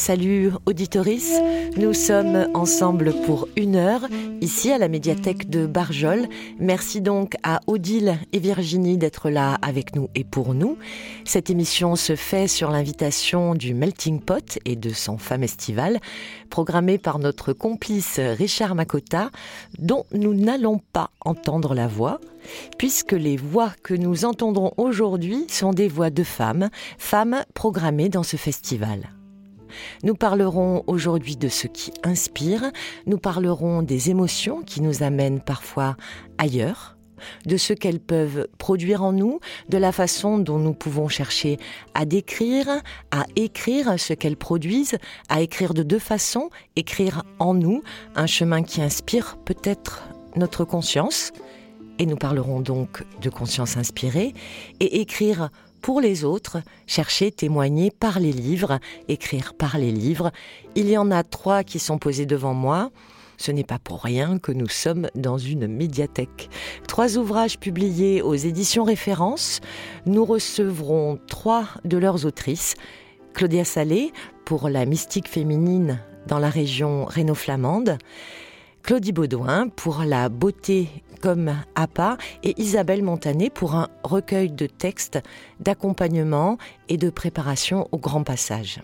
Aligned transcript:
Salut 0.00 0.52
auditoris, 0.64 1.30
nous 1.76 1.92
sommes 1.92 2.48
ensemble 2.54 3.12
pour 3.26 3.48
une 3.54 3.76
heure 3.76 4.08
ici 4.40 4.72
à 4.72 4.78
la 4.78 4.88
médiathèque 4.88 5.50
de 5.50 5.66
Barjol. 5.66 6.26
Merci 6.58 7.02
donc 7.02 7.34
à 7.42 7.60
Odile 7.66 8.18
et 8.32 8.38
Virginie 8.38 8.96
d'être 8.96 9.28
là 9.28 9.58
avec 9.60 9.94
nous 9.94 10.08
et 10.14 10.24
pour 10.24 10.54
nous. 10.54 10.78
Cette 11.26 11.50
émission 11.50 11.96
se 11.96 12.16
fait 12.16 12.48
sur 12.48 12.70
l'invitation 12.70 13.54
du 13.54 13.74
Melting 13.74 14.22
Pot 14.22 14.58
et 14.64 14.74
de 14.74 14.88
son 14.88 15.18
femme 15.18 15.42
estivale, 15.42 16.00
programmée 16.48 16.96
par 16.96 17.18
notre 17.18 17.52
complice 17.52 18.18
Richard 18.18 18.74
Makota, 18.74 19.30
dont 19.78 20.06
nous 20.12 20.32
n'allons 20.32 20.80
pas 20.94 21.10
entendre 21.26 21.74
la 21.74 21.86
voix 21.86 22.20
puisque 22.78 23.12
les 23.12 23.36
voix 23.36 23.70
que 23.82 23.92
nous 23.92 24.24
entendrons 24.24 24.72
aujourd'hui 24.78 25.44
sont 25.50 25.74
des 25.74 25.88
voix 25.88 26.08
de 26.08 26.24
femmes, 26.24 26.70
femmes 26.96 27.44
programmées 27.52 28.08
dans 28.08 28.22
ce 28.22 28.38
festival. 28.38 29.10
Nous 30.02 30.14
parlerons 30.14 30.84
aujourd'hui 30.86 31.36
de 31.36 31.48
ce 31.48 31.66
qui 31.66 31.92
inspire, 32.02 32.70
nous 33.06 33.18
parlerons 33.18 33.82
des 33.82 34.10
émotions 34.10 34.62
qui 34.62 34.80
nous 34.80 35.02
amènent 35.02 35.40
parfois 35.40 35.96
ailleurs, 36.38 36.96
de 37.46 37.56
ce 37.56 37.72
qu'elles 37.72 38.00
peuvent 38.00 38.48
produire 38.58 39.02
en 39.02 39.12
nous, 39.12 39.40
de 39.68 39.78
la 39.78 39.92
façon 39.92 40.38
dont 40.38 40.58
nous 40.58 40.74
pouvons 40.74 41.08
chercher 41.08 41.58
à 41.94 42.04
décrire, 42.04 42.66
à 43.10 43.24
écrire 43.36 43.98
ce 43.98 44.14
qu'elles 44.14 44.36
produisent, 44.36 44.98
à 45.28 45.40
écrire 45.40 45.74
de 45.74 45.82
deux 45.82 45.98
façons, 45.98 46.50
écrire 46.76 47.22
en 47.38 47.54
nous, 47.54 47.82
un 48.14 48.26
chemin 48.26 48.62
qui 48.62 48.82
inspire 48.82 49.36
peut-être 49.44 50.08
notre 50.36 50.64
conscience, 50.64 51.32
et 51.98 52.06
nous 52.06 52.16
parlerons 52.16 52.60
donc 52.60 53.04
de 53.20 53.28
conscience 53.28 53.76
inspirée, 53.76 54.32
et 54.80 55.00
écrire 55.00 55.50
pour 55.80 56.00
les 56.00 56.24
autres, 56.24 56.58
chercher, 56.86 57.30
témoigner 57.30 57.90
par 57.90 58.20
les 58.20 58.32
livres, 58.32 58.78
écrire 59.08 59.54
par 59.54 59.78
les 59.78 59.90
livres. 59.90 60.30
Il 60.74 60.88
y 60.88 60.96
en 60.96 61.10
a 61.10 61.22
trois 61.22 61.64
qui 61.64 61.78
sont 61.78 61.98
posés 61.98 62.26
devant 62.26 62.54
moi. 62.54 62.90
Ce 63.36 63.52
n'est 63.52 63.64
pas 63.64 63.78
pour 63.78 64.02
rien 64.02 64.38
que 64.38 64.52
nous 64.52 64.68
sommes 64.68 65.08
dans 65.14 65.38
une 65.38 65.66
médiathèque. 65.66 66.50
Trois 66.86 67.16
ouvrages 67.16 67.58
publiés 67.58 68.20
aux 68.20 68.34
éditions 68.34 68.84
références. 68.84 69.60
Nous 70.04 70.26
recevrons 70.26 71.18
trois 71.26 71.64
de 71.84 71.96
leurs 71.96 72.26
autrices. 72.26 72.74
Claudia 73.32 73.64
Salé 73.64 74.12
pour 74.44 74.68
la 74.68 74.84
mystique 74.84 75.28
féminine 75.28 76.00
dans 76.26 76.38
la 76.38 76.50
région 76.50 77.06
rhéno-flamande. 77.06 77.96
Claudie 78.82 79.12
Baudouin 79.12 79.68
pour 79.68 80.02
la 80.04 80.28
beauté 80.28 80.88
comme 81.20 81.54
APA 81.74 82.16
et 82.42 82.60
Isabelle 82.60 83.02
Montané 83.02 83.50
pour 83.50 83.74
un 83.74 83.88
recueil 84.02 84.50
de 84.50 84.66
textes 84.66 85.18
d'accompagnement 85.60 86.58
et 86.88 86.96
de 86.96 87.10
préparation 87.10 87.88
au 87.92 87.98
grand 87.98 88.24
passage. 88.24 88.80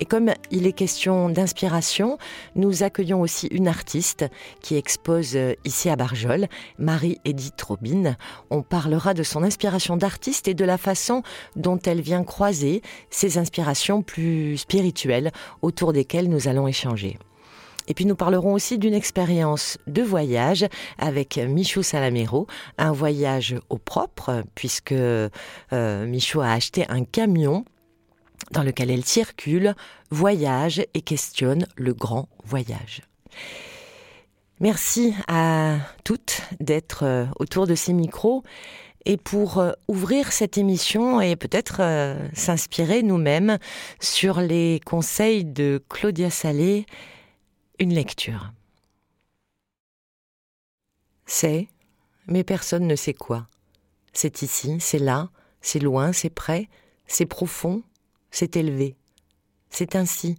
Et 0.00 0.04
comme 0.06 0.32
il 0.50 0.66
est 0.66 0.72
question 0.72 1.28
d'inspiration, 1.28 2.18
nous 2.56 2.82
accueillons 2.82 3.20
aussi 3.20 3.46
une 3.46 3.68
artiste 3.68 4.24
qui 4.60 4.76
expose 4.76 5.38
ici 5.64 5.88
à 5.88 5.96
Barjol, 5.96 6.48
Marie-Edith 6.78 7.62
Robin. 7.62 8.16
On 8.50 8.62
parlera 8.62 9.14
de 9.14 9.22
son 9.22 9.42
inspiration 9.42 9.96
d'artiste 9.96 10.48
et 10.48 10.54
de 10.54 10.64
la 10.64 10.78
façon 10.78 11.22
dont 11.56 11.78
elle 11.78 12.00
vient 12.00 12.24
croiser 12.24 12.82
ses 13.10 13.38
inspirations 13.38 14.02
plus 14.02 14.58
spirituelles 14.58 15.30
autour 15.62 15.92
desquelles 15.92 16.28
nous 16.28 16.48
allons 16.48 16.66
échanger. 16.66 17.18
Et 17.86 17.94
puis 17.94 18.06
nous 18.06 18.16
parlerons 18.16 18.54
aussi 18.54 18.78
d'une 18.78 18.94
expérience 18.94 19.78
de 19.86 20.02
voyage 20.02 20.66
avec 20.98 21.36
Michou 21.36 21.82
Salamero, 21.82 22.46
un 22.78 22.92
voyage 22.92 23.56
au 23.68 23.78
propre, 23.78 24.42
puisque 24.54 24.92
euh, 24.92 25.28
Michou 25.70 26.40
a 26.40 26.50
acheté 26.50 26.86
un 26.88 27.04
camion 27.04 27.64
dans 28.52 28.62
lequel 28.62 28.90
elle 28.90 29.04
circule, 29.04 29.74
voyage 30.10 30.82
et 30.94 31.00
questionne 31.02 31.66
le 31.76 31.94
grand 31.94 32.28
voyage. 32.44 33.02
Merci 34.60 35.14
à 35.28 35.76
toutes 36.04 36.40
d'être 36.60 37.04
euh, 37.04 37.26
autour 37.38 37.66
de 37.66 37.74
ces 37.74 37.92
micros 37.92 38.44
et 39.04 39.18
pour 39.18 39.58
euh, 39.58 39.72
ouvrir 39.88 40.32
cette 40.32 40.56
émission 40.56 41.20
et 41.20 41.36
peut-être 41.36 41.82
s'inspirer 42.32 43.02
nous-mêmes 43.02 43.58
sur 44.00 44.40
les 44.40 44.80
conseils 44.86 45.44
de 45.44 45.82
Claudia 45.90 46.30
Salé 46.30 46.86
une 47.78 47.92
lecture. 47.92 48.52
C'est, 51.26 51.68
mais 52.26 52.44
personne 52.44 52.86
ne 52.86 52.96
sait 52.96 53.14
quoi. 53.14 53.48
C'est 54.12 54.42
ici, 54.42 54.78
c'est 54.80 54.98
là, 54.98 55.30
c'est 55.60 55.80
loin, 55.80 56.12
c'est 56.12 56.30
près, 56.30 56.68
c'est 57.06 57.26
profond, 57.26 57.82
c'est 58.30 58.56
élevé. 58.56 58.94
C'est 59.70 59.96
ainsi. 59.96 60.38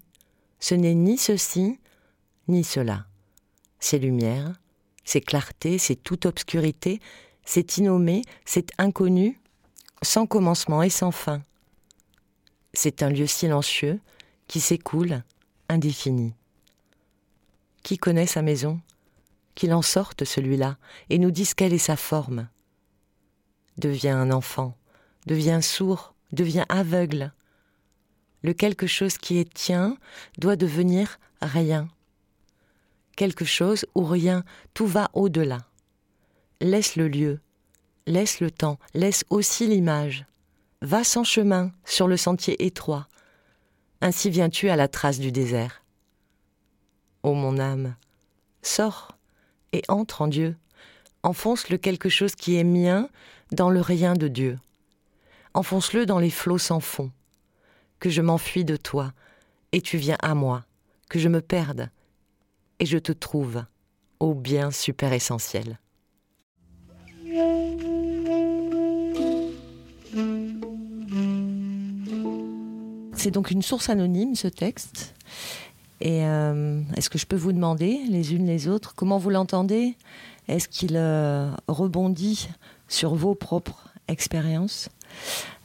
Ce 0.59 0.75
n'est 0.75 0.95
ni 0.95 1.18
ceci, 1.18 1.79
ni 2.47 2.63
cela. 2.63 3.06
C'est 3.79 4.00
lumière, 4.00 4.53
c'est 5.03 5.22
clarté, 5.22 5.78
c'est 5.78 5.97
toute 5.97 6.25
obscurité, 6.25 7.01
c'est 7.44 7.78
innommé, 7.78 8.22
c'est 8.45 8.72
inconnu, 8.78 9.40
sans 10.01 10.25
commencement 10.25 10.84
et 10.84 10.90
sans 10.90 11.12
fin. 11.12 11.41
C'est 12.74 13.03
un 13.03 13.09
lieu 13.09 13.28
silencieux 13.28 14.00
qui 14.47 14.59
s'écoule, 14.59 15.24
indéfini. 15.69 16.34
Qui 17.85 18.00
connaît 18.00 18.25
sa 18.25 18.41
maison 18.41 18.81
Qu'il 19.53 19.72
en 19.72 19.84
sorte 19.84 20.25
celui-là 20.25 20.79
et 21.12 21.19
nous 21.19 21.29
dise 21.29 21.53
quelle 21.53 21.72
est 21.72 21.78
sa 21.78 21.96
forme. 21.96 22.50
Deviens 23.78 24.19
un 24.19 24.31
enfant, 24.31 24.75
deviens 25.28 25.62
sourd, 25.62 26.16
deviens 26.31 26.66
aveugle. 26.68 27.31
Le 28.41 28.53
quelque 28.53 28.88
chose 28.88 29.19
qui 29.19 29.38
est 29.38 29.53
tien 29.53 29.97
doit 30.40 30.56
devenir 30.56 31.19
rien. 31.44 31.88
Quelque 33.16 33.45
chose 33.45 33.85
ou 33.94 34.03
rien, 34.03 34.44
tout 34.74 34.88
va 34.88 35.12
au-delà. 35.13 35.59
Laisse 36.62 36.95
le 36.95 37.07
lieu, 37.07 37.40
laisse 38.07 38.40
le 38.40 38.50
temps, 38.50 38.79
laisse 38.95 39.25
aussi 39.29 39.68
l'image. 39.68 40.25
Va 40.81 41.03
sans 41.03 41.24
chemin 41.24 41.72
sur 41.85 42.07
le 42.07 42.18
sentier 42.18 42.66
étroit. 42.66 43.07
Ainsi 44.01 44.31
viens-tu 44.31 44.69
à 44.69 44.75
la 44.75 44.88
trace 44.88 45.19
du 45.19 45.31
désert 45.31 45.84
ô 47.25 47.34
mon 47.34 47.58
âme, 47.58 47.96
sors 48.62 49.18
et 49.74 49.81
entre 49.88 50.22
en 50.22 50.28
Dieu, 50.28 50.56
enfonce 51.24 51.69
le 51.69 51.78
quelque 51.78 52.08
chose 52.08 52.36
qui 52.36 52.56
est 52.56 52.63
mien 52.63 53.09
dans 53.52 53.72
le 53.72 53.81
rien 53.81 54.13
de 54.13 54.28
Dieu. 54.28 54.59
Enfonce-le 55.56 56.06
dans 56.06 56.19
les 56.19 56.30
flots 56.30 56.59
sans 56.59 56.80
fond, 56.80 57.12
que 58.00 58.12
je 58.12 58.22
m'enfuis 58.22 58.63
de 58.63 58.78
toi, 58.78 59.12
et 59.72 59.81
tu 59.81 59.97
viens 59.97 60.18
à 60.22 60.36
moi, 60.36 60.66
que 61.09 61.18
je 61.18 61.28
me 61.28 61.41
perde, 61.41 61.90
et 62.80 62.86
je 62.86 63.00
te 63.00 63.12
trouve, 63.12 63.63
ô 64.19 64.36
bien 64.36 64.69
super 64.69 65.12
essentiel. 65.12 65.80
C'est 73.13 73.31
donc 73.31 73.50
une 73.50 73.63
source 73.63 73.90
anonyme, 73.90 74.36
ce 74.36 74.47
texte. 74.47 75.16
Et 76.01 76.25
euh, 76.25 76.81
est-ce 76.95 77.09
que 77.09 77.17
je 77.17 77.25
peux 77.25 77.35
vous 77.35 77.53
demander, 77.53 78.01
les 78.09 78.33
unes 78.33 78.45
les 78.45 78.67
autres, 78.67 78.95
comment 78.95 79.17
vous 79.17 79.29
l'entendez? 79.29 79.95
Est-ce 80.47 80.67
qu'il 80.67 80.95
euh, 80.95 81.51
rebondit 81.67 82.50
sur 82.88 83.16
vos 83.16 83.35
propres 83.35 83.89
expériences? 84.07 84.89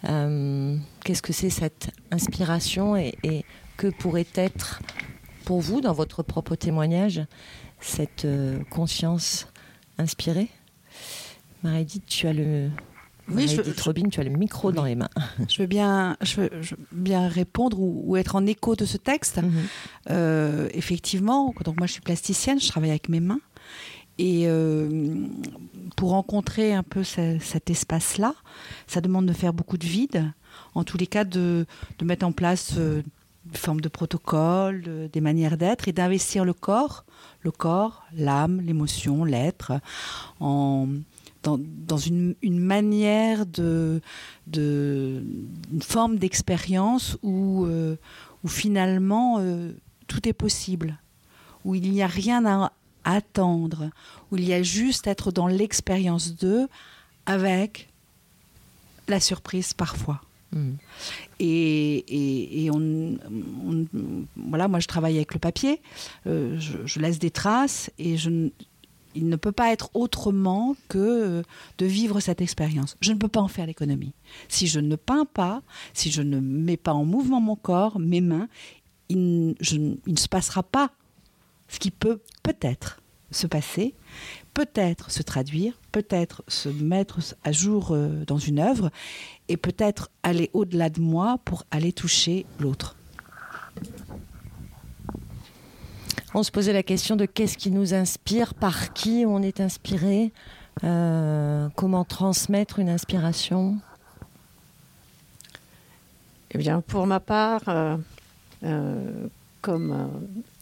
Euh, 0.08 0.76
Qu'est-ce 1.04 1.22
que 1.22 1.32
c'est 1.32 1.50
cette 1.50 1.90
inspiration 2.10 2.96
et, 2.96 3.44
que 3.76 3.88
pourrait 3.88 4.26
être 4.34 4.80
pour 5.46 5.60
vous, 5.60 5.80
dans 5.80 5.94
votre 5.94 6.22
propre 6.22 6.54
témoignage, 6.54 7.22
cette 7.80 8.26
conscience 8.70 9.48
inspirée? 9.96 10.50
Marie-Edith, 11.62 12.04
tu 12.06 12.26
as 12.26 12.34
le, 12.34 12.70
oui, 13.28 13.48
je, 13.48 13.82
Robin, 13.82 14.08
tu 14.08 14.20
as 14.20 14.24
le 14.24 14.30
micro 14.30 14.72
dans 14.72 14.84
les 14.84 14.94
mains. 14.94 15.10
Je 15.48 15.62
veux 15.62 15.66
bien, 15.66 16.16
je 16.22 16.40
veux, 16.40 16.50
bien 16.92 17.28
répondre 17.28 17.78
ou, 17.80 18.16
être 18.16 18.36
en 18.36 18.46
écho 18.46 18.76
de 18.76 18.84
ce 18.84 18.96
texte. 18.96 19.38
Mhm. 19.38 19.50
Euh, 20.10 20.68
effectivement, 20.72 21.54
donc 21.64 21.78
moi 21.78 21.86
je 21.86 21.92
suis 21.92 22.00
plasticienne, 22.00 22.60
je 22.60 22.68
travaille 22.68 22.90
avec 22.90 23.08
mes 23.08 23.20
mains. 23.20 23.40
Et 24.18 24.42
euh, 24.46 25.26
pour 25.96 26.10
rencontrer 26.10 26.74
un 26.74 26.82
peu 26.82 27.04
cet 27.04 27.70
espace-là, 27.70 28.34
ça 28.86 29.00
demande 29.00 29.26
de 29.26 29.32
faire 29.32 29.54
beaucoup 29.54 29.78
de 29.78 29.86
vide. 29.86 30.32
En 30.74 30.84
tous 30.84 30.98
les 30.98 31.06
cas, 31.06 31.24
de, 31.24 31.64
de 31.98 32.04
mettre 32.04 32.26
en 32.26 32.32
place 32.32 32.74
euh, 32.76 33.02
une 33.46 33.56
forme 33.56 33.80
de 33.80 33.88
protocole, 33.88 35.08
des 35.10 35.20
manières 35.20 35.56
d'être 35.56 35.88
et 35.88 35.92
d'investir 35.92 36.44
le 36.44 36.52
corps, 36.52 37.04
le 37.40 37.50
corps, 37.50 38.04
l'âme, 38.12 38.60
l'émotion, 38.60 39.24
l'être, 39.24 39.72
en, 40.38 40.86
dans, 41.42 41.96
une, 41.96 42.34
manière 42.42 43.46
de, 43.46 44.00
de 44.46 45.22
une 45.72 45.82
forme 45.82 46.18
d'expérience 46.18 47.16
où, 47.22 47.64
euh, 47.64 47.96
où 48.44 48.48
finalement 48.48 49.38
euh, 49.38 49.72
tout 50.06 50.28
est 50.28 50.34
possible, 50.34 50.98
où 51.64 51.74
il 51.74 51.90
n'y 51.90 52.02
a 52.02 52.06
rien 52.06 52.44
à 52.44 52.72
attendre, 53.04 53.90
où 54.30 54.36
il 54.36 54.44
y 54.44 54.52
a 54.52 54.62
juste 54.62 55.06
à 55.06 55.12
être 55.12 55.32
dans 55.32 55.46
l'expérience 55.46 56.34
d'eux 56.36 56.68
avec 57.26 57.88
la 59.08 59.20
surprise 59.20 59.72
parfois. 59.72 60.20
Hmm. 60.52 60.72
Et, 61.38 62.64
et, 62.64 62.70
on, 62.72 63.16
voilà, 64.36 64.66
moi 64.66 64.80
je 64.80 64.88
travaille 64.88 65.16
avec 65.16 65.32
le 65.32 65.38
papier, 65.38 65.80
euh, 66.26 66.58
je, 66.58 66.98
laisse 66.98 67.20
des 67.20 67.30
traces 67.30 67.90
et 67.98 68.16
je, 68.16 68.50
il 69.14 69.28
ne 69.28 69.36
peut 69.36 69.52
pas 69.52 69.72
être 69.72 69.90
autrement 69.94 70.76
que 70.88 70.98
euh, 70.98 71.42
de 71.78 71.86
vivre 71.86 72.20
cette 72.20 72.40
expérience. 72.40 72.96
Je 73.00 73.12
ne 73.12 73.18
peux 73.18 73.28
pas 73.28 73.40
en 73.40 73.48
faire 73.48 73.66
l'économie. 73.66 74.14
Si 74.48 74.66
je 74.66 74.80
ne 74.80 74.96
peins 74.96 75.24
pas, 75.24 75.62
si 75.94 76.10
je 76.10 76.22
ne 76.22 76.40
mets 76.40 76.76
pas 76.76 76.92
en 76.92 77.04
mouvement 77.04 77.40
mon 77.40 77.56
corps, 77.56 77.98
mes 77.98 78.20
mains, 78.20 78.48
il, 79.08 79.54
ne 80.06 80.16
se 80.16 80.28
passera 80.28 80.62
pas 80.62 80.90
ce 81.68 81.78
qui 81.78 81.90
peut 81.90 82.20
peut-être 82.42 83.00
se 83.30 83.46
passer, 83.46 83.94
peut-être 84.54 85.10
se 85.10 85.22
traduire, 85.22 85.78
peut-être 85.92 86.42
se 86.48 86.68
mettre 86.68 87.20
à 87.44 87.52
jour 87.52 87.90
euh, 87.92 88.24
dans 88.26 88.38
une 88.38 88.58
œuvre 88.58 88.90
et 89.48 89.56
peut-être 89.56 90.10
aller 90.22 90.50
au-delà 90.52 90.90
de 90.90 91.00
moi 91.00 91.38
pour 91.44 91.64
aller 91.70 91.92
toucher 91.92 92.46
l'autre. 92.58 92.96
On 96.32 96.44
se 96.44 96.52
posait 96.52 96.72
la 96.72 96.84
question 96.84 97.16
de 97.16 97.26
qu'est-ce 97.26 97.58
qui 97.58 97.72
nous 97.72 97.92
inspire, 97.92 98.54
par 98.54 98.92
qui 98.92 99.24
on 99.26 99.42
est 99.42 99.60
inspiré, 99.60 100.30
euh, 100.84 101.68
comment 101.74 102.04
transmettre 102.04 102.78
une 102.78 102.88
inspiration. 102.88 103.78
Eh 106.52 106.58
bien, 106.58 106.82
pour 106.82 107.08
ma 107.08 107.18
part, 107.18 107.62
euh, 107.66 109.26
comme 109.60 109.92
euh, 109.92 110.06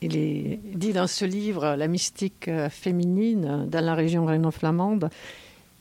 il 0.00 0.16
est 0.16 0.58
dit 0.74 0.94
dans 0.94 1.06
ce 1.06 1.26
livre, 1.26 1.76
La 1.76 1.86
mystique 1.86 2.50
féminine 2.70 3.66
dans 3.68 3.84
la 3.84 3.94
région 3.94 4.24
rhéno-flamande, 4.24 5.10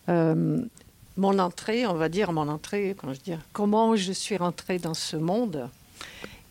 mon 0.09 1.39
entrée, 1.39 1.87
on 1.87 1.93
va 1.93 2.09
dire 2.09 2.33
mon 2.33 2.49
entrée, 2.49 2.93
comment 2.99 3.13
je 3.13 3.21
dire, 3.21 3.39
comment 3.53 3.95
je 3.95 4.11
suis 4.11 4.35
rentrée 4.35 4.79
dans 4.79 4.93
ce 4.93 5.15
monde, 5.15 5.69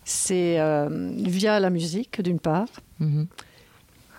c'est 0.06 0.58
via 1.18 1.60
la 1.60 1.68
musique 1.68 2.22
d'une 2.22 2.38
part. 2.38 2.68
Mhm. 3.00 3.26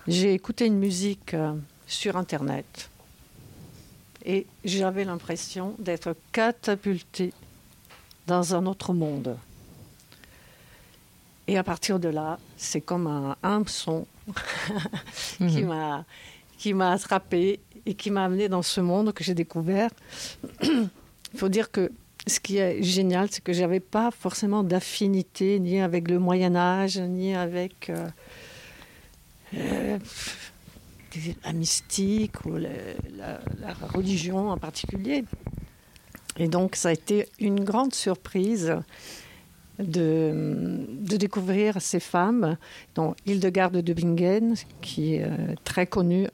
J'ai 0.08 0.34
écouté 0.34 0.66
une 0.66 0.78
musique 0.78 1.36
sur 1.88 2.18
Internet 2.18 2.90
et 4.26 4.46
j'avais 4.66 5.06
l'impression 5.06 5.74
d'être 5.80 6.16
catapultée 6.34 7.34
dans 8.28 8.54
un 8.54 8.66
autre 8.66 8.94
monde. 8.94 9.38
Et 11.48 11.58
à 11.58 11.64
partir 11.64 11.98
de 11.98 12.10
là, 12.10 12.38
c'est 12.58 12.82
comme 12.82 13.08
un 13.08 13.38
hameçon 13.42 14.06
qui 15.38 15.64
mhm. 15.64 15.68
m'a 15.68 16.06
qui 16.58 16.74
m'a 16.74 16.92
attrapé 16.92 17.62
et 17.86 17.94
qui 17.94 18.12
m'a 18.12 18.26
amené 18.26 18.50
dans 18.50 18.64
ce 18.64 18.82
monde 18.82 19.14
que 19.14 19.24
j'ai 19.24 19.34
découvert. 19.34 19.90
Il 20.62 20.90
faut 21.40 21.50
dire 21.50 21.72
que 21.72 21.92
ce 22.28 22.40
qui 22.40 22.58
est 22.58 22.84
génial, 22.84 23.30
c'est 23.32 23.44
que 23.44 23.54
j'avais 23.54 23.80
pas 23.80 24.12
forcément 24.12 24.64
d'affinité 24.64 25.60
ni 25.60 25.80
avec 25.80 26.10
le 26.10 26.20
Moyen 26.20 26.56
Âge, 26.56 26.98
ni 27.00 27.36
avec 27.36 27.90
euh, 27.90 28.08
euh, 29.56 29.98
la 31.44 31.54
mystique 31.54 32.46
ou 32.46 32.58
la, 32.58 33.74
religion 33.94 34.50
en 34.50 34.58
particulier. 34.58 35.24
Et 36.38 36.48
donc 36.48 36.76
ça 36.76 36.90
a 36.90 36.92
été 36.92 37.28
une 37.40 37.64
grande 37.64 37.94
surprise 37.94 38.76
de, 39.80 40.86
découvrir 41.18 41.82
ces 41.82 42.00
femmes, 42.00 42.58
dont 42.96 43.16
Hildegarde 43.26 43.78
de 43.78 43.94
Bingen, 43.94 44.56
qui 44.82 45.16
est 45.16 45.24
euh, 45.24 45.56
très 45.64 45.88
connue 45.88 46.28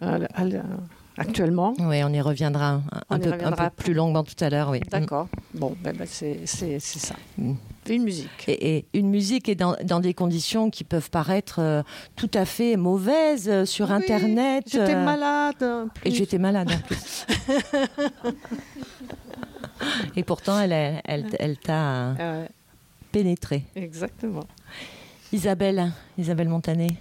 actuellement. 1.17 1.73
Oui, 1.79 2.03
on 2.03 2.09
y 2.09 2.21
reviendra 2.21 2.81
un, 3.09 3.19
peu, 3.19 3.31
plus 3.75 3.93
longuement 3.93 4.23
tout 4.23 4.41
à 4.43 4.49
l'heure. 4.49 4.69
Oui. 4.69 4.81
D'accord. 4.89 5.27
Bon, 5.53 5.75
ben, 5.83 5.95
ben 5.95 6.07
c'est 6.07 6.45
ça. 6.79 7.15
Mm. 7.37 7.53
Une 7.89 8.03
musique. 8.03 8.29
Et, 8.47 8.85
une 8.93 9.09
musique 9.09 9.49
est 9.49 9.55
dans, 9.55 9.75
dans, 9.83 9.99
des 9.99 10.13
conditions 10.13 10.69
qui 10.69 10.83
peuvent 10.83 11.09
paraître 11.09 11.59
euh, 11.59 11.83
tout 12.15 12.31
à 12.33 12.45
fait 12.45 12.77
mauvaises 12.77 13.49
euh, 13.49 13.65
sur 13.65 13.91
Internet. 13.91 14.65
J'étais 14.71 14.95
malade. 14.95 15.89
Et 16.05 16.11
j'étais 16.11 16.37
malade 16.37 16.71
en 16.71 16.79
plus. 16.79 17.25
et 20.15 20.23
pourtant, 20.23 20.59
elle, 20.59 21.01
elle, 21.03 21.27
elle, 21.39 21.57
t'a. 21.57 22.15
Pénétrer. 23.11 23.63
Exactement. 23.75 24.45
Isabelle, 25.31 25.91
Isabelle 26.17 26.49
Montané. 26.49 26.97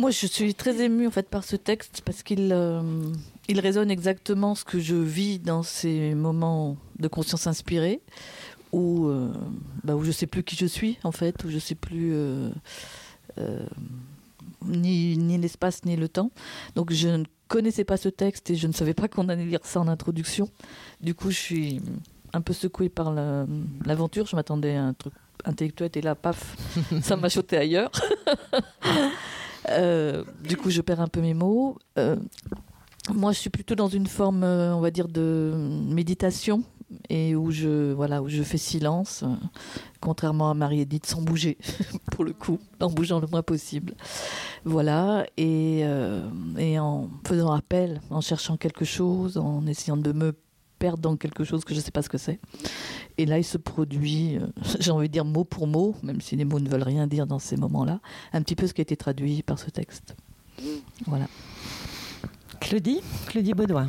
Moi, 0.00 0.10
je 0.10 0.26
suis 0.26 0.54
très 0.54 0.80
émue 0.80 1.06
en 1.06 1.10
fait 1.10 1.28
par 1.28 1.44
ce 1.44 1.56
texte 1.56 2.00
parce 2.06 2.22
qu'il 2.22 2.48
euh, 2.54 2.80
il 3.48 3.60
résonne 3.60 3.90
exactement 3.90 4.54
ce 4.54 4.64
que 4.64 4.80
je 4.80 4.96
vis 4.96 5.38
dans 5.38 5.62
ces 5.62 6.14
moments 6.14 6.78
de 6.98 7.06
conscience 7.06 7.46
inspirée 7.46 8.00
où, 8.72 9.08
euh, 9.08 9.30
bah, 9.84 9.96
où 9.96 10.02
je 10.02 10.10
sais 10.10 10.26
plus 10.26 10.42
qui 10.42 10.56
je 10.56 10.64
suis 10.64 10.96
en 11.04 11.12
fait, 11.12 11.44
où 11.44 11.50
je 11.50 11.58
sais 11.58 11.74
plus 11.74 12.12
euh, 12.14 12.48
ni, 14.64 15.18
ni 15.18 15.36
l'espace 15.36 15.84
ni 15.84 15.96
le 15.96 16.08
temps. 16.08 16.30
Donc 16.76 16.94
je 16.94 17.08
ne 17.08 17.24
connaissais 17.48 17.84
pas 17.84 17.98
ce 17.98 18.08
texte 18.08 18.48
et 18.48 18.56
je 18.56 18.68
ne 18.68 18.72
savais 18.72 18.94
pas 18.94 19.06
qu'on 19.06 19.28
allait 19.28 19.44
lire 19.44 19.60
ça 19.64 19.80
en 19.80 19.88
introduction. 19.88 20.48
Du 21.02 21.14
coup, 21.14 21.30
je 21.30 21.36
suis 21.36 21.82
un 22.32 22.40
peu 22.40 22.54
secouée 22.54 22.88
par 22.88 23.12
l'aventure. 23.84 24.24
je 24.24 24.34
m'attendais 24.34 24.76
à 24.76 24.82
un 24.82 24.94
truc 24.94 25.12
intellectuel 25.44 25.90
et 25.92 26.00
là, 26.00 26.14
paf, 26.14 26.56
ça 27.02 27.16
m'a 27.16 27.28
choté 27.28 27.58
ailleurs. 27.58 27.92
Euh, 29.70 30.24
du 30.42 30.56
coup, 30.56 30.70
je 30.70 30.80
perds 30.80 31.00
un 31.00 31.08
peu 31.08 31.20
mes 31.20 31.34
mots. 31.34 31.78
Euh, 31.98 32.16
moi, 33.12 33.32
je 33.32 33.38
suis 33.38 33.50
plutôt 33.50 33.74
dans 33.74 33.88
une 33.88 34.06
forme, 34.06 34.44
euh, 34.44 34.74
on 34.74 34.80
va 34.80 34.90
dire, 34.90 35.08
de 35.08 35.52
méditation 35.88 36.62
et 37.08 37.36
où 37.36 37.52
je, 37.52 37.92
voilà, 37.92 38.20
où 38.20 38.28
je 38.28 38.42
fais 38.42 38.58
silence, 38.58 39.22
contrairement 40.00 40.50
à 40.50 40.54
Marie-Edith, 40.54 41.06
sans 41.06 41.22
bouger, 41.22 41.56
pour 42.10 42.24
le 42.24 42.32
coup, 42.32 42.58
en 42.80 42.90
bougeant 42.90 43.20
le 43.20 43.28
moins 43.28 43.42
possible. 43.42 43.94
Voilà, 44.64 45.24
et, 45.36 45.84
et 46.58 46.78
en 46.80 47.08
faisant 47.24 47.52
appel, 47.52 48.00
en 48.10 48.20
cherchant 48.20 48.56
quelque 48.56 48.84
chose, 48.84 49.38
en 49.38 49.66
essayant 49.68 49.96
de 49.96 50.10
me 50.10 50.34
perdre 50.80 50.98
dans 50.98 51.16
quelque 51.16 51.44
chose 51.44 51.64
que 51.64 51.74
je 51.74 51.78
ne 51.78 51.84
sais 51.84 51.92
pas 51.92 52.02
ce 52.02 52.08
que 52.08 52.18
c'est. 52.18 52.40
Et 53.18 53.26
là, 53.26 53.38
il 53.38 53.44
se 53.44 53.58
produit, 53.58 54.38
euh, 54.38 54.46
j'ai 54.80 54.90
envie 54.90 55.06
de 55.06 55.12
dire 55.12 55.24
mot 55.24 55.44
pour 55.44 55.68
mot, 55.68 55.94
même 56.02 56.20
si 56.20 56.34
les 56.34 56.44
mots 56.44 56.58
ne 56.58 56.68
veulent 56.68 56.82
rien 56.82 57.06
dire 57.06 57.28
dans 57.28 57.38
ces 57.38 57.56
moments-là, 57.56 58.00
un 58.32 58.42
petit 58.42 58.56
peu 58.56 58.66
ce 58.66 58.74
qui 58.74 58.80
a 58.80 58.82
été 58.82 58.96
traduit 58.96 59.42
par 59.42 59.60
ce 59.60 59.70
texte. 59.70 60.16
Voilà. 61.06 61.28
Claudie, 62.60 63.00
Claudie 63.26 63.54
Baudouin. 63.54 63.88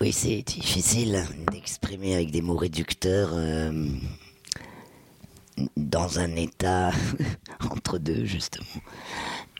Oui, 0.00 0.12
c'est 0.12 0.42
difficile 0.42 1.24
d'exprimer 1.50 2.14
avec 2.14 2.30
des 2.30 2.42
mots 2.42 2.56
réducteurs 2.56 3.30
euh, 3.32 3.88
dans 5.76 6.18
un 6.18 6.36
état 6.36 6.90
entre 7.70 7.98
deux, 7.98 8.24
justement, 8.24 8.82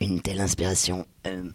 une 0.00 0.20
telle 0.20 0.40
inspiration. 0.40 1.06
Euh, 1.26 1.50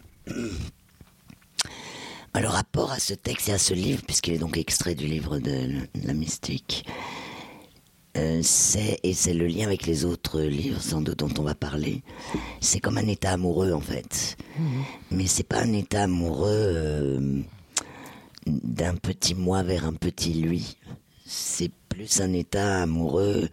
le 2.40 2.48
rapport 2.48 2.92
à 2.92 2.98
ce 2.98 3.14
texte 3.14 3.48
et 3.48 3.52
à 3.52 3.58
ce 3.58 3.74
livre, 3.74 4.02
puisqu'il 4.06 4.34
est 4.34 4.38
donc 4.38 4.56
extrait 4.56 4.94
du 4.94 5.06
livre 5.06 5.38
de 5.38 5.68
la 6.04 6.14
mystique, 6.14 6.84
euh, 8.16 8.40
c'est 8.42 9.00
et 9.02 9.14
c'est 9.14 9.32
le 9.32 9.46
lien 9.46 9.66
avec 9.66 9.86
les 9.86 10.04
autres 10.04 10.40
livres 10.42 10.82
sans 10.82 11.00
doute 11.00 11.20
dont 11.20 11.32
on 11.38 11.44
va 11.44 11.54
parler. 11.54 12.02
C'est 12.60 12.78
comme 12.78 12.98
un 12.98 13.06
état 13.06 13.32
amoureux 13.32 13.72
en 13.72 13.80
fait, 13.80 14.36
mhm. 14.58 14.82
mais 15.12 15.26
c'est 15.26 15.42
pas 15.44 15.62
un 15.62 15.72
état 15.72 16.02
amoureux 16.02 16.46
euh, 16.50 17.42
d'un 18.46 18.96
petit 18.96 19.34
moi 19.34 19.62
vers 19.62 19.86
un 19.86 19.94
petit 19.94 20.34
lui. 20.34 20.76
C'est 21.24 21.70
plus 21.88 22.20
un 22.20 22.32
état 22.34 22.82
amoureux 22.82 23.48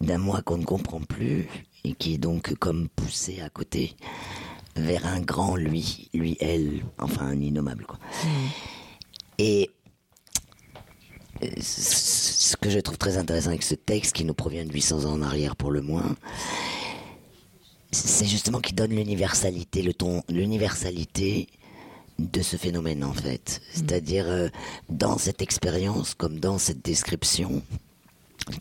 d'un 0.00 0.18
moi 0.18 0.42
qu'on 0.42 0.58
ne 0.58 0.64
comprend 0.64 1.00
plus 1.00 1.48
et 1.84 1.94
qui 1.94 2.14
est 2.14 2.18
donc 2.18 2.54
comme 2.56 2.88
poussé 2.88 3.40
à 3.40 3.50
côté 3.50 3.94
vers 4.76 5.06
un 5.06 5.20
grand 5.20 5.56
lui, 5.56 6.08
lui, 6.14 6.36
elle, 6.40 6.82
enfin 6.98 7.26
un 7.26 7.40
innommable 7.40 7.84
quoi. 7.86 7.98
Et 9.38 9.70
euh, 11.42 11.48
ce 11.60 12.56
que 12.56 12.70
je 12.70 12.78
trouve 12.78 12.98
très 12.98 13.16
intéressant 13.16 13.48
avec 13.48 13.62
ce 13.62 13.74
texte, 13.74 14.14
qui 14.14 14.24
nous 14.24 14.34
provient 14.34 14.64
de 14.64 14.72
800 14.72 15.04
ans 15.04 15.12
en 15.12 15.22
arrière 15.22 15.56
pour 15.56 15.70
le 15.70 15.82
moins, 15.82 16.16
c'est 17.92 18.26
justement 18.26 18.60
qu'il 18.60 18.74
donne 18.74 18.90
l'universalité, 18.90 19.82
le 19.82 19.94
ton, 19.94 20.22
l'universalité 20.28 21.48
de 22.18 22.42
ce 22.42 22.56
phénomène 22.56 23.04
en 23.04 23.12
fait. 23.12 23.60
Mm. 23.60 23.74
C'est-à-dire 23.74 24.26
euh, 24.28 24.48
dans 24.88 25.18
cette 25.18 25.42
expérience 25.42 26.14
comme 26.14 26.40
dans 26.40 26.58
cette 26.58 26.84
description, 26.84 27.62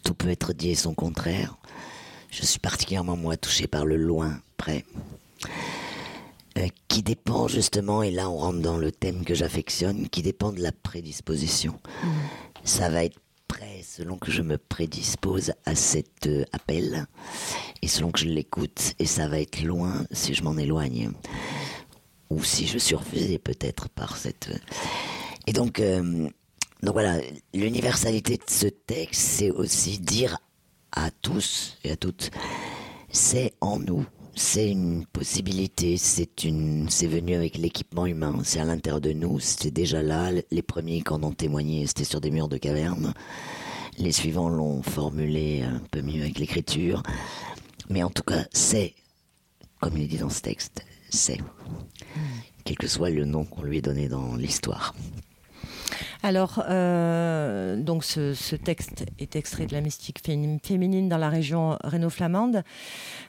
tout 0.03 0.13
peut 0.13 0.29
être 0.29 0.53
dit 0.53 0.71
et 0.71 0.75
son 0.75 0.93
contraire. 0.93 1.55
Je 2.29 2.45
suis 2.45 2.59
particulièrement 2.59 3.15
moi 3.15 3.37
touché 3.37 3.67
par 3.67 3.85
le 3.85 3.95
loin, 3.95 4.39
près. 4.57 4.83
Euh, 6.57 6.67
qui 6.87 7.03
dépend 7.03 7.49
justement, 7.49 8.01
et 8.01 8.11
là 8.11 8.29
on 8.29 8.37
rentre 8.37 8.59
dans 8.59 8.77
le 8.77 8.89
thème 8.89 9.25
que 9.25 9.33
j'affectionne, 9.33 10.07
qui 10.07 10.21
dépend 10.21 10.53
de 10.53 10.61
la 10.61 10.71
prédisposition. 10.71 11.81
Ça 12.63 12.89
va 12.89 13.03
être 13.03 13.19
prêt 13.49 13.81
selon 13.83 14.17
que 14.17 14.31
je 14.31 14.41
me 14.41 14.57
prédispose 14.57 15.51
à 15.65 15.75
cet 15.75 16.27
euh, 16.27 16.45
appel 16.53 17.07
et 17.81 17.89
selon 17.89 18.09
que 18.11 18.19
je 18.19 18.29
l'écoute, 18.29 18.93
et 18.99 19.05
ça 19.05 19.27
va 19.27 19.39
être 19.41 19.63
loin 19.63 20.05
si 20.11 20.33
je 20.33 20.43
m'en 20.43 20.57
éloigne 20.57 21.11
ou 22.29 22.41
si 22.41 22.67
je 22.67 22.77
suis 22.77 22.95
refusé 22.95 23.37
peut-être 23.37 23.89
par 23.89 24.15
cette. 24.15 24.49
Et 25.47 25.51
donc, 25.51 25.81
euh, 25.81 26.29
donc 26.81 26.93
voilà, 26.93 27.19
l'universalité 27.53 28.37
de 28.37 28.49
ce 28.49 28.67
texte, 28.67 29.19
c'est 29.19 29.51
aussi 29.51 29.99
dire 29.99 30.37
à 30.93 31.11
tous 31.11 31.77
et 31.83 31.91
à 31.91 31.97
toutes, 31.97 32.31
c'est 33.09 33.53
en 33.59 33.77
nous, 33.77 34.05
c'est 34.35 34.69
une 34.69 35.05
possibilité, 35.05 35.97
c'est 35.97 36.43
une, 36.43 36.89
c'est 36.89 37.07
venu 37.07 37.35
avec 37.35 37.57
l'équipement 37.57 38.05
humain, 38.05 38.41
c'est 38.43 38.59
à 38.59 38.65
l'intérieur 38.65 38.99
de 38.99 39.13
nous, 39.13 39.39
c'est 39.39 39.71
déjà 39.71 40.01
là. 40.01 40.31
Les 40.51 40.61
premiers 40.61 41.01
qui 41.01 41.13
en 41.13 41.23
ont 41.23 41.31
témoigné, 41.31 41.87
c'était 41.87 42.03
sur 42.03 42.19
des 42.19 42.31
murs 42.31 42.49
de 42.49 42.57
caverne. 42.57 43.13
Les 43.97 44.11
suivants 44.11 44.49
l'ont 44.49 44.83
formulé 44.83 45.61
un 45.61 45.81
peu 45.89 46.01
mieux 46.01 46.21
avec 46.21 46.37
l'écriture. 46.37 47.01
Mais 47.89 48.03
en 48.03 48.09
tout 48.09 48.23
cas, 48.23 48.45
c'est, 48.51 48.93
comme 49.79 49.95
il 49.97 50.03
est 50.03 50.07
dit 50.07 50.17
dans 50.17 50.29
ce 50.29 50.41
texte, 50.41 50.85
c'est, 51.09 51.39
quel 52.65 52.77
que 52.77 52.87
soit 52.87 53.09
le 53.09 53.25
nom 53.25 53.45
qu'on 53.45 53.63
lui 53.63 53.77
ait 53.77 53.81
donné 53.81 54.09
dans 54.09 54.35
l'histoire. 54.35 54.93
Alors, 56.23 56.63
euh, 56.69 57.75
donc 57.77 58.03
ce, 58.03 58.55
texte 58.55 59.05
est 59.19 59.35
extrait 59.35 59.67
de 59.67 59.73
la 59.73 59.81
mystique 59.81 60.19
féminine 60.63 61.09
dans 61.09 61.17
la 61.17 61.29
région 61.29 61.77
rhéno-flamande 61.83 62.63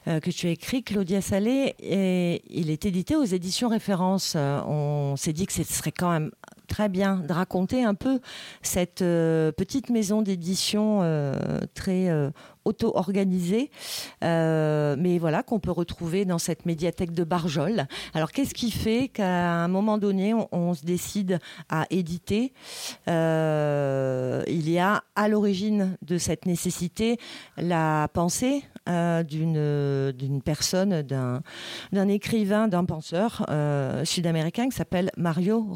euh, 0.09 0.21
que 0.21 0.31
tu 0.31 0.47
as 0.47 0.51
écrit, 0.51 0.83
Claudia 0.83 1.21
Salé, 1.21 1.75
et 1.81 2.43
il 2.49 2.71
est 2.71 2.87
édité 2.87 3.17
aux 3.17 3.25
éditions 3.25 3.69
références. 3.69 4.37
on 4.37 5.15
s'est 5.17 5.33
dit 5.33 5.47
que 5.47 5.53
ce 5.53 5.63
serait 5.65 5.93
quand 5.93 6.11
même 6.11 6.31
très 6.69 6.89
bien 6.89 7.17
de 7.17 7.33
raconter 7.33 7.85
un 7.85 7.95
peu 7.95 8.21
cette 8.63 9.03
euh, 9.03 9.53
petite 9.53 9.91
maison 9.91 10.23
d'édition 10.23 11.01
très 11.75 12.09
auto-organisée, 12.67 13.71
euh, 14.25 14.97
mais 14.99 15.19
voilà, 15.19 15.43
qu'on 15.43 15.61
peut 15.61 15.71
retrouver 15.71 16.25
dans 16.25 16.39
cette 16.39 16.67
médiathèque 16.67 17.13
de 17.13 17.25
Barjol. 17.25 17.87
Alors, 18.13 18.33
qu'est-ce 18.33 18.55
qui 18.55 18.71
fait 18.71 19.09
qu'à 19.09 19.53
un 19.53 19.69
moment 19.69 19.99
donné, 19.99 20.35
on, 20.53 20.75
se 20.75 20.85
décide 20.85 21.39
à 21.71 21.87
éditer 21.91 22.53
euh, 23.09 24.43
Il 24.49 24.69
y 24.69 24.79
a 24.79 25.05
à 25.15 25.29
l'origine 25.29 25.97
de 26.03 26.19
cette 26.19 26.45
nécessité 26.45 27.19
la 27.57 28.09
pensée 28.13 28.65
euh, 28.89 29.23
d'une 29.23 30.43
personne, 30.43 31.03
d'un 31.03 32.09
écrivain, 32.09 32.69
d'un 32.69 32.85
penseur 32.85 33.47
sud-américain 34.05 34.69
qui 34.69 34.77
s'appelle 34.77 35.11
Mario 35.17 35.67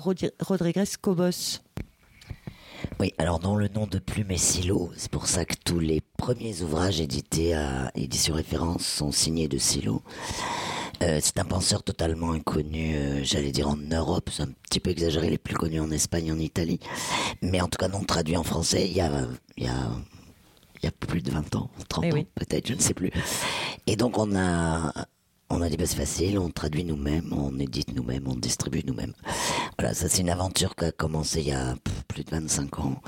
Rodriguez 0.40 0.84
Cobos. 1.00 1.60
Oui, 2.98 3.14
alors 3.18 3.38
dans 3.38 3.56
le 3.56 3.68
nom 3.68 3.86
de 3.86 3.98
Plume 3.98 4.30
et 4.30 4.36
Silo, 4.36 4.90
c'est 4.96 5.10
pour 5.10 5.26
ça 5.26 5.44
que 5.44 5.54
tous 5.64 5.78
les 5.78 6.02
premiers 6.18 6.60
ouvrages 6.62 7.00
édités 7.00 7.54
à 7.54 7.90
édition 7.94 8.34
référence 8.34 8.84
sont 8.84 9.12
signés 9.12 9.48
de 9.48 9.58
Silo. 9.58 10.02
Euh, 11.02 11.18
c'est 11.22 11.38
un 11.38 11.44
penseur 11.44 11.82
totalement 11.82 12.32
inconnu, 12.32 12.94
euh, 12.94 13.20
j'allais 13.24 13.52
dire 13.52 13.68
en 13.68 13.76
Europe, 13.76 14.28
c'est 14.30 14.42
un 14.42 14.50
petit 14.68 14.80
peu 14.80 14.90
exagéré, 14.90 15.28
il 15.28 15.32
est 15.32 15.38
plus 15.38 15.54
connu 15.54 15.80
en 15.80 15.90
Espagne, 15.90 16.30
en 16.30 16.38
Italie, 16.38 16.78
mais 17.40 17.62
en 17.62 17.68
tout 17.68 17.78
cas 17.78 17.88
non 17.88 18.04
traduit 18.04 18.36
en 18.36 18.42
français 18.42 18.86
il 18.86 18.92
y 18.92 19.00
a, 19.00 19.10
il 19.56 19.64
y 19.64 19.68
a, 19.68 19.90
il 20.82 20.84
y 20.84 20.86
a 20.86 20.92
plus 20.92 21.22
de 21.22 21.30
20 21.30 21.56
ans, 21.56 21.70
30 21.88 22.04
eh 22.04 22.12
ans 22.12 22.24
peut-être, 22.34 22.66
je 22.66 22.74
ne 22.74 22.80
sais 22.80 22.92
plus. 22.92 23.10
Et 23.86 23.96
donc 23.96 24.18
on 24.18 24.36
a 24.36 24.92
on 25.50 25.62
a 25.62 25.68
dit, 25.68 25.76
bah, 25.76 25.84
c'est 25.86 25.96
facile, 25.96 26.38
on 26.38 26.48
traduit 26.48 26.84
nous-mêmes, 26.84 27.32
on 27.32 27.58
édite 27.58 27.94
nous-mêmes, 27.94 28.26
on 28.26 28.36
distribue 28.36 28.82
nous-mêmes. 28.86 29.12
Voilà, 29.78 29.94
ça 29.94 30.08
c'est 30.08 30.22
une 30.22 30.30
aventure 30.30 30.76
qui 30.76 30.84
a 30.84 30.92
commencé 30.92 31.40
il 31.40 31.48
y 31.48 31.52
a 31.52 31.74
plus 32.08 32.24
de 32.24 32.30
25 32.30 32.78
ans. 32.78 33.02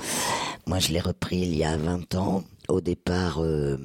Moi, 0.67 0.79
je 0.79 0.89
l'ai 0.89 0.99
repris 0.99 1.37
il 1.37 1.55
y 1.55 1.63
a 1.63 1.77
20 1.77 2.15
ans. 2.15 2.43
Au 2.67 2.81
départ, 2.81 3.41
euh, 3.41 3.77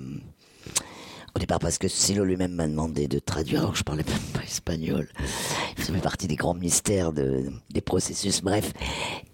au 1.35 1.39
départ 1.39 1.59
parce 1.61 1.79
que 1.79 1.89
Silo 1.89 2.25
lui-même 2.25 2.53
m'a 2.53 2.67
demandé 2.67 3.07
de 3.09 3.19
traduire, 3.19 3.61
alors 3.61 3.73
que 3.73 3.79
je 3.79 3.85
parlais 3.85 4.05
même 4.05 4.19
pas 4.33 4.43
espagnol. 4.43 5.09
Ça 5.77 5.93
fait 5.93 6.01
partie 6.01 6.27
des 6.27 6.37
grands 6.37 6.55
mystères 6.55 7.13
de, 7.13 7.45
des 7.71 7.81
processus, 7.81 8.43
bref. 8.43 8.73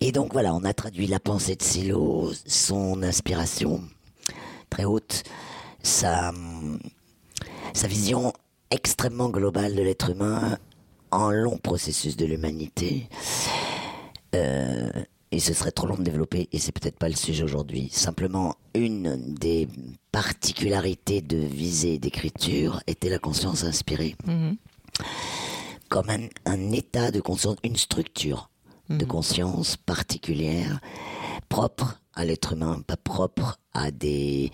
Et 0.00 0.12
donc 0.12 0.32
voilà, 0.32 0.54
on 0.54 0.64
a 0.64 0.74
traduit 0.74 1.06
la 1.06 1.20
pensée 1.20 1.56
de 1.56 1.62
Silo, 1.62 2.30
son 2.46 3.02
inspiration 3.02 3.82
très 4.68 4.84
haute, 4.84 5.22
sa, 5.82 6.32
sa 7.74 7.86
vision 7.86 8.32
extrêmement 8.74 9.30
global 9.30 9.74
de 9.74 9.82
l'être 9.82 10.10
humain 10.10 10.58
en 11.12 11.30
long 11.30 11.58
processus 11.58 12.16
de 12.16 12.26
l'humanité. 12.26 13.08
Euh, 14.34 14.90
et 15.30 15.38
ce 15.38 15.54
serait 15.54 15.70
trop 15.70 15.86
long 15.86 15.96
de 15.96 16.02
développer, 16.02 16.48
et 16.52 16.58
c'est 16.58 16.72
peut-être 16.72 16.98
pas 16.98 17.08
le 17.08 17.14
sujet 17.14 17.44
aujourd'hui. 17.44 17.88
Simplement, 17.90 18.56
une 18.74 19.34
des 19.34 19.68
particularités 20.12 21.20
de 21.22 21.36
visée 21.36 21.98
d'écriture 21.98 22.80
était 22.86 23.08
la 23.08 23.18
conscience 23.18 23.64
inspirée. 23.64 24.16
Mhm. 24.26 24.56
Comme 25.88 26.10
un, 26.46 26.72
état 26.72 27.10
de 27.10 27.20
conscience, 27.20 27.56
une 27.62 27.76
structure 27.76 28.50
de 28.90 29.04
mhm. 29.04 29.06
conscience 29.06 29.76
particulière, 29.76 30.80
propre 31.48 32.00
à 32.14 32.24
l'être 32.24 32.52
humain, 32.52 32.82
pas 32.86 32.96
propre 32.96 33.58
à 33.72 33.90
des 33.90 34.52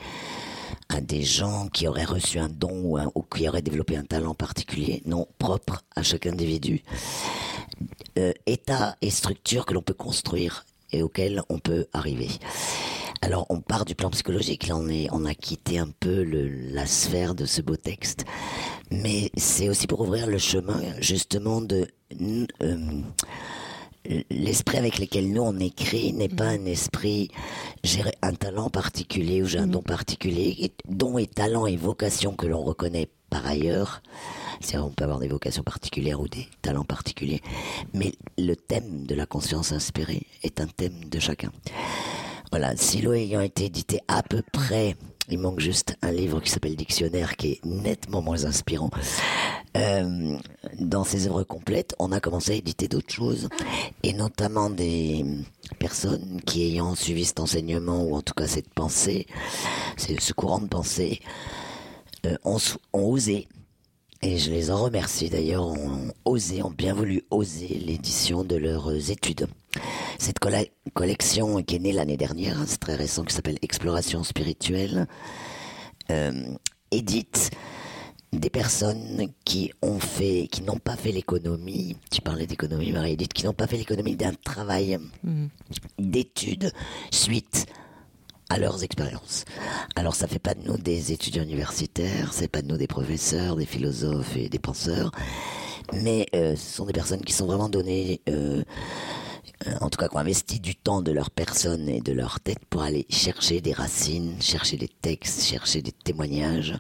à 0.91 1.01
des 1.01 1.23
gens 1.23 1.69
qui 1.69 1.87
auraient 1.87 2.05
reçu 2.05 2.39
un 2.39 2.49
don 2.49 2.99
ou, 3.15 3.23
qui 3.23 3.49
auraient 3.49 3.63
développé 3.63 3.97
un 3.97 4.05
talent 4.05 4.35
particulier, 4.35 5.03
non 5.07 5.27
propre 5.39 5.83
à 5.95 6.03
chaque 6.03 6.27
individu. 6.27 6.83
Euh, 8.19 8.33
état 8.47 8.97
et 9.01 9.11
structure 9.11 9.67
que 9.67 9.75
l'on 9.75 9.83
peut 9.83 9.95
construire 9.95 10.67
et 10.93 11.03
auquel 11.03 11.43
on 11.49 11.59
peut 11.59 11.87
arriver. 11.93 12.29
Alors 13.23 13.47
on 13.51 13.61
part 13.61 13.85
du 13.85 13.95
plan 13.95 14.11
psychologique, 14.11 14.67
là 14.67 14.77
on, 14.77 14.89
est, 14.89 15.09
on 15.13 15.25
a 15.25 15.35
quitté 15.35 15.79
un 15.79 15.89
peu 16.01 16.23
le, 16.23 16.49
la 16.49 16.87
sphère 16.87 17.35
de 17.35 17.45
ce 17.45 17.61
beau 17.61 17.77
texte, 17.77 18.25
mais 18.91 19.31
c'est 19.37 19.69
aussi 19.69 19.87
pour 19.87 20.01
ouvrir 20.01 20.27
le 20.27 20.39
chemin 20.39 20.81
justement 21.01 21.61
de... 21.61 21.87
Euh, 22.63 22.77
l'esprit 24.31 24.79
avec 24.79 24.99
lequel 24.99 25.31
nous 25.31 25.43
on 25.43 25.59
écrit 25.59 26.13
n'est 26.13 26.29
pas 26.29 26.47
un 26.47 26.65
esprit 26.65 27.29
j'ai 27.85 28.03
un 28.23 28.33
talent 28.33 28.71
particulier 28.71 29.43
ou 29.43 29.47
j'ai 29.47 29.59
un 29.59 29.67
mm. 29.67 29.73
don 29.73 29.83
particulier 29.83 30.73
don 30.89 31.19
et 31.19 31.27
talent 31.27 31.67
et 31.67 31.77
vocation 31.77 32.35
que 32.35 32.47
l'on 32.47 32.63
reconnaît 32.63 33.09
par 33.29 33.47
ailleurs 33.47 34.03
c'est 34.61 34.79
on 34.79 34.91
peut 34.91 35.05
avoir 35.05 35.19
des 35.19 35.29
vocations 35.29 35.63
particulières 35.63 36.21
ou 36.21 36.29
des 36.29 36.49
talents 36.63 36.85
particuliers 36.85 37.43
mais 37.93 38.13
le 38.39 38.55
thème 38.57 39.07
de 39.07 39.15
la 39.15 39.27
conscience 39.27 39.73
inspirée 39.73 40.27
est 40.43 40.61
un 40.61 40.67
thème 40.67 41.05
de 41.05 41.19
chacun 41.19 41.53
voilà 42.51 42.77
Silo 42.77 43.13
ayant 43.13 43.43
été 43.43 43.67
édité 43.67 44.01
à 44.09 44.23
peu 44.23 44.43
près 44.51 44.97
il 45.31 45.39
manque 45.39 45.61
juste 45.61 45.97
un 46.03 46.13
livre 46.13 46.41
qui 46.41 46.51
s'appelle 46.51 46.77
Dictionnaire 46.77 47.37
qui 47.37 47.53
est 47.53 47.65
nettement 47.65 48.23
moins 48.23 48.45
inspirant. 48.45 48.91
Euh, 49.77 50.37
dans 50.81 51.05
ses 51.05 51.29
œuvres 51.29 51.45
complètes, 51.45 51.95
on 51.99 52.11
a 52.13 52.21
commencé 52.21 52.53
à 52.53 52.55
éditer 52.57 52.89
d'autres 52.89 53.13
choses, 53.13 53.49
et 54.03 54.13
notamment 54.13 54.69
des 54.69 55.25
personnes 55.79 56.41
qui 56.45 56.65
ayant 56.65 56.95
suivi 56.95 57.25
cet 57.25 57.41
enseignement, 57.41 58.03
ou 58.03 58.17
en 58.17 58.23
tout 58.23 58.35
cas 58.35 58.49
cette 58.49 58.71
pensée, 58.71 59.27
ce 59.97 60.33
courant 60.33 60.59
de 60.59 60.67
pensée, 60.67 61.21
euh, 62.27 62.37
ont, 62.45 62.59
ont 62.93 63.05
osé 63.05 63.47
et 64.23 64.39
je 64.39 64.51
les 64.51 64.71
en 64.71 64.77
remercie 64.83 65.31
d'ailleurs, 65.31 65.67
ont 65.67 66.13
osé, 66.25 66.63
ont 66.63 66.71
bien 66.71 66.95
voulu 66.95 67.23
oser 67.31 67.69
l'édition 67.69 68.45
de 68.45 68.57
leurs 68.57 69.11
études. 69.11 69.47
Cette 70.19 70.39
collection 70.95 71.63
qui 71.63 71.77
est 71.77 71.79
née 71.79 71.93
l'année 71.93 72.17
dernière, 72.17 72.59
hein, 72.59 72.65
c'est 72.67 72.81
très 72.81 72.97
récent, 72.97 73.25
qui 73.25 73.35
s'appelle 73.35 73.59
Exploration 73.63 74.23
spirituelle, 74.23 75.07
euh, 76.11 76.33
édite 76.91 77.51
des 78.33 78.51
personnes 78.51 79.29
qui 79.45 79.73
ont 79.83 79.99
fait, 79.99 80.49
qui 80.51 80.63
n'ont 80.63 80.79
pas 80.79 80.97
fait 80.97 81.13
l'économie, 81.13 81.97
tu 82.11 82.21
parlais 82.21 82.47
d'économie 82.47 82.93
Marie-Edith, 82.93 83.33
qui 83.33 83.45
n'ont 83.45 83.53
pas 83.53 83.67
fait 83.67 83.77
l'économie 83.77 84.17
d'un 84.17 84.35
travail 84.35 84.99
mmh. 85.25 85.47
d'études 85.99 86.73
suite 87.11 87.67
à 88.51 88.59
leurs 88.59 88.85
expériences. 88.85 89.45
Alors 89.97 90.15
ça 90.15 90.27
fait 90.27 90.39
pas 90.39 90.55
de 90.55 90.63
nous 90.67 90.77
des 90.77 91.13
étudiants 91.13 91.43
universitaires, 91.43 92.33
c'est 92.33 92.49
pas 92.49 92.63
de 92.63 92.69
nous 92.69 92.77
des 92.77 92.87
professeurs, 92.87 93.57
des 93.57 93.65
philosophes 93.65 94.37
et 94.37 94.49
des 94.49 94.59
penseurs, 94.59 95.13
mais 95.93 96.27
euh, 96.35 96.57
ce 96.57 96.77
sont 96.77 96.85
des 96.85 96.93
personnes 96.93 97.23
qui 97.23 97.33
sont 97.33 97.47
vraiment 97.47 97.69
données, 97.69 98.21
euh, 98.29 98.63
en 99.81 99.91
tout 99.91 99.99
cas 99.99 100.09
qui 100.09 100.17
ont 100.17 100.21
investi 100.21 100.61
du 100.61 100.75
temps 100.75 101.03
de 101.03 101.13
leur 101.13 101.31
personne 101.31 101.89
et 101.89 102.01
de 102.01 102.13
leur 102.13 102.41
tête 102.41 102.65
pour 102.71 102.83
aller 102.83 103.07
chercher 103.11 103.61
des 103.61 103.73
racines, 103.73 104.41
chercher 104.41 104.77
des 104.77 104.89
textes, 104.89 105.45
chercher 105.45 105.83
des 105.83 105.93
témoignages, 105.93 106.75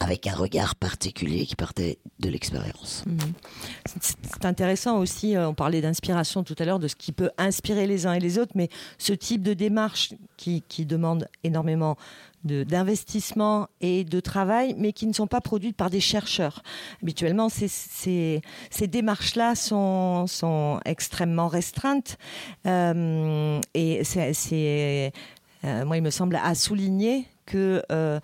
avec 0.00 0.26
un 0.26 0.34
regard 0.34 0.74
particulier 0.76 1.46
qui 1.46 1.56
partait 1.56 1.98
de 2.20 2.28
l'expérience. 2.28 3.02
Mhm. 3.06 3.32
C'est 4.22 4.44
intéressant 4.44 4.98
aussi, 4.98 5.36
euh, 5.36 5.48
on 5.48 5.54
parlait 5.54 5.80
d'inspiration 5.80 6.44
tout 6.44 6.54
à 6.58 6.64
l'heure, 6.64 6.78
de 6.78 6.88
ce 6.88 6.96
qui 6.96 7.12
peut 7.12 7.30
inspirer 7.38 7.86
les 7.86 8.06
uns 8.06 8.12
et 8.12 8.20
les 8.20 8.38
autres, 8.38 8.52
mais 8.54 8.68
ce 8.98 9.12
type 9.12 9.42
de 9.42 9.54
démarche 9.54 10.12
qui, 10.36 10.62
demande 10.86 11.28
énormément 11.42 11.96
d'investissement 12.46 13.68
et 13.80 14.04
de 14.04 14.20
travail, 14.20 14.74
mais 14.78 14.92
qui 14.92 15.06
ne 15.06 15.12
sont 15.12 15.26
pas 15.26 15.40
produites 15.40 15.76
par 15.76 15.90
des 15.90 16.00
chercheurs. 16.00 16.62
Habituellement, 17.02 17.48
ces, 17.48 18.42
démarches-là 18.80 19.54
sont, 19.54 20.80
extrêmement 20.84 21.48
restreintes 21.48 22.18
euh, 22.66 23.60
et 23.74 24.04
c'est, 24.04 25.12
euh, 25.64 25.84
moi, 25.84 25.96
il 25.96 26.02
me 26.02 26.10
semble 26.10 26.36
à 26.36 26.54
souligner 26.54 27.26
que 27.44 27.82
euh, 27.90 28.20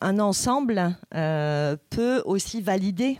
un 0.00 0.18
ensemble 0.18 0.96
peut 1.10 2.22
aussi 2.24 2.60
valider, 2.60 3.18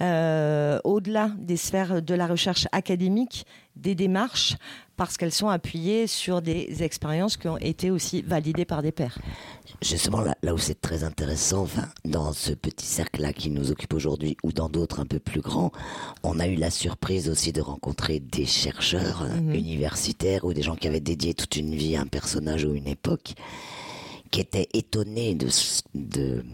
au-delà 0.00 1.30
des 1.38 1.56
sphères 1.56 2.02
de 2.02 2.14
la 2.14 2.26
recherche 2.26 2.66
académique, 2.72 3.46
des 3.76 3.94
démarches 3.94 4.56
parce 5.00 5.16
qu'elles 5.16 5.32
sont 5.32 5.48
appuyées 5.48 6.06
sur 6.06 6.42
des 6.42 6.82
expériences 6.82 7.38
qui 7.38 7.48
ont 7.48 7.56
été 7.56 7.90
aussi 7.90 8.20
validées 8.20 8.66
par 8.66 8.82
des 8.82 8.92
pairs. 8.92 9.16
Justement, 9.80 10.20
là, 10.20 10.36
là 10.42 10.52
où 10.52 10.58
c'est 10.58 10.78
très 10.78 11.04
intéressant, 11.04 11.62
enfin, 11.62 11.88
dans 12.04 12.34
ce 12.34 12.52
petit 12.52 12.84
cercle-là 12.84 13.32
qui 13.32 13.48
nous 13.48 13.70
occupe 13.70 13.94
aujourd'hui, 13.94 14.36
ou 14.42 14.52
dans 14.52 14.68
d'autres 14.68 15.00
un 15.00 15.06
peu 15.06 15.18
plus 15.18 15.40
grands, 15.40 15.72
on 16.22 16.38
a 16.38 16.46
eu 16.46 16.54
la 16.54 16.68
surprise 16.68 17.30
aussi 17.30 17.50
de 17.50 17.62
rencontrer 17.62 18.20
des 18.20 18.44
chercheurs 18.44 19.24
mhm. 19.24 19.54
universitaires 19.54 20.44
ou 20.44 20.52
des 20.52 20.60
gens 20.60 20.76
qui 20.76 20.86
avaient 20.86 21.00
dédié 21.00 21.32
toute 21.32 21.56
une 21.56 21.74
vie 21.74 21.96
à 21.96 22.02
un 22.02 22.06
personnage 22.06 22.66
ou 22.66 22.74
une 22.74 22.86
époque, 22.86 23.32
qui 24.30 24.40
étaient 24.42 24.68
étonnés 24.74 25.34
de, 25.34 25.48
de, 25.94 26.44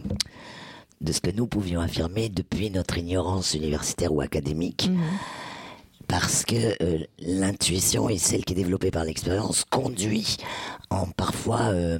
de 1.00 1.12
ce 1.12 1.20
que 1.20 1.32
nous 1.32 1.48
pouvions 1.48 1.80
affirmer 1.80 2.28
depuis 2.28 2.70
notre 2.70 2.96
ignorance 2.96 3.54
universitaire 3.54 4.12
ou 4.12 4.20
académique. 4.20 4.88
Mhm 4.88 5.00
parce 6.08 6.44
que 6.44 6.82
euh, 6.82 7.04
l'intuition 7.18 8.08
et 8.08 8.18
celle 8.18 8.44
qui 8.44 8.52
est 8.52 8.56
développée 8.56 8.90
par 8.90 9.04
l'expérience 9.04 9.64
conduit 9.64 10.36
en 10.90 11.06
parfois 11.06 11.62
euh, 11.62 11.98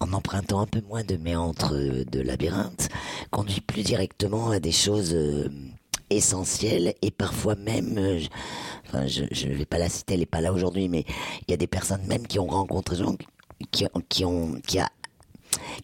en 0.00 0.12
empruntant 0.12 0.60
un 0.60 0.66
peu 0.66 0.80
moins 0.82 1.04
de 1.04 1.16
méandres 1.16 1.74
euh, 1.74 2.04
de 2.04 2.20
labyrinthe, 2.20 2.88
conduit 3.30 3.60
plus 3.60 3.82
directement 3.82 4.50
à 4.50 4.60
des 4.60 4.72
choses 4.72 5.16
essentielles 6.10 6.94
et 7.02 7.10
parfois 7.10 7.54
même, 7.54 8.18
je, 8.18 8.28
enfin 8.86 9.06
je 9.06 9.46
ne 9.48 9.54
vais 9.54 9.64
pas 9.64 9.78
la 9.78 9.88
citer, 9.88 10.14
elle 10.14 10.20
n'est 10.20 10.26
pas 10.26 10.40
là 10.40 10.52
aujourd'hui, 10.52 10.88
mais 10.88 11.04
il 11.46 11.50
y 11.50 11.54
a 11.54 11.56
des 11.56 11.66
personnes 11.66 12.04
même 12.06 12.26
qui 12.26 12.38
ont 12.38 12.46
rencontré 12.46 12.96
gens 12.96 13.16
qui, 13.70 13.86
qui 14.08 14.24
ont 14.24 14.60
qui 14.66 14.78
a 14.78 14.88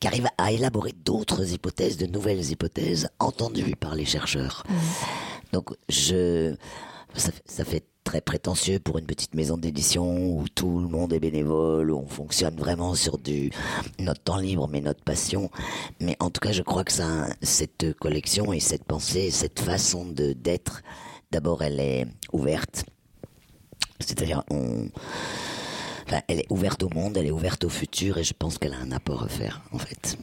qui 0.01 0.09
arrivent 0.09 0.29
à 0.37 0.51
élaborer 0.51 0.93
d'autres 1.05 1.53
hypothèses, 1.53 1.97
de 1.97 2.07
nouvelles 2.07 2.51
hypothèses 2.51 3.09
entendues 3.21 3.77
par 3.77 3.95
les 3.95 4.05
chercheurs. 4.05 4.65
Mmh. 4.69 4.75
Donc 5.53 5.71
je 5.89 6.57
ça, 7.15 7.65
fait 7.65 7.85
très 8.05 8.21
prétentieux 8.21 8.79
pour 8.79 8.99
une 8.99 9.07
petite 9.07 9.35
maison 9.35 9.57
d'édition 9.57 10.39
où 10.39 10.49
tout 10.49 10.81
le 10.81 10.89
monde 10.89 11.13
est 11.13 11.21
bénévole, 11.21 11.91
où 11.91 11.99
on 11.99 12.07
fonctionne 12.07 12.57
vraiment 12.57 12.95
sur 12.95 13.19
du 13.19 13.51
notre 13.99 14.23
temps 14.23 14.39
libre, 14.39 14.69
mais 14.69 14.81
notre 14.81 15.03
passion. 15.03 15.51
Mais 16.01 16.17
en 16.21 16.31
tout 16.31 16.41
cas, 16.41 16.53
je 16.53 16.63
crois 16.63 16.85
que 16.85 16.93
ça, 16.93 17.27
cette 17.43 17.95
collection 17.99 18.53
et 18.53 18.61
cette 18.61 18.85
pensée, 18.85 19.31
cette 19.31 19.61
façon 19.61 20.07
de 20.07 20.33
d'être, 20.33 20.83
d'abord, 21.31 21.63
elle 21.63 21.81
est 21.81 22.07
ouverte. 22.33 22.85
C'est-à-dire, 24.01 24.43
on, 24.51 24.89
elle 26.29 26.41
est 26.41 26.51
ouverte 26.51 26.83
au 26.83 26.89
monde, 26.89 27.17
elle 27.17 27.27
est 27.27 27.31
ouverte 27.31 27.65
au 27.65 27.69
futur, 27.69 28.19
et 28.19 28.25
je 28.25 28.35
pense 28.35 28.59
qu'elle 28.59 28.73
a 28.73 28.79
un 28.79 28.93
apport 28.93 29.23
à 29.23 29.29
faire, 29.29 29.63
en 29.73 29.79
fait. 29.79 30.17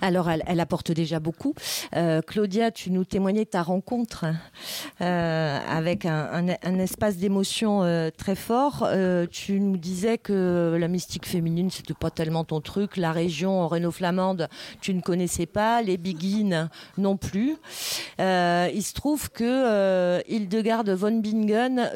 Alors, 0.00 0.30
elle, 0.30 0.60
apporte 0.60 0.92
déjà 0.92 1.20
beaucoup. 1.20 1.54
Euh, 1.94 2.20
Claudia, 2.22 2.70
tu 2.70 2.90
nous 2.90 3.04
témoignais 3.04 3.44
de 3.44 3.50
ta 3.50 3.62
rencontre 3.62 4.26
euh, 5.00 5.58
avec 5.68 6.04
un, 6.06 6.46
espace 6.78 7.16
d'émotion 7.16 7.82
euh, 7.82 8.10
très 8.16 8.34
fort. 8.34 8.88
tu 9.30 9.60
nous 9.60 9.76
disais 9.76 10.18
que 10.18 10.76
la 10.78 10.88
mystique 10.88 11.26
féminine, 11.26 11.70
c'était 11.70 11.94
pas 11.94 12.10
tellement 12.10 12.44
ton 12.44 12.60
truc. 12.60 12.96
La 12.96 13.12
région 13.12 13.68
Renault-Flamande, 13.68 14.48
tu 14.80 14.94
ne 14.94 15.00
connaissais 15.00 15.46
pas. 15.46 15.82
Les 15.82 15.96
Begin 15.96 16.68
non 16.98 17.16
plus. 17.16 17.56
il 18.18 18.82
se 18.82 18.92
trouve 18.94 19.30
que 19.30 20.22
Hildegard 20.28 20.84
von 20.84 21.20
Bingen, 21.20 21.90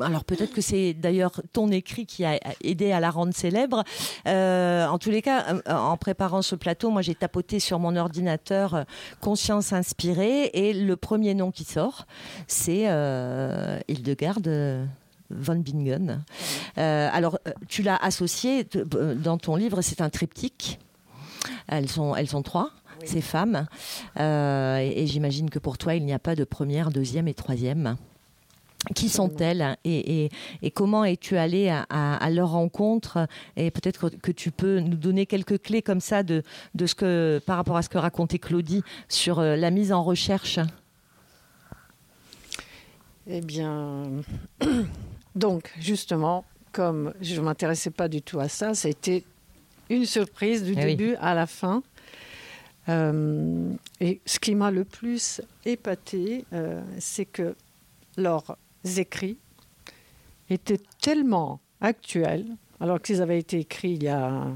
alors 0.00 0.24
peut-être 0.24 0.52
que 0.52 0.60
c'est 0.60 0.94
d'ailleurs 0.94 1.42
ton 1.52 1.70
écrit 1.70 2.06
qui 2.06 2.24
a 2.24 2.38
aidé 2.62 2.92
à 2.92 3.00
la 3.00 3.10
rendre 3.10 3.34
célèbre. 3.34 3.84
en 4.26 4.98
tous 4.98 5.10
les 5.10 5.22
cas, 5.22 5.44
en 5.68 5.96
préparant 5.96 6.42
ce 6.42 6.54
plateau, 6.54 6.87
moi 6.90 7.02
j'ai 7.02 7.14
tapoté 7.14 7.60
sur 7.60 7.78
mon 7.78 7.96
ordinateur 7.96 8.74
euh, 8.74 8.82
Conscience 9.20 9.72
inspirée 9.72 10.50
et 10.54 10.72
le 10.72 10.96
premier 10.96 11.34
nom 11.34 11.50
qui 11.50 11.64
sort, 11.64 12.06
c'est 12.46 12.84
euh, 12.88 13.78
Hildegard 13.88 14.38
euh, 14.46 14.84
von 15.30 15.56
Bingen. 15.56 16.22
alors, 16.76 17.38
tu 17.68 17.82
l'as 17.82 17.96
associé 17.96 18.64
dans 18.64 19.36
ton 19.36 19.56
livre, 19.56 19.82
c'est 19.82 20.00
un 20.00 20.08
triptyque. 20.08 20.78
Elles 21.66 21.90
sont, 21.90 22.16
elles 22.16 22.28
sont 22.28 22.42
trois, 22.42 22.70
ces 23.04 23.20
femmes. 23.20 23.66
et 24.18 25.04
j'imagine 25.06 25.50
que 25.50 25.58
pour 25.58 25.76
toi, 25.76 25.94
il 25.94 26.06
n'y 26.06 26.14
a 26.14 26.18
pas 26.18 26.34
de 26.34 26.44
première, 26.44 26.90
deuxième 26.90 27.28
et 27.28 27.34
troisième. 27.34 27.96
Qui 28.94 29.08
sont-elles 29.08 29.76
et, 29.84 30.30
comment 30.72 31.04
es-tu 31.04 31.36
allé 31.36 31.68
à, 31.68 32.30
leur 32.30 32.50
rencontre 32.50 33.26
Et 33.56 33.72
peut-être 33.72 34.08
que, 34.08 34.30
tu 34.30 34.52
peux 34.52 34.78
nous 34.78 34.96
donner 34.96 35.26
quelques 35.26 35.60
clés 35.60 35.82
comme 35.82 36.00
ça 36.00 36.22
de, 36.22 36.42
ce 36.86 36.94
que, 36.94 37.40
par 37.44 37.56
rapport 37.56 37.76
à 37.76 37.82
ce 37.82 37.88
que 37.88 37.98
racontait 37.98 38.38
Claudie 38.38 38.82
sur 39.08 39.40
euh, 39.40 39.56
la 39.56 39.70
mise 39.70 39.92
en 39.92 40.04
recherche? 40.04 40.60
Eh 43.26 43.40
bien, 43.40 44.04
donc 45.34 45.72
justement, 45.80 46.44
comme 46.70 47.12
je 47.20 47.34
ne 47.34 47.40
m'intéressais 47.40 47.90
pas 47.90 48.06
du 48.06 48.22
tout 48.22 48.38
à 48.38 48.48
ça, 48.48 48.74
ça 48.74 48.86
a 48.86 48.90
été 48.92 49.24
une 49.90 50.06
surprise 50.06 50.62
du 50.62 50.74
eh 50.78 50.84
début 50.84 51.16
à 51.16 51.34
la 51.34 51.46
fin. 51.46 51.82
Euh, 52.88 53.70
et 54.00 54.20
ce 54.24 54.38
qui 54.38 54.54
m'a 54.54 54.70
le 54.70 54.84
plus 54.84 55.42
épaté, 55.66 56.44
euh, 56.52 56.80
c'est 56.98 57.26
que 57.26 57.54
lors 58.16 58.56
écrits 58.96 59.38
étaient 60.50 60.80
tellement 61.00 61.60
actuels, 61.80 62.46
alors 62.80 63.00
qu'ils 63.00 63.22
avaient 63.22 63.38
été 63.38 63.60
écrits 63.60 63.92
il 63.92 64.02
y 64.02 64.08
a 64.08 64.46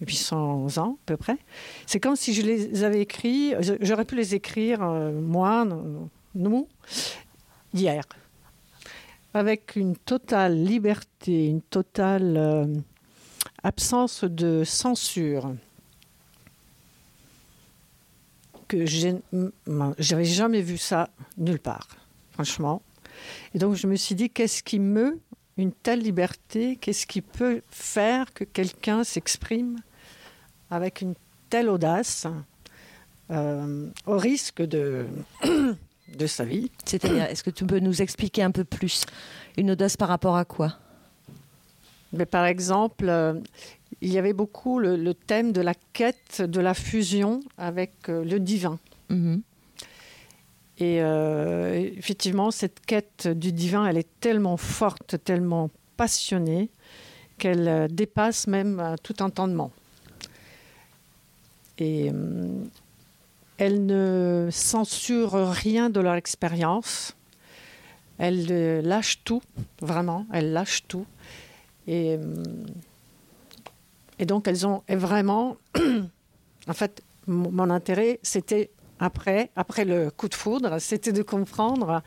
800 0.00 0.78
ans 0.78 0.98
à 1.02 1.06
peu 1.06 1.16
près. 1.16 1.38
C'est 1.86 2.00
comme 2.00 2.16
si 2.16 2.34
je 2.34 2.42
les 2.42 2.84
avais 2.84 3.00
écrits, 3.00 3.54
j'aurais 3.80 4.04
pu 4.04 4.16
les 4.16 4.34
écrire, 4.34 4.82
euh, 4.82 5.12
moi, 5.12 5.66
nous, 6.34 6.68
hier, 7.74 8.04
avec 9.34 9.76
une 9.76 9.96
totale 9.96 10.62
liberté, 10.62 11.48
une 11.48 11.62
totale 11.62 12.36
euh, 12.36 12.66
absence 13.62 14.24
de 14.24 14.64
censure 14.64 15.54
que 18.68 18.84
j'avais 18.86 20.24
jamais 20.24 20.60
vu 20.60 20.76
ça 20.76 21.08
nulle 21.36 21.60
part, 21.60 21.88
franchement. 22.32 22.82
Et 23.54 23.58
donc 23.58 23.74
je 23.74 23.86
me 23.86 23.96
suis 23.96 24.14
dit, 24.14 24.30
qu'est-ce 24.30 24.62
qui 24.62 24.78
meut 24.78 25.20
une 25.56 25.72
telle 25.72 26.00
liberté 26.00 26.76
Qu'est-ce 26.76 27.06
qui 27.06 27.22
peut 27.22 27.62
faire 27.68 28.32
que 28.32 28.44
quelqu'un 28.44 29.04
s'exprime 29.04 29.78
avec 30.70 31.00
une 31.00 31.14
telle 31.48 31.68
audace 31.68 32.26
euh, 33.30 33.88
au 34.06 34.18
risque 34.18 34.62
de, 34.62 35.06
de 36.14 36.26
sa 36.26 36.44
vie? 36.44 36.70
C'est-à-dire, 36.84 37.24
est-ce 37.24 37.42
que 37.42 37.50
tu 37.50 37.64
peux 37.64 37.80
nous 37.80 38.02
expliquer 38.02 38.42
un 38.42 38.50
peu 38.50 38.64
plus? 38.64 39.04
Une 39.56 39.70
audace 39.70 39.96
par 39.96 40.08
rapport 40.08 40.36
à 40.36 40.44
quoi? 40.44 40.76
Mais 42.12 42.26
Par 42.26 42.44
exemple, 42.46 43.08
euh, 43.08 43.34
il 44.00 44.12
y 44.12 44.18
avait 44.18 44.32
beaucoup 44.32 44.78
le, 44.78 45.14
thème 45.14 45.52
de 45.52 45.60
la 45.60 45.74
quête 45.92 46.42
de 46.42 46.60
la 46.60 46.74
fusion 46.74 47.40
avec 47.58 48.08
euh, 48.08 48.24
le 48.24 48.40
divin. 48.40 48.78
Mm-hmm. 49.10 49.40
Et 50.78 50.98
euh, 51.00 51.90
effectivement, 51.96 52.50
cette 52.50 52.84
quête 52.84 53.28
du 53.28 53.52
divin, 53.52 53.86
elle 53.86 53.96
est 53.96 54.08
tellement 54.20 54.58
forte, 54.58 55.16
tellement 55.24 55.70
passionnée, 55.96 56.68
qu'elle 57.38 57.68
euh, 57.68 57.88
dépasse 57.88 58.46
même 58.46 58.80
euh, 58.80 58.94
tout 59.02 59.22
entendement. 59.22 59.70
Et 61.78 62.10
elle 63.58 63.84
ne 63.84 64.48
censure 64.50 65.32
rien 65.32 65.90
de 65.90 66.00
leur 66.00 66.14
expérience. 66.14 67.14
Elle 68.16 68.80
lâche 68.80 69.20
tout, 69.24 69.42
vraiment, 69.82 70.24
elle 70.32 70.54
lâche 70.54 70.84
tout. 70.88 71.04
Et, 71.86 72.18
et 74.18 74.24
donc, 74.24 74.48
elles 74.48 74.66
ont 74.66 74.82
vraiment. 74.88 75.58
en 76.66 76.72
fait, 76.72 77.02
mon 77.26 77.68
intérêt, 77.68 78.20
c'était 78.22 78.70
après, 78.98 79.50
après 79.56 79.84
le 79.84 80.10
coup 80.10 80.28
de 80.28 80.34
foudre, 80.34 80.78
c'était 80.80 81.12
de 81.12 81.22
comprendre 81.22 82.02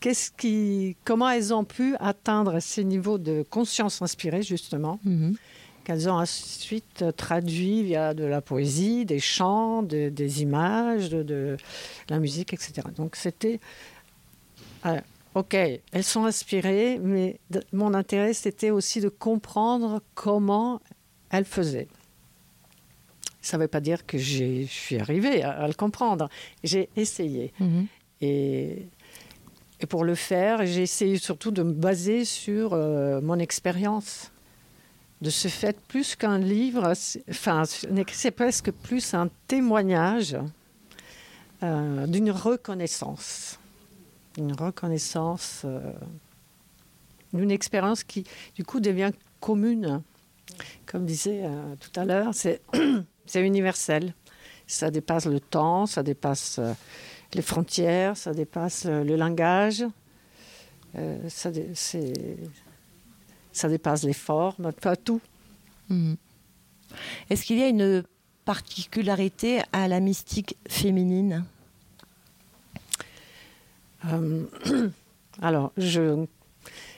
qu'est-ce 0.00 0.30
qui, 0.32 0.96
comment 1.04 1.30
elles 1.30 1.54
ont 1.54 1.64
pu 1.64 1.94
atteindre 2.00 2.60
ces 2.60 2.84
niveaux 2.84 3.18
de 3.18 3.44
conscience 3.48 4.02
inspirée, 4.02 4.42
justement, 4.42 4.98
mhm. 5.04 5.36
qu'elles 5.84 6.10
ont 6.10 6.18
ensuite 6.18 7.04
traduit 7.16 7.84
via 7.84 8.12
de 8.12 8.24
la 8.24 8.40
poésie, 8.40 9.04
des 9.04 9.20
chants, 9.20 9.82
des 9.82 10.42
images, 10.42 11.08
de, 11.08 11.56
la 12.08 12.18
musique, 12.18 12.52
etc. 12.52 12.88
Donc 12.96 13.16
c'était... 13.16 13.60
Euh, 14.86 15.00
ok, 15.36 15.54
elles 15.54 16.04
sont 16.04 16.24
inspirées, 16.24 16.98
mais 17.00 17.38
mon 17.72 17.94
intérêt, 17.94 18.34
c'était 18.34 18.70
aussi 18.70 19.00
de 19.00 19.08
comprendre 19.08 20.02
comment 20.16 20.80
elles 21.30 21.44
faisaient. 21.44 21.88
Ça 23.42 23.56
ne 23.56 23.62
veut 23.62 23.68
pas 23.68 23.80
dire 23.80 24.06
que 24.06 24.18
je 24.18 24.64
suis 24.66 24.98
arrivée 24.98 25.42
à, 25.42 25.66
le 25.66 25.74
comprendre. 25.74 26.28
J'ai 26.62 26.88
essayé. 26.94 27.52
Mhm. 27.58 27.86
Et, 28.20 28.86
et, 29.80 29.86
pour 29.86 30.04
le 30.04 30.14
faire, 30.14 30.64
j'ai 30.64 30.82
essayé 30.82 31.18
surtout 31.18 31.50
de 31.50 31.64
me 31.64 31.72
baser 31.72 32.24
sur 32.24 32.72
euh, 32.72 33.20
mon 33.20 33.38
expérience. 33.40 34.30
De 35.20 35.30
ce 35.30 35.48
fait, 35.48 35.78
plus 35.80 36.14
qu'un 36.14 36.38
livre, 36.38 36.94
enfin, 37.28 37.64
c'est 37.64 38.30
presque 38.30 38.70
plus 38.70 39.14
un 39.14 39.28
témoignage 39.48 40.36
euh, 41.62 42.06
d'une 42.06 42.30
reconnaissance. 42.30 43.58
une 44.36 44.52
reconnaissance, 44.52 45.66
une 47.34 47.50
expérience 47.50 48.02
qui, 48.02 48.24
du 48.54 48.64
coup, 48.64 48.80
devient 48.80 49.10
commune. 49.40 50.02
Comme 50.86 51.06
disait 51.06 51.44
tout 51.80 52.00
à 52.00 52.04
l'heure, 52.04 52.34
c'est 52.34 52.60
universel. 53.40 54.14
Ça 54.66 54.90
dépasse 54.90 55.26
le 55.26 55.40
temps, 55.40 55.86
ça 55.86 56.02
dépasse 56.02 56.60
les 57.34 57.42
frontières, 57.42 58.16
ça 58.16 58.32
dépasse 58.32 58.84
le 58.86 59.16
langage, 59.16 59.84
ça, 61.28 61.50
ça 63.52 63.68
dépasse 63.68 64.04
les 64.04 64.12
formes, 64.12 64.72
pas 64.72 64.96
tout. 64.96 65.20
Hmm. 65.88 66.14
Est-ce 67.30 67.44
qu'il 67.44 67.58
y 67.58 67.62
a 67.62 67.68
une 67.68 68.02
particularité 68.44 69.60
à 69.72 69.88
la 69.88 70.00
mystique 70.00 70.56
féminine? 70.68 71.44
Euh, 74.06 74.44
Alors, 75.42 75.72
je 75.76 76.00
ne 76.02 76.26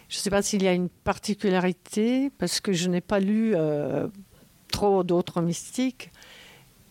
sais 0.09 0.31
pas 0.31 0.43
s'il 0.43 0.63
y 0.63 0.69
a 0.69 0.73
une 0.73 0.89
particularité, 0.89 2.31
parce 2.39 2.61
que 2.61 2.73
je 2.73 2.89
n'ai 2.89 3.01
pas 3.01 3.21
lu 3.21 3.55
euh, 3.55 4.09
trop 4.75 5.05
d'autres 5.05 5.41
mystiques, 5.41 6.11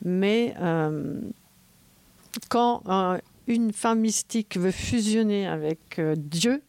mais 0.04 0.54
euh, 0.60 1.20
quand 2.50 2.84
une 3.48 3.74
femme 3.74 4.00
mystique 4.00 4.58
veut 4.58 4.72
fusionner 4.72 5.48
avec 5.48 6.00
Dieu, 6.16 6.62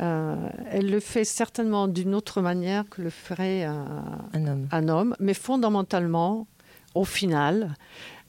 euh, 0.00 0.48
elle 0.70 0.90
le 0.90 1.00
fait 1.00 1.24
certainement 1.24 1.86
d'une 1.86 2.14
autre 2.14 2.40
manière 2.42 2.88
que 2.88 3.00
le 3.00 3.10
ferait 3.10 3.64
un, 3.64 4.88
homme. 4.88 5.16
mais 5.20 5.34
fondamentalement, 5.34 6.46
au 6.94 7.04
final, 7.04 7.76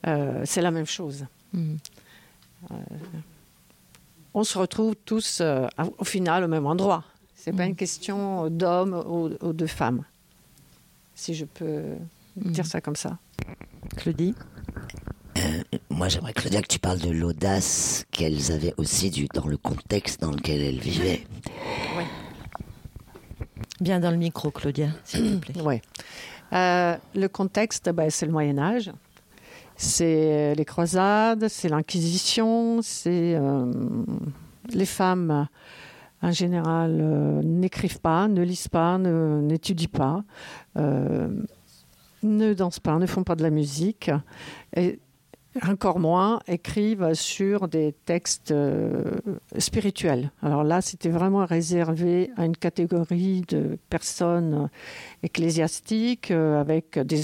euh, 0.06 0.42
c'est 0.44 0.62
la 0.62 0.70
même 0.70 0.86
chose. 0.86 1.26
Euh, 1.54 2.74
on 4.32 4.44
se 4.44 4.58
retrouve 4.58 4.94
tous 5.04 5.42
au 5.98 6.04
final 6.04 6.44
au 6.44 6.48
même 6.48 6.66
endroit. 6.66 7.04
C'est 7.34 7.50
n'est 7.50 7.56
pas 7.56 7.64
hmm. 7.64 7.70
une 7.70 7.76
question 7.76 8.50
d'homme 8.50 8.94
ou, 9.06 9.52
de 9.52 9.66
femme, 9.66 10.04
si 11.16 11.34
je 11.34 11.44
peux 11.44 11.82
dire 12.36 12.64
hmm. 12.64 12.68
ça 12.68 12.80
comme 12.80 12.94
ça. 12.94 13.18
Claudie 13.96 14.34
moi, 15.90 16.08
j'aimerais, 16.08 16.32
Claudia, 16.32 16.60
que 16.60 16.66
tu 16.66 16.78
parles 16.78 16.98
de 16.98 17.10
l'audace 17.10 18.04
qu'elles 18.10 18.52
avaient 18.52 18.74
aussi 18.76 19.10
du, 19.10 19.26
dans 19.32 19.46
le 19.46 19.56
contexte 19.56 20.20
dans 20.20 20.30
lequel 20.30 20.60
elles 20.60 20.78
vivaient. 20.78 21.24
Oui. 21.96 22.04
Bien 23.80 24.00
dans 24.00 24.10
le 24.10 24.16
micro, 24.16 24.50
Claudia, 24.50 24.88
s'il 25.04 25.32
vous 25.32 25.40
plaît. 25.40 25.54
Oui. 25.64 25.80
Euh, 26.52 26.96
le 27.14 27.28
contexte, 27.28 27.90
ben, 27.90 28.10
c'est 28.10 28.26
le 28.26 28.32
Moyen 28.32 28.58
Âge. 28.58 28.92
C'est 29.76 30.54
les 30.54 30.64
croisades, 30.64 31.48
c'est 31.48 31.68
l'Inquisition, 31.68 32.80
c'est 32.82 33.34
euh, 33.34 33.72
les 34.72 34.86
femmes 34.86 35.48
en 36.22 36.32
général 36.32 36.98
euh, 37.00 37.42
n'écrivent 37.42 38.00
pas, 38.00 38.28
ne 38.28 38.42
lisent 38.42 38.68
pas, 38.68 38.98
n'étudient 38.98 39.88
pas, 39.92 40.24
ne 42.22 42.54
dansent 42.54 42.80
pas, 42.80 42.98
ne 42.98 43.06
font 43.06 43.24
pas 43.24 43.36
de 43.36 43.42
la 43.42 43.50
musique. 43.50 44.10
Et 44.74 44.98
encore 45.66 45.98
moins 45.98 46.40
écrivent 46.46 47.14
sur 47.14 47.68
des 47.68 47.94
textes 48.04 48.50
euh, 48.50 49.02
spirituels. 49.58 50.30
Alors 50.42 50.64
là, 50.64 50.80
c'était 50.80 51.08
vraiment 51.08 51.44
réservé 51.44 52.30
à 52.36 52.44
une 52.44 52.56
catégorie 52.56 53.42
de 53.48 53.78
personnes 53.88 54.68
ecclésiastiques 55.22 56.30
euh, 56.30 56.60
avec 56.60 56.98
des 56.98 57.22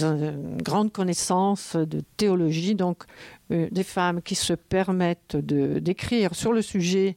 grandes 0.62 0.92
connaissances 0.92 1.76
de 1.76 2.02
théologie, 2.16 2.74
donc 2.74 3.04
euh, 3.50 3.68
des 3.70 3.84
femmes 3.84 4.22
qui 4.22 4.34
se 4.34 4.54
permettent 4.54 5.36
d'écrire 5.36 6.34
sur 6.34 6.52
le 6.52 6.62
sujet 6.62 7.16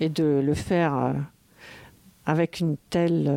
et 0.00 0.08
de 0.08 0.42
le 0.44 0.54
faire 0.54 1.14
avec 2.24 2.60
une 2.60 2.76
telle 2.90 3.28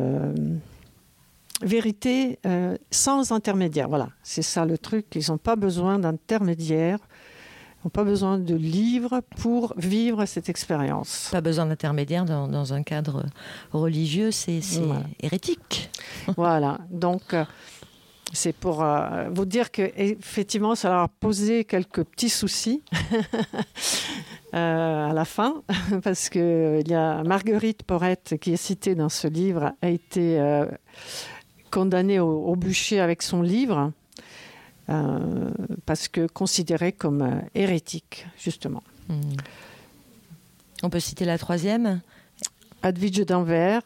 vérité 1.62 2.38
euh, 2.46 2.76
sans 2.90 3.32
intermédiaire. 3.32 3.88
Voilà, 3.88 4.08
c'est 4.22 4.42
ça 4.42 4.64
le 4.64 4.78
truc. 4.78 5.06
Ils 5.14 5.30
n'ont 5.30 5.38
pas 5.38 5.56
besoin 5.56 5.98
d'intermédiaire, 5.98 6.98
ils 6.98 7.86
n'ont 7.86 7.90
pas 7.90 8.04
besoin 8.04 8.38
de 8.38 8.54
livres 8.54 9.22
pour 9.38 9.74
vivre 9.76 10.24
cette 10.26 10.48
expérience. 10.48 11.28
Pas 11.32 11.40
besoin 11.40 11.66
d'intermédiaire 11.66 12.24
dans, 12.24 12.72
un 12.72 12.82
cadre 12.82 13.24
religieux, 13.72 14.30
c'est 14.30 14.60
hérétique. 15.20 15.90
voilà, 16.36 16.78
donc 16.90 17.34
euh, 17.34 17.44
c'est 18.32 18.54
pour 18.54 18.82
euh, 18.82 19.28
vous 19.30 19.44
dire 19.44 19.70
que 19.70 19.90
effectivement, 19.96 20.74
ça 20.74 20.90
leur 20.90 21.00
a 21.00 21.08
posé 21.08 21.64
quelques 21.64 22.04
petits 22.04 22.30
soucis. 22.30 22.82
à 24.52 25.12
la 25.14 25.24
fin, 25.24 25.62
parce 26.02 26.28
qu'il 26.28 26.86
y 26.86 26.94
a 26.94 27.22
Marguerite 27.22 27.84
Porrette 27.84 28.36
qui 28.38 28.52
est 28.52 28.58
citée 28.58 28.94
dans 28.94 29.08
ce 29.08 29.26
livre, 29.26 29.72
a 29.80 29.88
été 29.88 30.38
condamné 31.72 32.20
au, 32.20 32.54
bûcher 32.54 33.00
avec 33.00 33.22
son 33.22 33.42
livre, 33.42 33.90
euh, 34.88 35.50
parce 35.86 36.06
que 36.06 36.28
considéré 36.28 36.92
comme 36.92 37.22
euh, 37.22 37.40
hérétique, 37.56 38.26
justement. 38.38 38.82
Hmm. 39.08 39.20
On 40.84 40.90
peut 40.90 41.00
citer 41.00 41.24
la 41.24 41.38
troisième? 41.38 42.00
Advige 42.82 43.24
d'Anvers. 43.24 43.82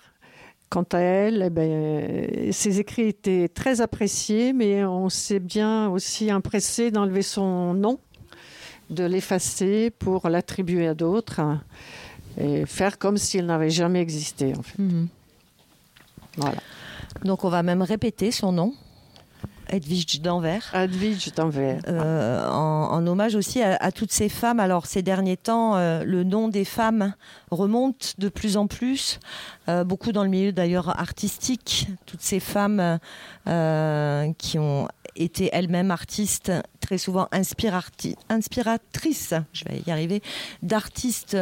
Quant 0.68 0.86
à 0.92 0.98
elle, 0.98 1.42
eh 1.46 1.50
ben, 1.50 2.52
ses 2.52 2.80
écrits 2.80 3.08
étaient 3.08 3.48
très 3.48 3.80
appréciés, 3.80 4.52
mais 4.52 4.84
on 4.84 5.08
s'est 5.08 5.38
bien 5.38 5.88
aussi 5.88 6.32
empressé 6.32 6.90
d'enlever 6.90 7.22
son 7.22 7.72
nom, 7.72 8.00
de 8.90 9.04
l'effacer 9.04 9.90
pour 9.90 10.28
l'attribuer 10.28 10.88
à 10.88 10.94
d'autres 10.94 11.40
et 12.38 12.66
faire 12.66 12.98
comme 12.98 13.16
s'il 13.16 13.46
n'avait 13.46 13.70
jamais 13.70 14.00
existé. 14.00 14.54
En 14.56 14.62
fait. 14.62 14.82
Hmm. 14.82 15.06
Voilà. 16.36 16.58
Donc 17.24 17.44
on 17.44 17.48
va 17.48 17.62
même 17.62 17.82
répéter 17.82 18.30
son 18.30 18.52
nom. 18.52 18.74
Edwige 19.68 20.20
d'Anvers. 20.20 20.72
Edwige 20.74 21.32
d'Anvers. 21.32 21.80
Euh, 21.88 22.48
en, 22.48 23.06
hommage 23.06 23.34
aussi 23.34 23.62
à, 23.62 23.92
toutes 23.92 24.12
ces 24.12 24.28
femmes. 24.28 24.60
Alors 24.60 24.86
ces 24.86 25.02
derniers 25.02 25.36
temps, 25.36 25.76
euh, 25.76 26.04
le 26.04 26.24
nom 26.24 26.48
des 26.48 26.64
femmes 26.64 27.14
remonte 27.50 28.14
de 28.18 28.28
plus 28.28 28.56
en 28.56 28.66
plus, 28.66 29.20
euh, 29.68 29.84
beaucoup 29.84 30.12
dans 30.12 30.24
le 30.24 30.30
milieu 30.30 30.52
d'ailleurs 30.52 31.00
artistique. 31.00 31.88
Toutes 32.06 32.22
ces 32.22 32.40
femmes 32.40 32.98
qui 34.38 34.58
ont 34.58 34.88
été 35.14 35.50
elles-mêmes 35.52 35.90
artistes, 35.90 36.52
très 36.80 36.98
souvent 36.98 37.28
inspiratrices, 37.32 39.34
je 39.52 39.64
vais 39.64 39.82
y 39.86 39.90
arriver, 39.90 40.22
d'artistes 40.62 41.36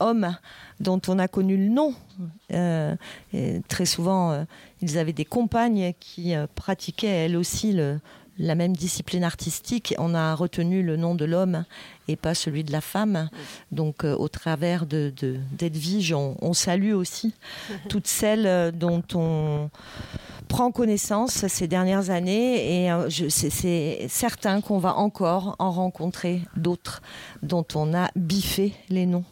hommes 0.00 0.36
dont 0.80 1.00
on 1.08 1.18
a 1.18 1.28
connu 1.28 1.56
le 1.56 1.68
nom. 1.68 1.94
Très 2.48 3.86
souvent, 3.86 4.44
ils 4.82 4.98
avaient 4.98 5.12
des 5.12 5.24
compagnes 5.24 5.92
qui 6.00 6.34
euh, 6.34 6.46
pratiquaient 6.54 7.24
elles 7.24 7.36
aussi 7.36 7.78
la 8.38 8.54
même 8.54 8.76
discipline 8.76 9.24
artistique. 9.24 9.94
On 9.98 10.14
a 10.14 10.34
retenu 10.34 10.82
le 10.82 10.96
nom 10.96 11.14
de 11.14 11.24
l'homme 11.24 11.64
et 12.08 12.16
pas 12.16 12.34
celui 12.34 12.64
de 12.64 12.72
la 12.72 12.80
femme. 12.80 13.30
Donc, 13.72 14.04
au 14.04 14.28
travers 14.28 14.86
de, 14.86 15.12
d'Edwige, 15.52 16.12
on, 16.12 16.52
salue 16.52 16.92
aussi 16.92 17.34
toutes 17.88 18.06
celles 18.06 18.72
dont 18.76 19.02
on 19.14 19.70
prend 20.48 20.70
connaissance 20.70 21.46
ces 21.46 21.66
dernières 21.66 22.10
années 22.10 22.84
et 22.84 22.90
c'est 23.30 24.06
certain 24.08 24.60
qu'on 24.60 24.78
va 24.78 24.94
encore 24.94 25.56
en 25.58 25.70
rencontrer 25.70 26.42
d'autres 26.56 27.02
dont 27.42 27.66
on 27.74 27.94
a 27.94 28.10
biffé 28.14 28.72
les 28.88 29.06
noms. 29.06 29.24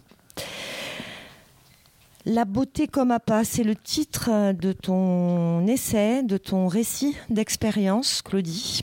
La 2.27 2.47
beauté 2.47 2.87
comme 2.87 3.11
appât, 3.11 3.45
c'est 3.45 3.65
le 3.65 3.77
titre 3.77 4.53
de 4.53 4.73
ton 4.73 5.67
essai, 5.67 6.23
de 6.23 6.39
ton 6.39 6.69
récit 6.69 7.17
d'expérience, 7.29 8.23
Claudie. 8.23 8.83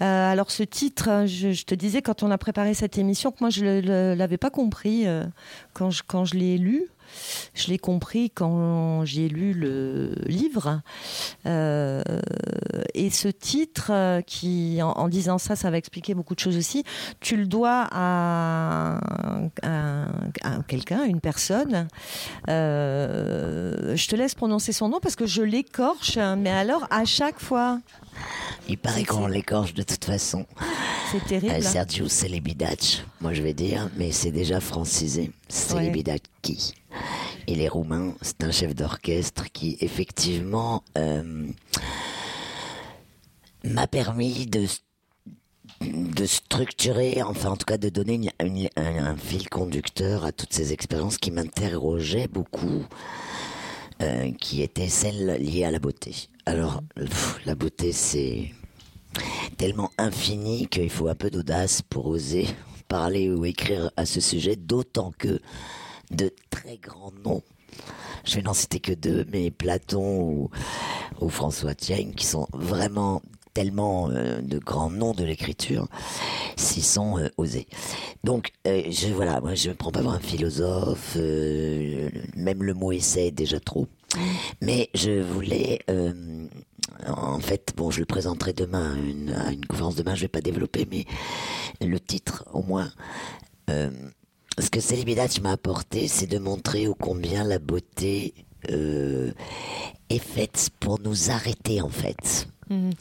Euh, 0.00 0.32
alors 0.32 0.50
ce 0.50 0.62
titre, 0.62 1.24
je, 1.26 1.62
te 1.64 1.74
disais 1.74 2.00
quand 2.00 2.22
on 2.22 2.30
a 2.30 2.38
préparé 2.38 2.72
cette 2.72 2.96
émission 2.96 3.30
que 3.30 3.36
moi 3.40 3.50
je 3.50 3.64
ne 3.64 4.14
l'avais 4.14 4.38
pas 4.38 4.50
compris 4.50 5.06
euh, 5.06 5.24
quand 5.74 5.90
je 6.24 6.34
l'ai 6.34 6.56
lu. 6.56 6.88
Je 7.54 7.68
l'ai 7.68 7.78
compris 7.78 8.30
quand 8.30 9.04
j'ai 9.04 9.28
lu 9.28 9.52
le 9.52 10.14
livre. 10.26 10.80
Euh, 11.46 12.02
et 12.94 13.10
ce 13.10 13.28
titre, 13.28 13.90
euh, 13.90 14.20
qui, 14.22 14.80
en, 14.82 15.08
disant 15.08 15.38
ça, 15.38 15.56
ça 15.56 15.70
va 15.70 15.78
expliquer 15.78 16.14
beaucoup 16.14 16.34
de 16.34 16.40
choses 16.40 16.56
aussi, 16.56 16.84
tu 17.20 17.36
le 17.36 17.46
dois 17.46 17.86
à, 17.92 19.00
quelqu'un, 20.68 21.04
une 21.04 21.20
personne. 21.20 21.88
Euh, 22.48 23.96
je 23.96 24.08
te 24.08 24.16
laisse 24.16 24.34
prononcer 24.34 24.72
son 24.72 24.88
nom 24.88 25.00
parce 25.00 25.16
que 25.16 25.26
je 25.26 25.42
l'écorche, 25.42 26.18
mais 26.38 26.50
alors 26.50 26.86
à 26.90 27.04
chaque 27.04 27.40
fois. 27.40 27.80
Il 28.68 28.78
paraît 28.78 29.04
qu'on 29.04 29.26
l'écorche 29.26 29.74
de 29.74 29.82
toute 29.82 30.04
façon. 30.04 30.46
C'est 31.10 31.24
terrible. 31.24 31.62
Sergio 31.62 32.08
Celibidac, 32.08 33.04
moi 33.20 33.32
je 33.32 33.42
vais 33.42 33.52
dire, 33.52 33.88
mais 33.96 34.12
c'est 34.12 34.30
déjà 34.30 34.60
francisé. 34.60 35.30
Celibidac 35.48 36.22
qui 36.42 36.74
et 37.46 37.54
les 37.54 37.68
Roumains, 37.68 38.14
c'est 38.22 38.42
un 38.42 38.50
chef 38.50 38.74
d'orchestre 38.74 39.44
qui 39.52 39.76
effectivement 39.80 40.82
euh, 40.96 41.46
m'a 43.64 43.86
permis 43.86 44.46
de 44.46 44.66
de 45.80 46.26
structurer, 46.26 47.22
enfin 47.22 47.50
en 47.50 47.56
tout 47.56 47.66
cas 47.66 47.78
de 47.78 47.88
donner 47.88 48.30
un, 48.76 49.16
fil 49.16 49.48
conducteur 49.48 50.24
à 50.24 50.32
toutes 50.32 50.52
ces 50.52 50.72
expériences 50.72 51.18
qui 51.18 51.30
m'interrogeaient 51.30 52.28
beaucoup, 52.28 52.84
euh, 54.00 54.30
qui 54.32 54.62
étaient 54.62 54.88
celles 54.88 55.42
liées 55.42 55.64
à 55.64 55.70
la 55.70 55.78
beauté. 55.78 56.28
Alors, 56.46 56.82
la 57.44 57.54
beauté, 57.54 57.92
c'est 57.92 58.52
tellement 59.56 59.90
infini 59.98 60.68
qu'il 60.68 60.90
faut 60.90 61.08
un 61.08 61.14
peu 61.14 61.30
d'audace 61.30 61.82
pour 61.82 62.06
oser 62.06 62.46
parler 62.88 63.30
ou 63.30 63.44
écrire 63.44 63.90
à 63.96 64.06
ce 64.06 64.20
sujet, 64.20 64.56
d'autant 64.56 65.12
que 65.18 65.40
de 66.10 66.32
très 66.50 66.76
grands 66.78 67.12
noms 67.24 67.42
je 68.24 68.36
vais 68.36 68.42
n'en 68.42 68.54
citer 68.54 68.80
que 68.80 68.92
deux, 68.92 69.26
mais 69.32 69.50
Platon 69.50 70.48
ou, 71.20 71.28
François 71.28 71.74
Tieng, 71.74 72.12
qui 72.14 72.26
sont 72.26 72.48
vraiment 72.52 73.22
tellement 73.54 74.10
euh, 74.10 74.40
de 74.40 74.58
grands 74.58 74.90
noms 74.90 75.12
de 75.12 75.24
l'écriture 75.24 75.86
s'y 76.56 76.82
sont 76.82 77.18
euh, 77.18 77.28
osés. 77.38 77.66
Donc, 78.24 78.50
euh, 78.66 78.82
je 78.90 79.08
voilà, 79.08 79.40
moi 79.40 79.54
je 79.54 79.68
ne 79.68 79.74
prends 79.74 79.92
pas 79.92 80.02
pour 80.02 80.12
un 80.12 80.18
philosophe, 80.18 81.16
même 81.16 82.62
le 82.62 82.74
mot 82.74 82.92
essai 82.92 83.28
est 83.28 83.30
déjà 83.30 83.60
trop. 83.60 83.86
Mais 84.60 84.90
je 84.94 85.20
voulais, 85.20 85.80
en 87.06 87.40
fait, 87.40 87.72
bon, 87.76 87.90
je 87.90 88.00
le 88.00 88.06
présenterai 88.06 88.52
demain 88.52 88.94
à 88.94 88.98
une, 88.98 89.30
à 89.30 89.52
une 89.52 89.66
conférence 89.66 89.94
demain, 89.96 90.14
je 90.14 90.22
vais 90.22 90.28
pas 90.28 90.40
développer, 90.40 90.86
mais 90.90 91.04
le 91.86 92.00
titre 92.00 92.44
au 92.52 92.62
moins 92.62 92.90
ce 94.58 94.70
que 94.70 94.80
Célibidat 94.80 95.26
m'a 95.42 95.52
apporté, 95.52 96.08
c'est 96.08 96.26
de 96.26 96.38
montrer 96.38 96.86
au 96.86 96.94
combien 96.94 97.44
la 97.44 97.58
beauté 97.58 98.34
euh, 98.70 99.32
est 100.08 100.18
faite 100.18 100.70
pour 100.80 101.00
nous 101.00 101.30
arrêter, 101.30 101.80
en 101.80 101.88
fait. 101.88 102.46
Mhm. 102.70 102.92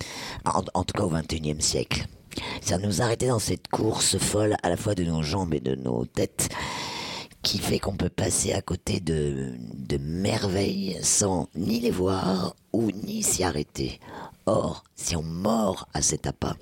En, 0.46 0.84
tout 0.84 0.94
cas 0.94 1.04
au 1.04 1.10
XXIe 1.10 1.62
siècle. 1.62 2.06
Ça 2.62 2.78
nous 2.80 3.02
arrêter 3.02 3.28
dans 3.28 3.40
cette 3.40 3.68
course 3.68 4.18
folle 4.18 4.56
à 4.64 4.70
la 4.70 4.78
fois 4.78 4.96
de 4.96 5.04
nos 5.04 5.22
jambes 5.22 5.54
et 5.54 5.60
de 5.60 5.76
nos 5.76 6.06
têtes 6.06 6.50
qui 7.44 7.60
fait 7.60 7.80
qu'on 7.80 7.96
peut 7.96 8.10
passer 8.10 8.54
à 8.54 8.62
côté 8.62 9.00
de, 9.00 9.54
de 9.60 9.98
merveilles 9.98 10.98
sans 11.02 11.50
ni 11.56 11.80
les 11.80 11.92
voir 11.92 12.56
ou 12.72 12.92
ni 12.92 13.22
s'y 13.22 13.44
arrêter. 13.44 14.00
Or, 14.46 14.84
si 14.96 15.16
on 15.16 15.24
mord 15.24 15.88
à 15.94 16.02
cet 16.02 16.26
appât, 16.26 16.56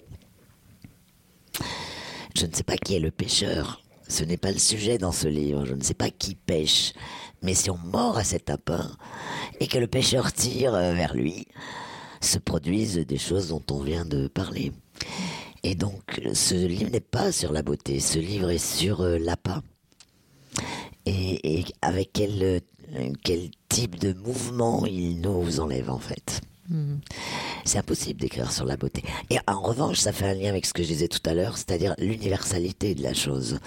je 2.35 2.45
ne 2.45 2.53
sais 2.53 2.63
pas 2.63 2.77
qui 2.77 2.95
est 2.95 2.99
le 2.99 3.11
pêcheur, 3.11 3.81
ce 4.11 4.25
n'est 4.25 4.37
pas 4.37 4.51
le 4.51 4.59
sujet 4.59 4.97
dans 4.97 5.13
ce 5.13 5.29
livre. 5.29 5.65
Je 5.65 5.73
ne 5.73 5.81
sais 5.81 5.93
pas 5.93 6.09
qui 6.09 6.35
pêche. 6.35 6.91
Mais 7.41 7.53
si 7.53 7.69
on 7.69 7.77
mord 7.77 8.17
à 8.17 8.25
cet 8.25 8.49
appât 8.49 8.87
et 9.61 9.67
que 9.67 9.77
le 9.77 9.87
pêcheur 9.87 10.33
tire 10.33 10.75
euh, 10.75 10.93
vers 10.93 11.15
lui, 11.15 11.47
se 12.19 12.37
produisent 12.37 12.97
des 12.97 13.17
choses 13.17 13.47
dont 13.47 13.63
on 13.71 13.79
vient 13.79 14.05
de 14.05 14.27
parler. 14.27 14.73
Et 15.63 15.75
donc, 15.75 16.21
ce 16.33 16.55
livre 16.55 16.91
n'est 16.91 16.99
pas 16.99 17.31
sur 17.31 17.53
la 17.53 17.63
beauté. 17.63 17.99
Ce 18.01 18.19
livre 18.19 18.49
est 18.49 18.57
sur 18.57 19.01
euh, 19.01 19.17
l'appât. 19.17 19.61
Et, 21.05 21.63
avec 21.81 22.11
quel, 22.13 22.43
euh, 22.43 22.59
quel 23.23 23.49
type 23.69 23.99
de 23.99 24.13
mouvement 24.13 24.85
il 24.85 25.19
nous 25.21 25.59
enlève, 25.59 25.89
en 25.89 25.99
fait. 25.99 26.41
Hmm. 26.69 26.99
C'est 27.65 27.79
impossible 27.79 28.21
d'écrire 28.21 28.51
sur 28.51 28.65
la 28.65 28.77
beauté. 28.77 29.03
Et 29.29 29.37
en 29.47 29.61
revanche, 29.61 29.99
ça 29.99 30.13
fait 30.13 30.25
un 30.25 30.33
lien 30.33 30.49
avec 30.49 30.65
ce 30.65 30.73
que 30.73 30.83
je 30.83 30.87
disais 30.87 31.07
tout 31.07 31.19
à 31.25 31.33
l'heure, 31.33 31.57
c'est-à-dire 31.57 31.95
l'universalité 31.97 32.95
de 32.95 33.03
la 33.03 33.13
chose, 33.13 33.59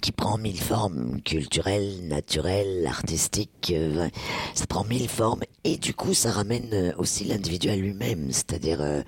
qui 0.00 0.12
prend 0.12 0.38
mille 0.38 0.60
formes 0.60 1.20
culturelles, 1.22 2.06
naturelles, 2.06 2.86
artistiques. 2.86 3.72
Euh, 3.74 4.08
ça 4.54 4.66
prend 4.66 4.84
mille 4.84 5.08
formes 5.08 5.42
et 5.64 5.76
du 5.76 5.94
coup, 5.94 6.14
ça 6.14 6.30
ramène 6.30 6.68
euh, 6.72 6.92
aussi 6.98 7.24
l'individu 7.24 7.70
à 7.70 7.76
lui-même, 7.76 8.30
c'est-à-dire 8.30 8.80
euh, 8.80 9.02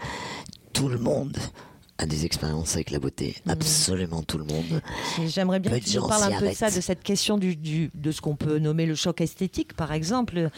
tout 0.73 0.89
le 0.89 0.99
monde 0.99 1.37
a 1.99 2.07
des 2.07 2.27
expériences 2.27 2.75
avec 2.75 2.91
la 2.91 2.99
beauté. 2.99 3.37
Mm. 3.47 3.51
Absolument 3.51 4.23
tout 4.23 4.39
le 4.39 4.45
monde. 4.45 4.83
J'aimerais 5.27 5.61
bien 5.61 5.79
que 5.79 5.85
tu 5.85 5.97
nous 5.97 6.07
parles 6.07 6.33
un 6.33 6.39
peu 6.39 6.49
de 6.49 6.55
ça, 6.55 6.71
de 6.71 6.81
cette 6.81 7.03
question 7.03 7.39
du, 7.39 7.57
du 7.57 7.91
de 7.95 8.11
ce 8.11 8.21
qu'on 8.21 8.37
peut 8.37 8.59
nommer 8.59 8.87
le 8.87 8.95
choc 8.95 9.21
esthétique, 9.21 9.75
par 9.75 9.93
exemple. 9.93 10.51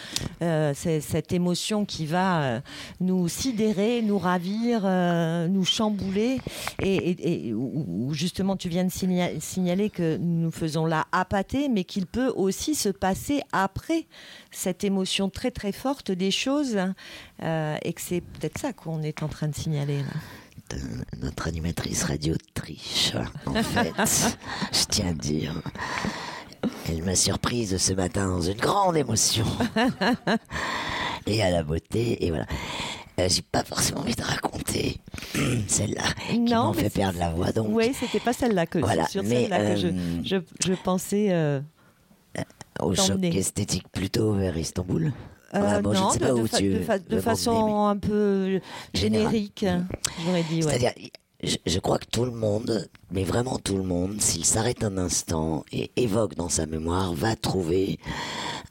Euh, 0.43 0.73
c'est 0.75 1.01
cette 1.01 1.33
émotion 1.33 1.85
qui 1.85 2.07
va 2.07 2.43
euh, 2.43 2.61
nous 3.01 3.29
sidérer, 3.29 4.03
nous 4.03 4.19
ravir, 4.19 4.83
euh, 4.85 5.47
nous 5.49 5.65
chambouler. 5.65 6.41
Et, 6.83 7.53
où 7.55 8.13
justement, 8.13 8.57
tu 8.57 8.69
viens 8.69 8.85
de 8.85 8.91
signaler, 8.91 9.91
que 9.91 10.17
nous 10.17 10.51
faisons 10.51 10.87
là 10.87 11.07
appâter, 11.13 11.69
mais 11.69 11.85
qu'il 11.85 12.07
peut 12.07 12.33
aussi 12.35 12.75
se 12.75 12.89
passer 12.89 13.43
après 13.53 14.07
cette 14.51 14.85
émotion 14.85 15.31
très 15.31 15.51
très 15.51 15.73
forte 15.73 16.11
des 16.11 16.31
choses. 16.31 16.77
et 17.41 17.93
que 17.93 18.01
c'est 18.01 18.21
peut-être 18.21 18.59
ça 18.59 18.73
qu'on 18.73 19.03
est 19.03 19.23
en 19.23 19.29
train 19.29 19.49
de 19.49 19.55
signaler 19.55 19.99
là 19.99 20.21
notre 21.29 21.47
animatrice 21.47 22.05
radio 22.05 22.35
triche, 22.55 23.13
en 23.45 23.53
fait. 23.63 23.93
je 24.73 24.85
tiens 24.89 25.09
à 25.09 25.13
dire. 25.13 25.53
Elle 26.89 27.03
m'a 27.03 27.15
surprise 27.15 27.77
ce 27.77 27.93
matin 27.93 28.29
dans 28.29 28.41
une 28.41 28.57
grande 28.57 28.97
émotion. 28.97 29.45
et 31.27 31.43
à 31.43 31.51
la 31.51 31.63
beauté, 31.63 32.25
et 32.25 32.31
voilà. 32.31 32.47
Euh, 33.21 33.29
j'ai 33.29 33.43
pas 33.43 33.63
forcément 33.63 34.01
envie 34.01 34.15
de 34.15 34.23
raconter 34.23 34.97
celle-là 35.67 36.05
qui 36.31 36.39
m'en 36.39 36.73
fait 36.73 36.89
perdre 36.89 37.19
la 37.19 37.31
voix. 37.31 37.53
Donc, 37.53 37.67
oui, 37.71 37.93
c'était 37.93 38.21
pas 38.21 38.33
celle-là 38.33 38.67
que, 38.67 38.79
voilà, 38.79 39.07
sur 39.07 39.23
celle-là 39.23 39.75
que 39.75 39.77
je, 39.77 39.89
euh, 39.89 40.23
je, 40.25 40.37
je, 40.65 40.73
pensais. 40.73 41.27
Euh, 41.31 41.61
au 42.81 42.95
choc 42.95 43.23
esthétique 43.23 43.89
plutôt 43.93 44.33
vers 44.33 44.57
Istanbul. 44.57 45.13
Euh, 45.55 45.81
non, 45.81 46.13
de, 47.09 47.21
façon 47.21 47.87
un 47.87 47.97
peu 47.97 48.61
générique, 48.93 49.65
j'aurais 50.25 50.43
dit. 50.43 50.63
C'est-à-dire, 50.63 50.93
je, 51.43 51.79
crois 51.79 51.99
que 51.99 52.07
tout 52.07 52.25
le 52.25 52.33
monde, 52.33 52.89
mais 53.11 53.25
vraiment 53.25 53.59
tout 53.59 53.77
le 53.77 53.83
monde, 53.85 54.21
s'il 54.21 54.45
s'arrête 54.45 54.85
un 54.85 54.99
instant 54.99 55.65
et 55.73 55.91
évoque 55.97 56.35
dans 56.35 56.49
sa 56.49 56.67
mémoire, 56.67 57.15
va 57.15 57.35
trouver 57.37 57.99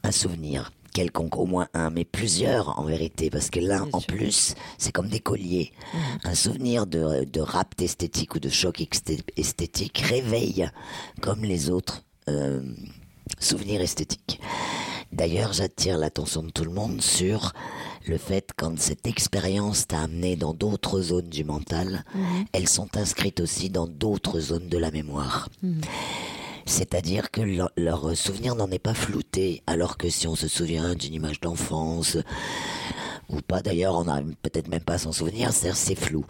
un 0.04 0.12
souvenir 0.12 0.70
quelconque, 0.94 1.36
au 1.36 1.46
moins 1.46 1.68
un, 1.74 1.90
mais 1.90 2.04
plusieurs 2.04 2.78
en 2.78 2.84
vérité, 2.84 3.30
parce 3.30 3.50
que 3.50 3.60
l'un 3.60 3.88
en 3.92 4.00
plus, 4.00 4.54
c'est 4.78 4.92
comme 4.92 5.08
des 5.08 5.20
colliers. 5.20 5.72
Mhm. 5.94 6.00
Un 6.24 6.34
souvenir 6.34 6.86
de, 6.86 7.24
de 7.24 7.40
rapt 7.40 7.80
esthétique 7.80 8.34
ou 8.34 8.40
de 8.40 8.48
choc 8.48 8.84
esthétique 9.36 9.98
réveille, 9.98 10.68
comme 11.20 11.44
les 11.44 11.70
autres, 11.70 12.04
euh, 12.28 12.60
souvenirs 13.38 13.80
esthétiques. 13.80 14.40
D'ailleurs, 15.12 15.52
j'attire 15.52 15.98
l'attention 15.98 16.42
de 16.42 16.50
tout 16.50 16.64
le 16.64 16.70
monde 16.70 17.00
sur 17.00 17.52
le 18.06 18.18
fait 18.18 18.50
quand 18.56 18.78
cette 18.78 19.06
expérience 19.06 19.86
t'a 19.86 20.00
amené 20.00 20.36
dans 20.36 20.54
d'autres 20.54 21.00
zones 21.00 21.28
du 21.28 21.44
mental, 21.44 22.04
mhm. 22.14 22.44
elles 22.52 22.68
sont 22.68 22.96
inscrites 22.96 23.40
aussi 23.40 23.70
dans 23.70 23.86
d'autres 23.86 24.40
zones 24.40 24.68
de 24.68 24.78
la 24.78 24.90
mémoire. 24.90 25.48
Mhm. 25.62 25.80
C'est-à-dire 26.66 27.30
que 27.30 27.40
leur, 27.76 28.16
souvenir 28.16 28.54
n'en 28.54 28.70
est 28.70 28.78
pas 28.78 28.92
flouté, 28.92 29.62
alors 29.66 29.96
que 29.96 30.10
si 30.10 30.28
on 30.28 30.36
se 30.36 30.48
souvient 30.48 30.94
d'une 30.94 31.14
image 31.14 31.40
d'enfance, 31.40 32.18
ou 33.30 33.40
pas 33.40 33.62
d'ailleurs, 33.62 33.94
on 33.94 34.04
n'a 34.04 34.22
peut-être 34.42 34.68
même 34.68 34.82
pas 34.82 34.98
son 34.98 35.12
souvenir, 35.12 35.50
c'est 35.52 35.94
flou. 35.94 36.26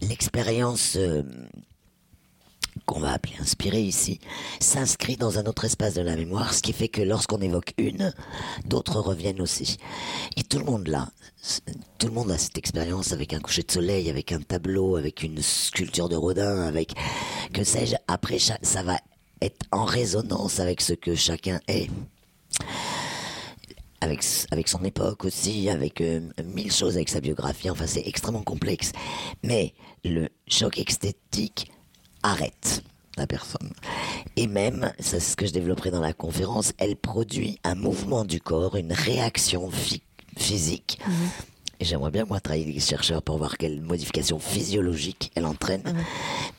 L'expérience 0.00 0.94
euh, 0.96 1.22
qu'on 2.86 3.00
va 3.00 3.12
appeler 3.12 3.34
inspiré 3.40 3.80
ici, 3.80 4.20
s'inscrit 4.60 5.16
dans 5.16 5.38
un 5.38 5.44
autre 5.44 5.64
espace 5.64 5.94
de 5.94 6.02
la 6.02 6.16
mémoire, 6.16 6.54
ce 6.54 6.62
qui 6.62 6.72
fait 6.72 6.88
que 6.88 7.02
lorsqu'on 7.02 7.40
évoque 7.40 7.74
une, 7.78 8.12
d'autres 8.64 9.00
reviennent 9.00 9.40
aussi. 9.40 9.76
Et 10.36 10.42
tout 10.42 10.58
le 10.58 10.64
monde 10.64 10.88
là, 10.88 11.08
tout 11.98 12.06
le 12.06 12.12
monde 12.12 12.30
a 12.30 12.38
cette 12.38 12.58
expérience 12.58 13.12
avec 13.12 13.32
un 13.32 13.40
coucher 13.40 13.62
de 13.62 13.70
soleil, 13.70 14.10
avec 14.10 14.32
un 14.32 14.40
tableau, 14.40 14.96
avec 14.96 15.22
une 15.22 15.42
sculpture 15.42 16.08
de 16.08 16.16
Rodin, 16.16 16.62
avec 16.62 16.94
que 17.52 17.64
sais-je. 17.64 17.96
Après, 18.08 18.38
ça 18.38 18.82
va 18.82 18.98
être 19.40 19.66
en 19.72 19.84
résonance 19.84 20.60
avec 20.60 20.80
ce 20.80 20.92
que 20.92 21.14
chacun 21.14 21.60
est. 21.68 21.90
Avec, 24.00 24.24
avec 24.50 24.66
son 24.66 24.82
époque 24.84 25.24
aussi, 25.24 25.68
avec 25.68 26.00
euh, 26.00 26.20
mille 26.44 26.72
choses, 26.72 26.96
avec 26.96 27.08
sa 27.08 27.20
biographie, 27.20 27.70
enfin 27.70 27.86
c'est 27.86 28.02
extrêmement 28.04 28.42
complexe. 28.42 28.90
Mais 29.44 29.74
le 30.04 30.28
choc 30.48 30.76
esthétique 30.78 31.70
arrête 32.22 32.82
la 33.16 33.26
personne. 33.26 33.72
Et 34.36 34.46
même, 34.46 34.92
c'est 34.98 35.20
ce 35.20 35.36
que 35.36 35.46
je 35.46 35.52
développerai 35.52 35.90
dans 35.90 36.00
la 36.00 36.12
conférence, 36.12 36.72
elle 36.78 36.96
produit 36.96 37.58
un 37.64 37.74
mouvement 37.74 38.24
du 38.24 38.40
corps, 38.40 38.76
une 38.76 38.92
réaction 38.92 39.70
physique. 40.36 40.98
Mhm. 41.06 41.14
Et 41.80 41.84
j'aimerais 41.84 42.10
bien, 42.12 42.24
moi, 42.24 42.40
travailler 42.40 42.62
avec 42.62 42.76
les 42.76 42.80
chercheurs 42.80 43.22
pour 43.22 43.38
voir 43.38 43.58
quelle 43.58 43.80
modification 43.80 44.38
physiologique 44.38 45.32
elle 45.34 45.46
entraîne. 45.46 45.82
Mhm. 45.84 46.04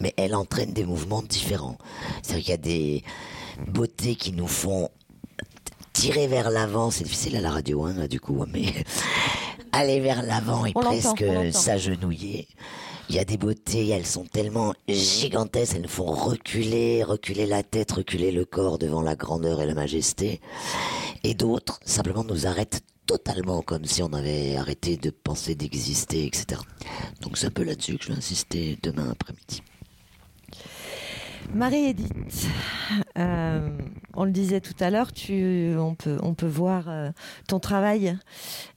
Mais 0.01 0.13
elle 0.17 0.35
entraîne 0.35 0.73
des 0.73 0.85
mouvements 0.85 1.23
différents. 1.23 1.77
C'est-à-dire 2.21 2.43
qu'il 2.43 2.51
y 2.51 2.53
a 2.53 2.57
des 2.57 3.03
beautés 3.67 4.15
qui 4.15 4.33
nous 4.33 4.47
font 4.47 4.89
tirer 5.93 6.27
vers 6.27 6.49
l'avant. 6.49 6.91
C'est 6.91 7.05
difficile 7.05 7.37
à 7.37 7.41
la 7.41 7.51
radio, 7.51 7.85
hein, 7.85 8.07
du 8.07 8.19
coup, 8.19 8.43
mais 8.51 8.65
aller 9.71 9.99
vers 9.99 10.23
l'avant 10.23 10.65
et 10.65 10.73
presque 10.73 11.25
s'agenouiller. 11.51 12.47
Il 13.09 13.15
y 13.15 13.19
a 13.19 13.25
des 13.25 13.37
beautés, 13.37 13.89
elles 13.89 14.05
sont 14.05 14.25
tellement 14.25 14.73
gigantesques, 14.87 15.73
elles 15.75 15.81
nous 15.81 15.89
font 15.89 16.11
reculer, 16.11 17.03
reculer 17.03 17.45
la 17.45 17.61
tête, 17.61 17.91
reculer 17.91 18.31
le 18.31 18.45
corps 18.45 18.77
devant 18.77 19.01
la 19.01 19.15
grandeur 19.15 19.61
et 19.61 19.65
la 19.65 19.73
majesté. 19.73 20.39
Et 21.23 21.33
d'autres, 21.33 21.79
simplement, 21.85 22.23
nous 22.23 22.47
arrêtent 22.47 22.81
totalement 23.05 23.61
comme 23.61 23.85
si 23.85 24.01
on 24.01 24.13
avait 24.13 24.55
arrêté 24.55 24.97
de 24.97 25.09
penser 25.09 25.55
d'exister, 25.55 26.25
etc. 26.25 26.61
Donc 27.21 27.37
c'est 27.37 27.47
un 27.47 27.51
peu 27.51 27.63
là-dessus 27.63 27.97
que 27.97 28.05
je 28.05 28.11
vais 28.11 28.17
insister 28.17 28.77
demain 28.81 29.09
après-midi. 29.11 29.61
Marie-Édith, 31.53 32.47
euh, 33.17 33.69
on 34.15 34.25
le 34.25 34.31
disait 34.31 34.61
tout 34.61 34.73
à 34.79 34.89
l'heure, 34.89 35.11
on, 35.29 35.95
peut, 35.95 36.17
on 36.21 36.33
peut 36.33 36.47
voir 36.47 36.85
euh, 36.87 37.11
ton 37.47 37.59
travail, 37.59 38.17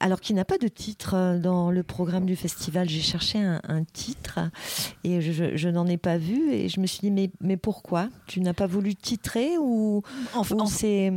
alors 0.01 0.21
qu'il 0.21 0.37
n'a 0.37 0.45
pas 0.45 0.59
de 0.59 0.69
titre 0.69 1.15
euh, 1.15 1.39
dans 1.39 1.71
le 1.71 1.83
programme 1.83 2.27
du 2.27 2.37
festival. 2.37 2.89
J'ai 2.89 3.01
cherché 3.01 3.39
un, 3.39 3.85
titre 3.93 4.41
et 5.05 5.21
je, 5.21 5.69
n'en 5.69 5.87
ai 5.87 5.97
pas 5.97 6.19
vu 6.19 6.53
et 6.53 6.69
je 6.69 6.81
me 6.81 6.87
suis 6.87 7.01
dit, 7.01 7.11
mais, 7.11 7.31
mais 7.41 7.57
pourquoi? 7.57 8.09
Tu 8.27 8.41
n'as 8.41 8.55
pas 8.55 8.67
voulu 8.67 8.95
titrer 8.95 9.59
ou, 9.59 10.03
ou 10.35 10.67
c'est 10.67 11.13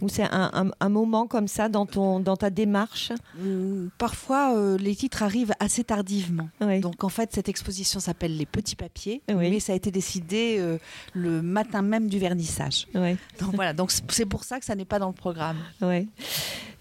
ou 0.00 0.08
c'est 0.08 0.26
un, 0.30 0.88
moment 0.88 1.26
comme 1.26 1.48
ça 1.48 1.68
dans, 1.68 1.86
ton, 1.86 2.20
dans 2.20 2.36
ta 2.36 2.50
démarche? 2.50 3.12
Mmh, 3.38 3.88
Parfois, 3.98 4.56
euh, 4.56 4.78
les 4.78 4.94
titres 4.96 5.22
arrivent 5.22 5.52
assez 5.60 5.84
tardivement. 5.84 6.48
Donc 6.80 7.04
en 7.04 7.08
fait, 7.08 7.32
cette 7.32 7.48
exposition 7.48 8.00
s'appelle 8.00 8.36
Les 8.36 8.46
Petits 8.46 8.76
Papiers, 8.76 9.22
mais 9.28 9.60
ça 9.60 9.72
a 9.72 9.76
été 9.76 9.90
décidé 9.90 10.56
euh, 10.58 10.78
le 11.14 11.42
matin 11.42 11.82
même 11.82 12.08
du 12.08 12.18
vernissage. 12.18 12.86
Donc 12.94 13.54
voilà, 13.54 13.72
donc 13.72 13.90
c'est 13.90 14.26
pour 14.26 14.44
ça 14.44 14.58
que 14.58 14.64
ça 14.64 14.74
n'est 14.74 14.84
pas 14.84 14.98
dans 14.98 15.08
le 15.08 15.14
programme. 15.14 15.58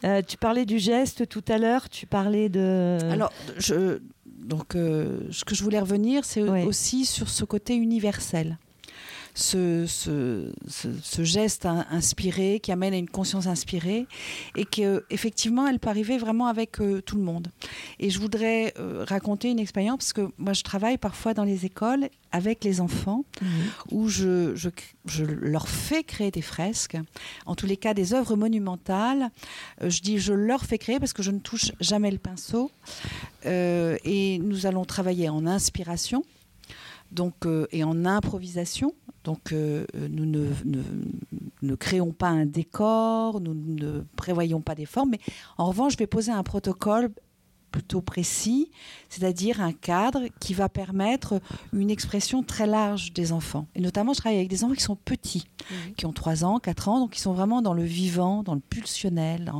Euh, 0.05 0.21
tu 0.25 0.37
parlais 0.37 0.65
du 0.65 0.79
geste 0.79 1.27
tout 1.27 1.43
à 1.49 1.57
l'heure, 1.57 1.89
tu 1.89 2.05
parlais 2.05 2.47
de... 2.47 2.97
Alors, 3.11 3.33
je, 3.57 3.99
donc, 4.25 4.73
ce 4.73 5.43
que 5.43 5.55
je 5.55 5.63
voulais 5.63 5.79
revenir, 5.79 6.23
c'est 6.23 6.41
aussi 6.41 7.05
sur 7.05 7.29
ce 7.29 7.43
côté 7.43 7.75
universel 7.75 8.57
ce, 9.39 9.85
ce, 9.87 11.23
geste 11.23 11.65
inspiré, 11.65 12.59
qui 12.61 12.71
amène 12.71 12.93
à 12.93 12.97
une 12.97 13.09
conscience 13.09 13.47
inspirée, 13.47 14.05
et 14.55 14.65
que 14.65 15.05
effectivement, 15.09 15.67
elle 15.67 15.79
peut 15.79 15.89
arriver 15.89 16.17
vraiment 16.17 16.47
avec 16.47 16.81
euh, 16.81 17.01
tout 17.01 17.15
le 17.15 17.23
monde. 17.23 17.47
Et 17.99 18.09
je 18.09 18.19
voudrais 18.19 18.73
euh, 18.79 19.05
raconter 19.07 19.49
une 19.49 19.59
expérience 19.59 19.97
parce 19.97 20.13
que 20.13 20.31
moi, 20.37 20.53
je 20.53 20.63
travaille 20.63 20.97
parfois 20.97 21.33
dans 21.33 21.43
les 21.43 21.65
écoles 21.65 22.09
avec 22.31 22.63
les 22.63 22.81
enfants, 22.81 23.23
mhm. 23.41 23.49
où 23.91 24.07
je, 24.07 24.55
je, 24.55 25.23
leur 25.23 25.67
fais 25.67 26.03
créer 26.03 26.31
des 26.31 26.41
fresques, 26.41 26.97
en 27.45 27.55
tous 27.55 27.65
les 27.65 27.77
cas 27.77 27.93
des 27.93 28.13
œuvres 28.13 28.35
monumentales. 28.35 29.29
Euh, 29.81 29.89
je 29.89 30.01
dis 30.01 30.19
je 30.19 30.33
leur 30.33 30.65
fais 30.65 30.77
créer 30.77 30.99
parce 30.99 31.13
que 31.13 31.23
je 31.23 31.31
ne 31.31 31.39
touche 31.39 31.71
jamais 31.79 32.11
le 32.11 32.19
pinceau, 32.19 32.71
et 33.45 34.39
nous 34.43 34.65
allons 34.65 34.83
travailler 34.83 35.29
en 35.29 35.47
inspiration 35.47 36.23
donc, 37.11 37.35
et 37.71 37.83
en 37.83 38.05
improvisation. 38.05 38.93
Donc 39.23 39.51
euh, 39.51 39.85
nous 40.09 40.25
ne, 40.25 41.75
créons 41.75 42.11
pas 42.11 42.29
un 42.29 42.45
décor, 42.45 43.41
nous 43.41 43.53
ne 43.53 44.01
prévoyons 44.15 44.61
pas 44.61 44.75
des 44.75 44.85
formes, 44.85 45.11
mais 45.11 45.19
en 45.57 45.65
revanche, 45.65 45.93
je 45.93 45.97
vais 45.97 46.07
poser 46.07 46.31
un 46.31 46.43
protocole 46.43 47.11
plutôt 47.71 48.01
précis, 48.01 48.71
c'est-à-dire 49.09 49.61
un 49.61 49.73
cadre 49.73 50.23
qui 50.39 50.53
va 50.53 50.69
permettre 50.69 51.39
une 51.71 51.91
expression 51.91 52.43
très 52.43 52.65
large 52.65 53.13
des 53.13 53.31
enfants. 53.31 53.67
Et 53.75 53.79
notamment, 53.79 54.13
je 54.13 54.19
travaille 54.19 54.39
avec 54.39 54.49
des 54.49 54.63
enfants 54.63 54.73
qui 54.73 54.83
sont 54.83 54.95
petits, 54.95 55.47
qui 55.95 56.05
ont 56.05 56.13
3 56.13 56.43
ans, 56.45 56.59
4 56.59 56.89
ans, 56.89 56.99
donc 56.99 57.11
qui 57.11 57.21
sont 57.21 57.33
vraiment 57.33 57.61
dans 57.61 57.73
le 57.73 57.83
vivant, 57.83 58.43
dans 58.43 58.55
le 58.55 58.59
pulsionnel, 58.59 59.51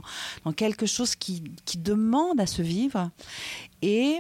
dans, 0.43 0.52
quelque 0.54 0.86
chose 0.86 1.15
qui, 1.15 1.43
qui, 1.65 1.78
demande 1.78 2.39
à 2.39 2.48
se 2.48 2.62
vivre. 2.62 3.12
Et 3.82 4.19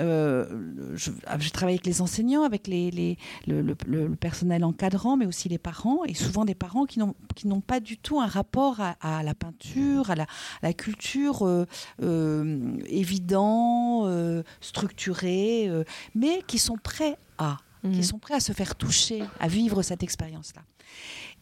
euh, 0.00 0.94
je, 0.94 1.10
ah, 1.26 1.38
je, 1.38 1.50
travaille 1.50 1.74
avec 1.74 1.86
les 1.86 2.02
enseignants, 2.02 2.42
avec 2.42 2.66
les, 2.66 3.16
le, 3.46 4.14
personnel 4.16 4.64
encadrant, 4.64 5.16
mais 5.16 5.26
aussi 5.26 5.48
les 5.48 5.58
parents, 5.58 6.04
et 6.04 6.14
souvent 6.14 6.44
des 6.44 6.54
parents 6.54 6.84
qui 6.84 6.98
n'ont 6.98 7.60
pas 7.60 7.80
du 7.80 7.96
tout 7.98 8.20
un 8.20 8.26
rapport 8.26 8.80
à, 8.80 9.22
la 9.22 9.34
peinture, 9.34 10.10
à 10.10 10.14
la, 10.62 10.72
culture 10.72 11.46
euh, 11.46 11.66
euh, 12.02 12.76
évident, 12.86 14.06
euh, 14.06 14.42
structuré, 14.60 15.70
mais 16.14 16.42
qui 16.46 16.58
sont 16.58 16.76
prêts 16.76 17.16
à, 17.38 17.58
qui 17.82 17.88
mmh. 18.00 18.02
sont 18.02 18.18
prêts 18.18 18.34
à 18.34 18.40
se 18.40 18.52
faire 18.52 18.74
toucher, 18.74 19.22
à 19.40 19.48
vivre 19.48 19.82
cette 19.82 20.02
expérience-là. 20.02 20.62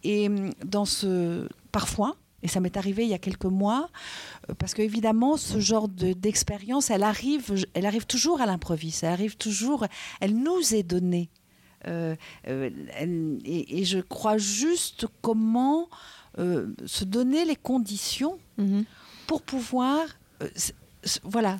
Et 0.02 0.28
dans 0.64 0.84
ce, 0.84 1.48
parfois, 1.72 2.16
et 2.44 2.48
ça 2.48 2.60
m'est 2.60 2.76
arrivé 2.76 3.04
il 3.04 3.08
y 3.08 3.14
a 3.14 3.18
quelques 3.18 3.46
mois, 3.46 3.88
euh, 4.48 4.54
parce 4.54 4.74
qu'évidemment, 4.74 5.36
ce 5.36 5.58
genre 5.58 5.88
d'expérience, 5.88 6.90
elle, 6.90 7.02
arrive, 7.02 7.66
elle 7.72 7.86
arrive 7.86 8.06
toujours 8.06 8.40
à 8.42 8.46
l'improviste, 8.46 9.02
elle 9.02 9.12
arrive 9.12 9.36
toujours, 9.36 9.86
elle 10.20 10.36
nous 10.36 10.74
est 10.74 10.82
donnée. 10.82 11.30
Euh, 11.86 12.14
euh, 12.46 12.70
et, 13.44 13.84
je 13.84 13.98
crois 13.98 14.38
juste 14.38 15.06
comment 15.22 15.88
se 16.36 17.04
donner 17.04 17.44
les 17.44 17.54
conditions 17.54 18.38
mhm. 18.58 18.84
pour 19.28 19.42
pouvoir, 19.42 20.04
voilà, 21.22 21.58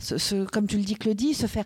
comme 0.52 0.66
tu 0.66 0.76
le 0.76 0.82
dis 0.82 0.96
Claudie, 0.96 1.32
se 1.32 1.46
faire 1.46 1.64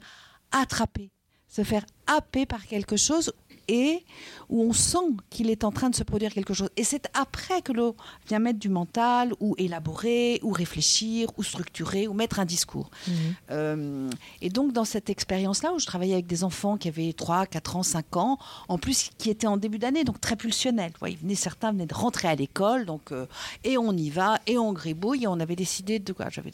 attraper, 0.53 1.11
se 1.49 1.65
faire 1.65 1.87
happer 2.07 2.45
par 2.45 2.67
quelque 2.67 2.97
chose 2.97 3.33
et 3.69 4.05
où 4.49 4.63
on 4.63 4.73
sent 4.73 4.99
qu'il 5.31 5.51
est 5.51 5.63
en 5.63 5.71
train 5.71 5.91
de 5.91 5.95
se 5.95 6.03
produire 6.03 6.33
quelque 6.33 6.55
chose. 6.55 6.71
Et 6.77 6.85
c'est 6.85 7.09
après 7.15 7.63
que 7.63 7.73
l'on 7.73 7.95
vient 8.27 8.39
mettre 8.39 8.59
du 8.59 8.69
mental, 8.71 9.33
ou 9.41 9.55
élaborer, 9.59 10.41
ou 10.43 10.53
réfléchir, 10.53 11.29
ou 11.37 11.43
structurer, 11.43 12.09
ou 12.09 12.15
mettre 12.15 12.41
un 12.41 12.45
discours. 12.45 12.91
Mhm. 13.07 13.15
Euh, 13.51 14.11
et 14.41 14.49
donc, 14.49 14.73
dans 14.73 14.85
cette 14.85 15.11
expérience-là, 15.11 15.73
où 15.75 15.79
je 15.79 15.87
travaillais 15.87 16.15
avec 16.15 16.27
des 16.27 16.45
enfants 16.45 16.77
qui 16.77 16.89
avaient 16.89 17.13
3, 17.13 17.47
4 17.47 17.77
ans, 17.77 17.83
5 17.83 18.17
ans, 18.17 18.39
en 18.69 18.79
plus 18.79 19.11
qui 19.19 19.31
étaient 19.31 19.47
en 19.47 19.59
début 19.59 19.79
d'année, 19.79 20.05
donc 20.05 20.21
très 20.21 20.37
pulsionnels. 20.37 20.93
Ouais, 21.03 21.17
venaient, 21.21 21.35
certains 21.35 21.73
venaient 21.73 21.87
de 21.87 21.95
rentrer 21.95 22.29
à 22.29 22.35
l'école, 22.35 22.87
donc, 22.87 23.13
euh, 23.13 23.27
et 23.65 23.77
on 23.77 23.93
y 23.93 24.11
va, 24.11 24.39
et 24.47 24.57
on 24.59 24.73
gribouille, 24.73 25.25
et 25.25 25.27
on 25.27 25.41
avait 25.41 25.57
décidé 25.57 25.99
de 25.99 26.13
quoi? 26.13 26.31
J'avais 26.31 26.51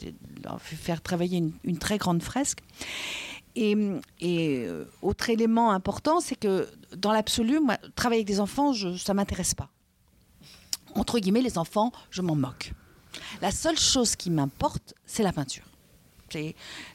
faire 0.61 1.01
travailler 1.01 1.37
une, 1.37 1.51
une 1.63 1.77
très 1.77 1.97
grande 1.97 2.21
fresque. 2.21 2.59
Et, 3.55 3.75
euh, 4.23 4.83
autre 5.01 5.29
élément 5.29 5.71
important, 5.71 6.19
c'est 6.19 6.35
que 6.35 6.67
dans 6.97 7.11
l'absolu, 7.11 7.59
moi, 7.59 7.77
travailler 7.95 8.19
avec 8.19 8.27
des 8.27 8.39
enfants, 8.39 8.73
je, 8.73 8.95
ça 8.97 9.13
m'intéresse 9.13 9.53
pas. 9.53 9.69
Entre 10.95 11.19
guillemets, 11.19 11.41
les 11.41 11.57
enfants, 11.57 11.91
je 12.09 12.21
m'en 12.21 12.35
moque. 12.35 12.73
La 13.41 13.51
seule 13.51 13.77
chose 13.77 14.15
qui 14.15 14.29
m'importe, 14.29 14.93
c'est 15.05 15.23
la 15.23 15.33
peinture. 15.33 15.65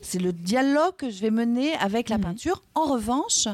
C'est 0.03 0.19
le 0.19 0.33
dialogue 0.33 0.97
que 0.97 1.11
je 1.11 1.21
vais 1.21 1.31
mener 1.31 1.75
avec 1.75 2.09
la 2.09 2.19
mmh. 2.19 2.23
peinture. 2.23 2.63
En 2.75 2.85
revanche, 2.85 3.49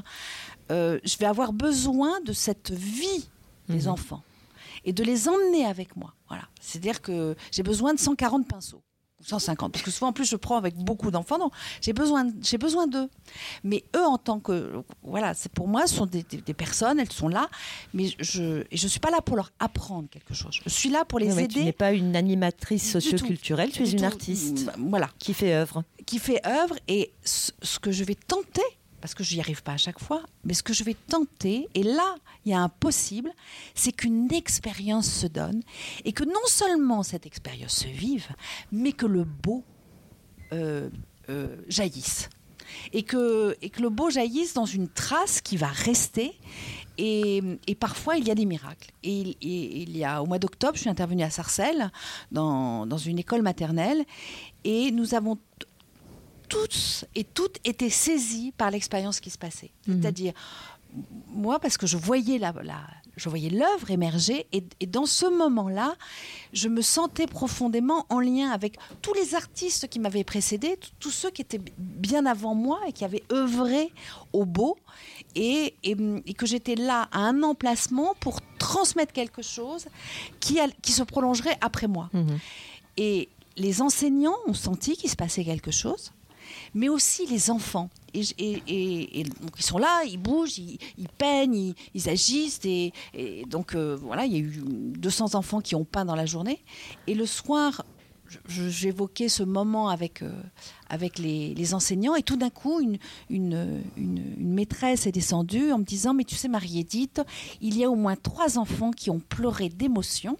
euh, 0.72 0.98
je 1.04 1.16
vais 1.18 1.26
avoir 1.26 1.52
besoin 1.52 2.20
de 2.22 2.32
cette 2.32 2.72
vie 2.72 3.28
des 3.68 3.86
mmh. 3.86 3.88
enfants 3.88 4.22
et 4.84 4.92
de 4.92 5.04
les 5.04 5.28
emmener 5.28 5.64
avec 5.64 5.96
moi. 5.96 6.14
Voilà. 6.28 6.44
C'est-à-dire 6.60 7.02
que 7.02 7.36
j'ai 7.52 7.62
besoin 7.62 7.94
de 7.94 8.00
140 8.00 8.48
pinceaux. 8.48 8.82
150 9.26 9.72
parce 9.72 9.84
que 9.84 9.90
souvent 9.90 10.08
en 10.08 10.12
plus 10.12 10.24
je 10.24 10.36
prends 10.36 10.56
avec 10.56 10.76
beaucoup 10.76 11.10
d'enfants. 11.10 11.38
Non 11.38 11.50
j'ai 11.80 11.92
besoin 11.92 12.28
j'ai 12.42 12.58
besoin 12.58 12.86
d'eux. 12.86 13.08
Mais 13.64 13.84
eux 13.96 14.04
en 14.04 14.18
tant 14.18 14.40
que 14.40 14.82
voilà 15.02 15.34
c'est 15.34 15.52
pour 15.52 15.68
moi 15.68 15.86
ce 15.86 15.94
sont 15.94 16.06
des, 16.06 16.24
personnes 16.54 17.00
elles 17.00 17.12
sont 17.12 17.28
là. 17.28 17.48
Mais 17.94 18.08
je 18.18 18.64
je 18.70 18.88
suis 18.88 19.00
pas 19.00 19.10
là 19.10 19.20
pour 19.20 19.36
leur 19.36 19.52
apprendre 19.58 20.08
quelque 20.08 20.34
chose. 20.34 20.58
Je 20.64 20.70
suis 20.70 20.90
là 20.90 21.04
pour 21.04 21.18
les 21.18 21.38
aider 21.40 21.60
tu 21.60 21.64
n'es 21.64 21.72
pas 21.72 21.92
une 21.92 22.16
animatrice 22.16 22.90
socioculturelle 22.90 23.70
tu 23.70 23.82
es 23.82 23.90
une 23.90 24.04
artiste 24.04 24.70
voilà. 24.78 25.10
qui 25.18 25.34
fait 25.34 25.54
œuvre. 25.54 25.84
Qui 26.06 26.18
fait 26.18 26.46
œuvre. 26.46 26.76
Et 26.88 27.12
ce 27.24 27.78
que 27.78 27.90
je 27.90 28.04
vais 28.04 28.14
tenter 28.14 28.62
parce 29.06 29.14
que 29.14 29.22
je 29.22 29.34
n'y 29.34 29.40
arrive 29.40 29.62
pas 29.62 29.74
à 29.74 29.76
chaque 29.76 30.00
fois, 30.00 30.24
mais 30.42 30.52
ce 30.52 30.64
que 30.64 30.72
je 30.72 30.82
vais 30.82 30.94
tenter, 30.94 31.68
et 31.74 31.84
là, 31.84 32.16
il 32.44 32.50
y 32.50 32.54
a 32.56 32.58
un 32.58 32.68
possible, 32.68 33.30
c'est 33.76 33.92
qu'une 33.92 34.32
expérience 34.32 35.08
se 35.08 35.28
donne, 35.28 35.62
et 36.04 36.10
que 36.12 36.24
non 36.24 36.44
seulement 36.46 37.04
cette 37.04 37.24
expérience 37.24 37.76
se 37.76 37.86
vive, 37.86 38.26
mais 38.72 38.90
que 38.90 39.06
le 39.06 39.22
beau 39.22 39.62
euh, 40.52 40.90
euh, 41.28 41.56
jaillisse. 41.68 42.30
Et 42.92 43.04
que, 43.04 43.56
le 43.78 43.90
beau 43.90 44.10
jaillisse 44.10 44.54
dans 44.54 44.66
une 44.66 44.88
trace 44.88 45.40
qui 45.40 45.56
va 45.56 45.68
rester. 45.68 46.32
Et, 46.98 47.40
parfois, 47.78 48.16
il 48.16 48.26
y 48.26 48.32
a 48.32 48.34
des 48.34 48.44
miracles. 48.44 48.90
Et, 49.04 49.36
il 49.40 49.96
y 49.96 50.02
a, 50.02 50.20
au 50.20 50.26
mois 50.26 50.40
d'octobre, 50.40 50.74
je 50.74 50.80
suis 50.80 50.90
intervenue 50.90 51.22
à 51.22 51.30
Sarcelles, 51.30 51.92
dans 52.32 52.98
une 52.98 53.20
école 53.20 53.42
maternelle, 53.42 54.04
et 54.64 54.90
nous 54.90 55.14
avons 55.14 55.38
tous 56.48 57.04
et 57.14 57.24
toutes 57.24 57.58
étaient 57.64 57.90
saisis 57.90 58.52
par 58.56 58.70
l'expérience 58.70 59.20
qui 59.20 59.30
se 59.30 59.38
passait. 59.38 59.72
Mhm. 59.86 60.00
C'est-à-dire, 60.00 60.32
moi, 61.28 61.58
parce 61.58 61.76
que 61.76 61.86
je 61.86 61.96
voyais 61.96 62.38
la, 62.38 62.52
je 63.16 63.28
voyais 63.28 63.50
l'œuvre 63.50 63.90
émerger, 63.90 64.46
et, 64.52 64.62
dans 64.86 65.06
ce 65.06 65.26
moment-là, 65.26 65.96
je 66.52 66.68
me 66.68 66.82
sentais 66.82 67.26
profondément 67.26 68.06
en 68.08 68.20
lien 68.20 68.50
avec 68.50 68.76
tous 69.02 69.14
les 69.14 69.34
artistes 69.34 69.88
qui 69.88 69.98
m'avaient 69.98 70.24
précédé, 70.24 70.78
tous 71.00 71.10
ceux 71.10 71.30
qui 71.30 71.42
étaient 71.42 71.60
bien 71.78 72.26
avant 72.26 72.54
moi 72.54 72.80
et 72.86 72.92
qui 72.92 73.04
avaient 73.04 73.24
œuvré 73.32 73.92
au 74.32 74.44
beau, 74.44 74.76
et, 75.34 75.74
que 76.36 76.46
j'étais 76.46 76.76
là 76.76 77.08
à 77.12 77.20
un 77.20 77.42
emplacement 77.42 78.14
pour 78.20 78.40
transmettre 78.58 79.12
quelque 79.12 79.42
chose 79.42 79.86
qui, 80.40 80.58
qui 80.82 80.92
se 80.92 81.02
prolongerait 81.02 81.58
après 81.60 81.88
moi. 81.88 82.10
Mhm. 82.12 82.38
Et 82.98 83.28
les 83.56 83.82
enseignants 83.82 84.36
ont 84.46 84.54
senti 84.54 84.96
qu'il 84.96 85.10
se 85.10 85.16
passait 85.16 85.44
quelque 85.44 85.70
chose 85.70 86.12
mais 86.76 86.90
aussi 86.90 87.26
les 87.26 87.50
enfants. 87.50 87.88
Et, 88.14 89.24
donc 89.40 89.52
ils 89.58 89.64
sont 89.64 89.78
là, 89.78 90.04
ils 90.04 90.18
bougent, 90.18 90.58
ils, 90.58 91.08
peignent, 91.18 91.72
ils, 91.94 92.08
agissent. 92.08 92.60
Et, 92.64 92.92
donc 93.48 93.74
euh, 93.74 93.96
voilà, 94.00 94.26
il 94.26 94.32
y 94.32 94.36
a 94.36 94.38
eu 94.38 94.62
200 94.62 95.34
enfants 95.34 95.60
qui 95.60 95.74
ont 95.74 95.84
peint 95.84 96.04
dans 96.04 96.14
la 96.14 96.26
journée. 96.26 96.62
Et 97.06 97.14
le 97.14 97.24
soir, 97.24 97.82
j'évoquais 98.48 99.28
ce 99.28 99.42
moment 99.42 99.88
avec, 99.88 100.22
euh, 100.22 100.30
avec 100.90 101.18
les, 101.18 101.74
enseignants 101.74 102.14
et 102.14 102.22
tout 102.22 102.36
d'un 102.36 102.50
coup, 102.50 102.80
une, 102.80 102.98
une, 103.30 103.82
une, 103.96 104.52
maîtresse 104.54 105.06
est 105.06 105.12
descendue 105.12 105.72
en 105.72 105.78
me 105.78 105.84
disant, 105.84 106.12
mais 106.12 106.24
tu 106.24 106.34
sais, 106.34 106.48
Marie-Édith, 106.48 107.22
il 107.62 107.76
y 107.76 107.84
a 107.84 107.90
au 107.90 107.96
moins 107.96 108.16
trois 108.16 108.58
enfants 108.58 108.90
qui 108.90 109.10
ont 109.10 109.20
pleuré 109.20 109.70
d'émotion. 109.70 110.36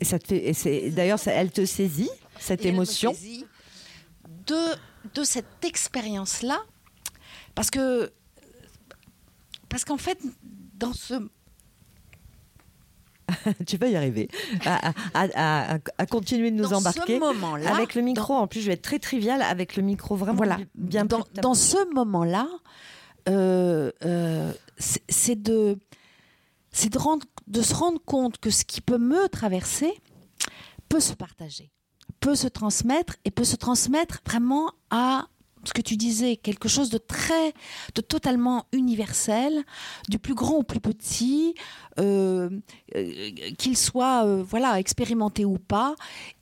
Et 0.00 0.04
ça 0.04 0.18
te 0.18 0.26
fait, 0.52 0.90
d'ailleurs, 0.90 1.18
elle 1.26 1.50
te 1.50 1.64
saisit, 1.64 2.10
cette 2.38 2.64
émotion 2.64 3.14
de, 4.46 4.74
de 5.14 5.24
cette 5.24 5.64
expérience-là, 5.64 6.58
parce 7.54 7.70
que 7.70 8.12
parce 9.68 9.84
qu'en 9.84 9.96
fait, 9.96 10.18
dans 10.74 10.92
ce 10.92 11.14
tu 13.66 13.76
vas 13.76 13.88
y 13.88 13.96
arriver. 13.96 14.28
À, 14.64 15.78
continuer 16.10 16.50
de 16.50 16.56
nous 16.56 16.72
embarquer. 16.72 17.20
avec 17.66 17.94
le 17.94 18.02
micro, 18.02 18.34
en 18.34 18.46
plus, 18.46 18.60
je 18.60 18.66
vais 18.68 18.74
être 18.74 18.82
très 18.82 18.98
trivial 18.98 19.42
avec 19.42 19.76
le 19.76 19.82
micro 19.82 20.16
vraiment 20.16 20.36
voilà, 20.36 20.58
bien 20.74 21.04
Dans, 21.04 21.24
dans 21.34 21.54
ce 21.54 21.92
moment-là, 21.94 22.48
euh, 23.28 23.90
euh, 24.04 24.52
c'est 24.78 25.40
de, 25.40 25.78
de, 26.72 27.20
de 27.48 27.62
se 27.62 27.74
rendre 27.74 28.00
compte 28.04 28.38
que 28.38 28.50
ce 28.50 28.64
qui 28.64 28.80
peut 28.80 28.98
me 28.98 29.28
traverser 29.28 29.92
peut 30.88 31.00
se 31.00 31.14
partager, 31.14 31.70
peut 32.26 32.34
se 32.34 32.48
transmettre 32.48 33.14
et 33.24 33.30
peut 33.30 33.44
se 33.44 33.54
transmettre 33.54 34.20
vraiment 34.26 34.72
à 34.90 35.28
ce 35.62 35.72
que 35.72 35.80
tu 35.80 35.96
disais, 35.96 36.34
quelque 36.34 36.68
chose 36.68 36.90
de 36.90 36.98
très, 36.98 37.54
de 37.94 38.00
totalement 38.00 38.66
universel, 38.72 39.62
du 40.08 40.18
plus 40.18 40.34
grand 40.34 40.56
au 40.56 40.62
plus 40.64 40.80
petit, 40.80 41.54
euh, 42.00 42.50
euh, 42.96 43.30
qu'il 43.58 43.76
soit 43.76 44.26
euh, 44.26 44.42
voilà 44.42 44.80
expérimenté 44.80 45.44
ou 45.44 45.56
pas, 45.56 45.94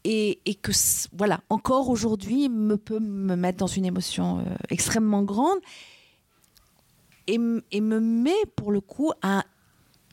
et, 0.05 0.41
que 0.63 0.73
voilà 1.13 1.41
encore 1.51 1.91
aujourd'hui 1.91 2.49
me 2.49 2.79
peut 2.79 2.99
me 3.01 3.37
mettre 3.37 3.59
dans 3.59 3.67
une 3.67 3.85
émotion 3.85 4.43
extrêmement 4.71 5.23
grande 5.23 5.59
et, 7.27 7.39
et, 7.73 7.81
me 7.83 8.01
met 8.01 8.43
pour 8.57 8.73
le 8.73 8.81
coup 8.81 9.13
à, 9.21 9.45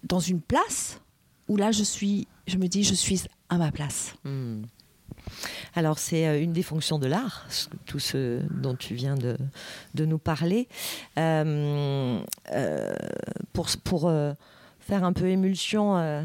dans 0.03 0.19
une 0.19 0.41
place 0.41 0.99
où 1.47 1.55
là 1.55 1.71
je 1.71 1.83
suis, 1.83 2.27
je 2.45 2.57
me 2.57 2.67
dis 2.67 2.83
je 2.83 2.93
suis 2.93 3.21
à 3.47 3.57
ma 3.57 3.71
place. 3.71 4.15
Hmm. 4.25 4.63
Alors 5.75 5.99
c'est 5.99 6.27
euh, 6.27 6.41
une 6.41 6.53
des 6.53 6.63
fonctions 6.63 6.99
de 6.99 7.07
l'art, 7.07 7.47
tout 7.85 7.99
ce 7.99 8.39
dont 8.51 8.75
tu 8.75 8.93
viens 8.93 9.15
de, 9.15 9.37
nous 10.05 10.17
parler. 10.17 10.67
Euh, 11.17 12.19
euh, 12.53 12.93
pour, 13.53 13.67
pour 13.83 14.11
faire 14.79 15.03
un 15.03 15.13
peu 15.13 15.27
émulsion 15.27 16.23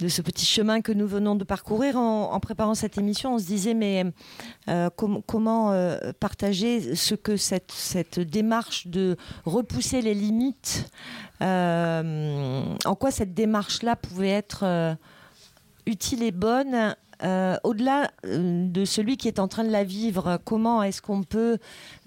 de 0.00 0.08
ce 0.08 0.22
petit 0.22 0.46
chemin 0.46 0.80
que 0.80 0.92
nous 0.92 1.06
venons 1.06 1.34
de 1.34 1.44
parcourir 1.44 1.96
en, 1.96 2.38
préparant 2.38 2.74
cette 2.74 2.96
émission, 2.96 3.34
on 3.34 3.38
se 3.38 3.46
disait 3.46 3.74
mais 3.74 4.04
comment 4.96 5.72
partager 6.20 6.94
ce 6.94 7.14
que 7.16 7.36
cette, 7.36 7.72
cette 7.72 8.20
démarche 8.20 8.86
de 8.86 9.16
repousser 9.44 10.00
les 10.00 10.14
limites, 10.14 10.90
en 11.40 12.94
quoi 12.98 13.10
cette 13.10 13.34
démarche-là 13.34 13.96
pouvait 13.96 14.30
être 14.30 14.96
utile 15.86 16.22
et 16.22 16.32
bonne 16.32 16.94
euh, 17.24 17.56
au-delà 17.64 18.10
euh, 18.24 18.66
de 18.68 18.84
celui 18.84 19.16
qui 19.16 19.28
est 19.28 19.38
en 19.38 19.48
train 19.48 19.64
de 19.64 19.70
la 19.70 19.84
vivre, 19.84 20.38
comment 20.44 20.82
est-ce 20.82 21.02
qu'on 21.02 21.22
peut 21.22 21.58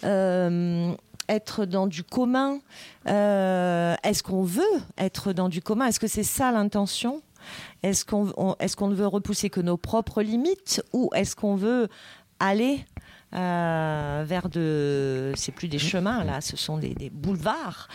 euh, 0.04 0.94
être 1.28 1.66
dans 1.66 1.88
du 1.88 2.04
commun? 2.04 2.60
Est-ce 3.06 4.24
qu'on 4.24 4.44
veut 4.44 4.64
être 4.98 5.34
dans 5.34 5.50
du 5.50 5.62
commun? 5.62 5.88
Est-ce 5.88 6.00
que 6.00 6.08
c'est 6.08 6.24
ça 6.24 6.52
l'intention? 6.52 7.22
Est-ce 7.84 8.06
qu'on 8.06 8.88
ne 8.88 8.96
veut 8.96 9.08
repousser 9.08 9.50
que 9.50 9.62
nos 9.62 9.78
propres 9.78 10.22
limites 10.22 10.84
ou 10.94 11.10
est-ce 11.16 11.36
qu'on 11.36 11.56
veut 11.56 11.90
aller 12.40 12.86
vers 13.34 14.50
de 14.50 15.32
c'est 15.36 15.54
plus 15.54 15.70
des 15.70 15.80
chemins 15.80 16.26
là 16.26 16.42
ce 16.42 16.58
sont 16.58 16.78
des, 16.78 17.10
boulevards 17.10 17.88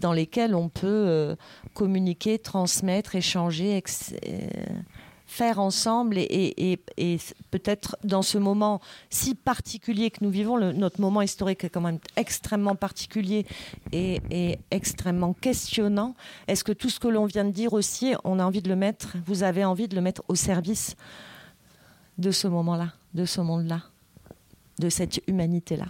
dans 0.00 0.12
lesquels 0.12 0.54
on 0.54 0.68
peut 0.68 1.36
communiquer 1.74 2.38
transmettre 2.38 3.16
échanger 3.16 3.76
faire 5.30 5.60
ensemble 5.60 6.18
et, 6.18 6.80
peut-être 7.52 7.96
dans 8.02 8.22
ce 8.22 8.36
moment 8.36 8.80
si 9.10 9.36
particulier 9.36 10.10
que 10.10 10.24
nous 10.24 10.30
vivons, 10.30 10.58
notre 10.72 11.00
moment 11.00 11.22
historique 11.22 11.62
est 11.62 11.70
quand 11.70 11.80
même 11.80 12.00
extrêmement 12.16 12.74
particulier 12.74 13.46
et, 13.92 14.58
extrêmement 14.72 15.32
questionnant. 15.32 16.16
Est-ce 16.48 16.64
que 16.64 16.72
tout 16.72 16.90
ce 16.90 16.98
que 16.98 17.06
l'on 17.06 17.26
vient 17.26 17.44
de 17.44 17.52
dire 17.52 17.74
aussi, 17.74 18.12
on 18.24 18.40
a 18.40 18.44
envie 18.44 18.60
de 18.60 18.68
le 18.68 18.74
mettre, 18.74 19.16
vous 19.24 19.44
avez 19.44 19.64
envie 19.64 19.86
de 19.86 19.94
le 19.94 20.00
mettre 20.00 20.22
au 20.26 20.34
service 20.34 20.96
de 22.18 22.32
ce 22.32 22.48
moment-là, 22.48 22.92
de 23.14 23.24
ce 23.24 23.40
monde-là, 23.40 23.82
de 24.80 24.88
cette 24.88 25.20
humanité-là? 25.28 25.86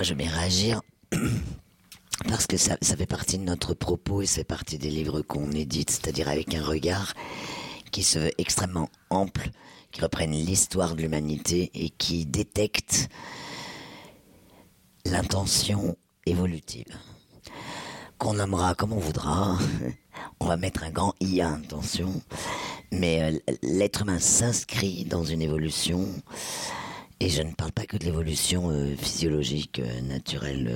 Je 0.00 0.14
vais 0.14 0.26
réagir 0.26 0.82
parce 2.28 2.48
que 2.48 2.56
ça, 2.56 2.76
ça, 2.82 2.96
fait 2.96 3.06
partie 3.06 3.38
de 3.38 3.44
notre 3.44 3.74
propos 3.74 4.22
et 4.22 4.26
c'est 4.26 4.44
partie 4.44 4.76
des 4.76 4.90
livres 4.90 5.22
qu'on 5.22 5.52
édite, 5.52 5.90
c'est-à-dire 5.90 6.28
avec 6.28 6.52
un 6.52 6.64
regard 6.64 7.14
qui 7.90 8.02
se 8.02 8.18
veut 8.18 8.32
extrêmement 8.38 8.88
ample, 9.10 9.50
qui 9.92 10.00
reprennent 10.00 10.32
l'histoire 10.32 10.94
de 10.94 11.02
l'humanité 11.02 11.70
et 11.74 11.90
qui 11.90 12.26
détectent 12.26 13.08
l'intention 15.04 15.96
évolutive. 16.26 16.96
Qu'on 18.18 18.34
nommera 18.34 18.74
comme 18.74 18.92
on 18.92 18.98
voudra, 18.98 19.58
on 20.40 20.46
va 20.46 20.56
mettre 20.56 20.84
un 20.84 20.90
grand 20.90 21.14
I 21.20 21.40
à 21.40 21.48
intention, 21.48 22.22
mais 22.92 23.22
euh, 23.22 23.54
l'être 23.62 24.02
humain 24.02 24.18
s'inscrit 24.18 25.04
dans 25.04 25.24
une 25.24 25.42
évolution 25.42 26.06
et 27.22 27.28
je 27.28 27.42
ne 27.42 27.52
parle 27.52 27.72
pas 27.72 27.84
que 27.84 27.98
de 27.98 28.04
l'évolution 28.04 28.70
euh, 28.70 28.96
physiologique, 28.96 29.78
euh, 29.78 30.00
naturelle, 30.00 30.74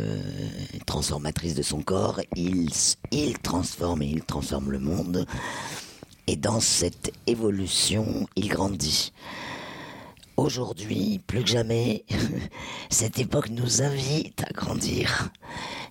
transformatrice 0.86 1.54
de 1.54 1.62
son 1.62 1.80
corps. 1.80 2.20
Il, 2.36 2.68
il 3.12 3.38
transforme 3.38 4.02
et 4.02 4.08
il 4.08 4.22
transforme 4.22 4.70
le 4.70 4.78
monde. 4.78 5.26
Et 6.26 6.36
dans 6.36 6.60
cette 6.60 7.12
évolution, 7.26 8.26
il 8.36 8.48
grandit. 8.48 9.12
Aujourd'hui, 10.36 11.20
plus 11.26 11.44
que 11.44 11.50
jamais, 11.50 12.04
cette 12.90 13.18
époque 13.18 13.50
nous 13.50 13.82
invite 13.82 14.42
à 14.42 14.52
grandir. 14.52 15.30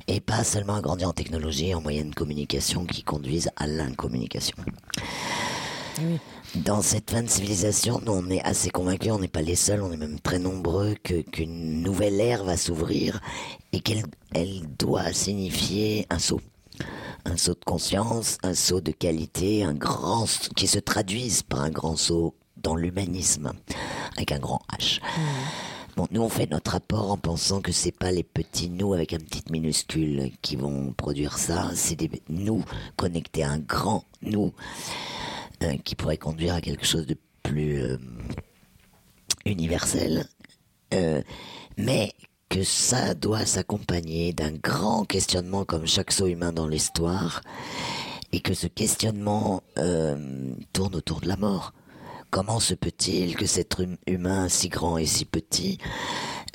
Et 0.07 0.19
pas 0.19 0.43
seulement 0.43 0.75
à 0.75 0.81
grandir 0.81 1.09
en 1.09 1.13
technologie, 1.13 1.73
en 1.73 1.81
moyens 1.81 2.09
de 2.09 2.15
communication 2.15 2.85
qui 2.85 3.03
conduisent 3.03 3.51
à 3.55 3.67
l'incommunication. 3.67 4.57
Dans 6.55 6.81
cette 6.81 7.11
fin 7.11 7.21
de 7.21 7.29
civilisation, 7.29 8.01
on 8.07 8.29
est 8.29 8.41
assez 8.41 8.69
convaincus, 8.69 9.11
on 9.11 9.19
n'est 9.19 9.27
pas 9.27 9.41
les 9.41 9.55
seuls, 9.55 9.81
on 9.81 9.91
est 9.91 9.97
même 9.97 10.19
très 10.19 10.39
nombreux, 10.39 10.95
qu'une 10.95 11.81
nouvelle 11.81 12.19
ère 12.19 12.43
va 12.43 12.57
s'ouvrir 12.57 13.21
et 13.71 13.79
qu'elle 13.79 14.03
elle 14.33 14.63
doit 14.77 15.13
signifier 15.13 16.07
un 16.09 16.19
saut 16.19 16.41
un 17.25 17.37
saut 17.37 17.53
de 17.53 17.63
conscience, 17.65 18.37
un 18.43 18.53
saut 18.53 18.81
de 18.81 18.91
qualité, 18.91 19.63
un 19.63 19.73
grand 19.73 20.25
qui 20.55 20.67
se 20.67 20.79
traduisent 20.79 21.43
par 21.43 21.61
un 21.61 21.69
grand 21.69 21.95
saut 21.95 22.35
dans 22.57 22.75
l'humanisme 22.75 23.53
avec 24.15 24.31
un 24.31 24.39
grand 24.39 24.61
H. 24.71 24.99
Mmh. 25.01 25.21
Bon, 25.95 26.07
nous 26.09 26.21
on 26.21 26.29
fait 26.29 26.49
notre 26.49 26.75
apport 26.75 27.11
en 27.11 27.17
pensant 27.17 27.61
que 27.61 27.71
c'est 27.71 27.91
pas 27.91 28.11
les 28.11 28.23
petits 28.23 28.69
nous 28.69 28.93
avec 28.93 29.13
un 29.13 29.19
petit 29.19 29.43
minuscule 29.51 30.31
qui 30.41 30.55
vont 30.55 30.91
produire 30.91 31.37
ça, 31.37 31.69
c'est 31.75 31.95
des 31.95 32.09
nous 32.29 32.65
connectés 32.95 33.43
à 33.43 33.51
un 33.51 33.59
grand 33.59 34.03
nous 34.23 34.53
euh, 35.61 35.77
qui 35.83 35.95
pourrait 35.95 36.17
conduire 36.17 36.55
à 36.55 36.61
quelque 36.61 36.85
chose 36.85 37.05
de 37.05 37.15
plus 37.43 37.79
euh, 37.79 37.97
universel. 39.45 40.25
Euh, 40.95 41.21
mais 41.77 42.13
que 42.53 42.61
ça 42.63 43.15
doit 43.15 43.47
s'accompagner 43.47 44.31
d'un 44.31 44.51
grand 44.51 45.05
questionnement 45.05 45.65
comme 45.65 45.87
chaque 45.87 46.11
saut 46.11 46.27
humain 46.27 46.53
dans 46.53 46.67
l'histoire, 46.67 47.41
et 48.31 48.41
que 48.41 48.53
ce 48.53 48.67
questionnement 48.67 49.63
euh, 49.79 50.53
tourne 50.71 50.93
autour 50.93 51.19
de 51.19 51.27
la 51.27 51.35
mort. 51.35 51.73
Comment 52.29 52.59
se 52.59 52.75
peut-il 52.75 53.35
que 53.35 53.47
cet 53.47 53.79
hum-, 53.79 53.97
humain 54.05 54.49
si 54.49 54.69
grand 54.69 54.99
et 54.99 55.07
si 55.07 55.25
petit 55.25 55.79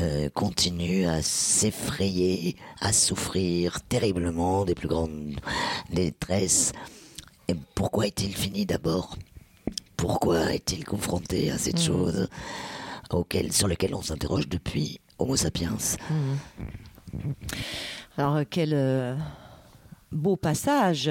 euh, 0.01 0.29
continue 0.31 1.05
à 1.07 1.21
s'effrayer, 1.21 2.55
à 2.81 2.93
souffrir 2.93 3.81
terriblement 3.83 4.65
des 4.65 4.77
plus 4.77 4.87
grandes 4.87 5.35
détresses? 5.91 6.71
Et 7.49 7.57
pourquoi 7.75 8.07
est-il 8.07 8.37
fini 8.37 8.67
d'abord? 8.67 9.17
Pourquoi 9.97 10.55
est-il 10.55 10.85
confronté 10.85 11.51
à 11.51 11.59
cette 11.59 11.81
mmh. 11.81 11.87
chose 11.87 12.29
auquel, 13.11 13.53
sur 13.53 13.67
lesquelles 13.67 13.97
on 13.97 14.03
s'interroge 14.03 14.49
depuis 14.49 15.01
Homo 15.19 15.37
sapiens. 15.37 15.99
Mhm. 16.11 17.35
Alors, 18.17 18.37
euh, 18.37 18.45
quel 18.49 18.71
euh, 18.73 19.17
beau 20.13 20.37
passage 20.37 21.11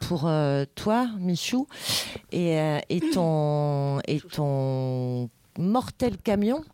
pour 0.00 0.26
euh, 0.26 0.64
toi, 0.74 1.08
Michou, 1.18 1.66
et, 2.32 2.80
ton, 3.12 4.00
mortel 5.56 6.16
camion. 6.18 6.64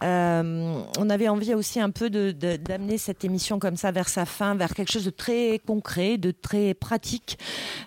On 0.00 1.10
avait 1.10 1.28
envie 1.28 1.52
aussi 1.52 1.80
un 1.80 1.90
peu 1.90 2.10
d'amener 2.10 2.96
cette 2.96 3.24
émission 3.24 3.58
comme 3.58 3.76
ça 3.76 3.90
vers 3.90 4.08
sa 4.08 4.24
fin, 4.24 4.54
vers 4.54 4.72
quelque 4.72 4.92
chose 4.92 5.04
de 5.04 5.10
très 5.10 5.60
concret, 5.66 6.16
de 6.16 6.30
très 6.30 6.74
pratique 6.74 7.38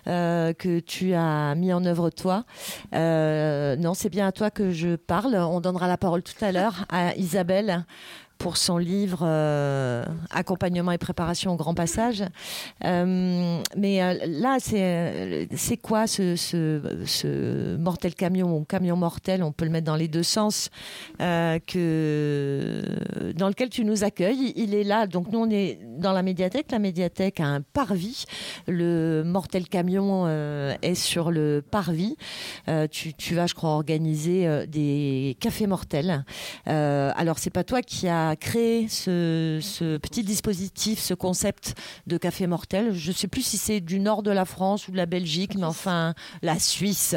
que 0.04 0.80
tu 0.80 1.14
as 1.14 1.54
mis 1.54 1.72
en 1.72 1.82
œuvre 1.86 2.10
toi. 2.10 2.44
Non, 2.92 3.94
c'est 3.94 4.10
bien 4.10 4.26
à 4.26 4.32
toi 4.32 4.50
que 4.50 4.70
je 4.70 4.96
parle. 4.96 5.34
On 5.34 5.62
donnera 5.62 5.88
la 5.88 5.96
parole 5.96 6.22
tout 6.22 6.44
à 6.44 6.52
l'heure 6.52 6.84
à 6.90 7.16
Isabelle 7.16 7.86
pour 8.38 8.56
son 8.56 8.78
livre 8.78 9.20
euh, 9.22 10.04
Accompagnement 10.30 10.92
et 10.92 10.98
préparation 10.98 11.52
au 11.52 11.56
grand 11.56 11.74
passage. 11.74 12.24
Euh, 12.84 13.62
mais 13.76 14.02
euh, 14.02 14.14
là, 14.26 14.58
c'est 14.60 15.76
quoi 15.76 16.06
ce, 16.06 16.36
ce, 16.36 17.76
mortel 17.76 18.14
camion 18.14 18.56
ou 18.56 18.64
camion 18.64 18.96
mortel 18.96 19.42
On 19.42 19.52
peut 19.52 19.64
le 19.64 19.70
mettre 19.70 19.86
dans 19.86 19.96
les 19.96 20.08
deux 20.08 20.22
sens. 20.22 20.70
que 21.18 22.82
dans 23.36 23.48
lequel 23.48 23.70
tu 23.70 23.84
nous 23.84 24.04
accueilles, 24.04 24.52
il 24.56 24.74
est 24.74 24.84
là. 24.84 25.06
Donc 25.06 25.30
nous, 25.30 25.40
on 25.40 25.50
est 25.50 25.78
dans 25.98 26.12
la 26.12 26.22
médiathèque. 26.22 26.66
La 26.72 26.78
médiathèque 26.78 27.40
a 27.40 27.46
un 27.46 27.60
parvis. 27.60 28.24
Le 28.66 29.22
mortel 29.24 29.68
camion 29.68 30.26
est 30.82 30.94
sur 30.94 31.30
le 31.30 31.62
parvis. 31.68 32.16
tu, 32.90 33.14
tu 33.14 33.34
vas, 33.34 33.46
je 33.46 33.54
crois, 33.54 33.70
organiser 33.70 34.66
des 34.66 35.36
cafés 35.40 35.66
mortels. 35.66 36.24
alors 36.66 37.38
c'est 37.38 37.50
pas 37.50 37.64
toi 37.64 37.82
qui 37.82 38.08
as 38.08 38.23
créé 38.38 38.88
ce, 38.88 39.96
petit 39.98 40.24
dispositif, 40.24 40.98
ce 40.98 41.14
concept 41.14 41.74
de 42.06 42.16
café 42.16 42.46
mortel. 42.46 42.92
Je 42.94 43.10
ne 43.10 43.14
sais 43.14 43.28
plus 43.28 43.42
si 43.42 43.56
c'est 43.56 43.80
du 43.80 44.00
nord 44.00 44.22
de 44.22 44.30
la 44.30 44.44
France 44.44 44.88
ou 44.88 44.92
de 44.92 44.96
la 44.96 45.06
Belgique, 45.06 45.54
mais 45.56 45.64
enfin 45.64 46.14
la 46.42 46.58
Suisse. 46.58 47.16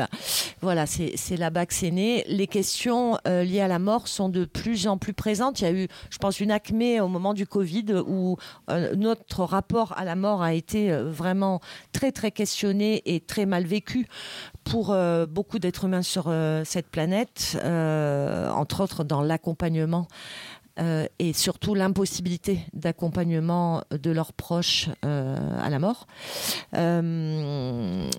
Voilà, 0.61 0.85
c'est 0.85 1.37
là-bas 1.37 1.65
que 1.65 1.73
c'est 1.73 1.91
né. 1.91 2.23
Les 2.27 2.47
questions 2.47 3.17
euh, 3.27 3.43
liées 3.43 3.61
à 3.61 3.67
la 3.67 3.79
mort 3.79 4.07
sont 4.07 4.29
de 4.29 4.45
plus 4.45 4.87
en 4.87 4.97
plus 4.97 5.13
présentes. 5.13 5.61
Il 5.61 5.63
y 5.63 5.67
a 5.67 5.71
eu, 5.71 5.87
je 6.09 6.17
pense, 6.17 6.39
une 6.39 6.51
acmé 6.51 6.99
au 6.99 7.07
moment 7.07 7.33
du 7.33 7.45
Covid 7.45 7.85
où 8.07 8.37
euh, 8.69 8.95
notre 8.95 9.43
rapport 9.43 9.93
à 9.97 10.05
la 10.05 10.15
mort 10.15 10.41
a 10.41 10.53
été 10.53 10.91
euh, 10.91 11.09
vraiment 11.09 11.61
très 11.91 12.11
très 12.11 12.31
questionné 12.31 13.01
et 13.05 13.19
très 13.19 13.45
mal 13.45 13.65
vécu 13.65 14.07
pour 14.63 14.93
beaucoup 15.29 15.59
d'êtres 15.59 15.85
humains 15.85 16.01
sur 16.01 16.29
cette 16.65 16.87
planète, 16.87 17.57
entre 17.63 18.81
autres 18.81 19.05
dans 19.05 19.21
l'accompagnement 19.21 20.09
euh, 20.79 21.07
et 21.17 21.33
surtout 21.33 21.73
l'impossibilité 21.73 22.59
d'accompagnement 22.73 23.81
de 23.91 24.11
leurs 24.11 24.33
proches 24.33 24.89
euh, 25.03 25.35
à 25.59 25.69
la 25.69 25.79
mort. 25.79 26.05
Euh, 26.75 28.09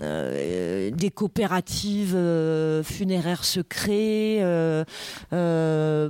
des 0.91 1.11
coopératives 1.11 2.19
funéraires 2.83 3.45
se 3.45 3.61
créent, 3.61 4.43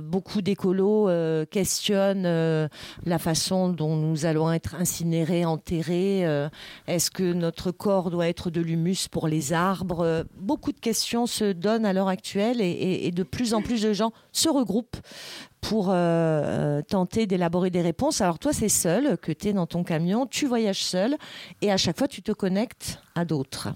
beaucoup 0.01 0.41
d'écolos 0.41 1.09
questionnent 1.51 2.69
la 3.05 3.19
façon 3.19 3.69
dont 3.69 3.95
nous 3.95 4.25
allons 4.25 4.51
être 4.51 4.75
incinérés, 4.75 5.45
enterrés. 5.45 6.23
Est-ce 6.87 7.11
que 7.11 7.33
notre 7.33 7.71
corps 7.71 8.09
doit 8.09 8.27
être 8.27 8.49
de 8.49 8.61
l'humus 8.61 9.07
pour 9.09 9.27
les 9.27 9.53
arbres? 9.53 10.25
Beaucoup 10.39 10.71
de 10.71 10.79
questions 10.79 11.27
se 11.27 11.51
donnent 11.51 11.85
à 11.85 11.93
l'heure 11.93 12.07
actuelle 12.07 12.61
et, 12.61 13.05
et 13.05 13.11
de 13.11 13.23
plus 13.23 13.53
en 13.53 13.61
plus 13.61 13.81
de 13.81 13.93
gens 13.93 14.11
se 14.31 14.49
regroupent 14.49 14.97
pour 15.61 15.89
euh, 15.89 15.93
euh, 15.93 16.81
tenter 16.81 17.27
d'élaborer 17.27 17.69
des 17.69 17.81
réponses. 17.81 18.21
Alors 18.21 18.39
toi, 18.39 18.53
c'est 18.53 18.69
seul 18.69 19.17
que 19.17 19.31
tu 19.31 19.49
es 19.49 19.53
dans 19.53 19.67
ton 19.67 19.83
camion, 19.83 20.25
tu 20.25 20.45
voyages 20.45 20.83
seul 20.83 21.17
et 21.61 21.71
à 21.71 21.77
chaque 21.77 21.97
fois, 21.97 22.07
tu 22.07 22.21
te 22.21 22.31
connectes 22.31 23.01
à 23.15 23.25
d'autres. 23.25 23.69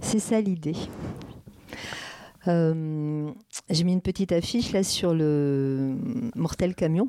C'est 0.00 0.18
ça 0.18 0.40
l'idée. 0.40 0.76
Euh, 2.46 3.30
j'ai 3.70 3.84
mis 3.84 3.94
une 3.94 4.02
petite 4.02 4.32
affiche 4.32 4.72
là 4.72 4.82
sur 4.82 5.14
le 5.14 5.96
mortel 6.34 6.74
camion. 6.74 7.08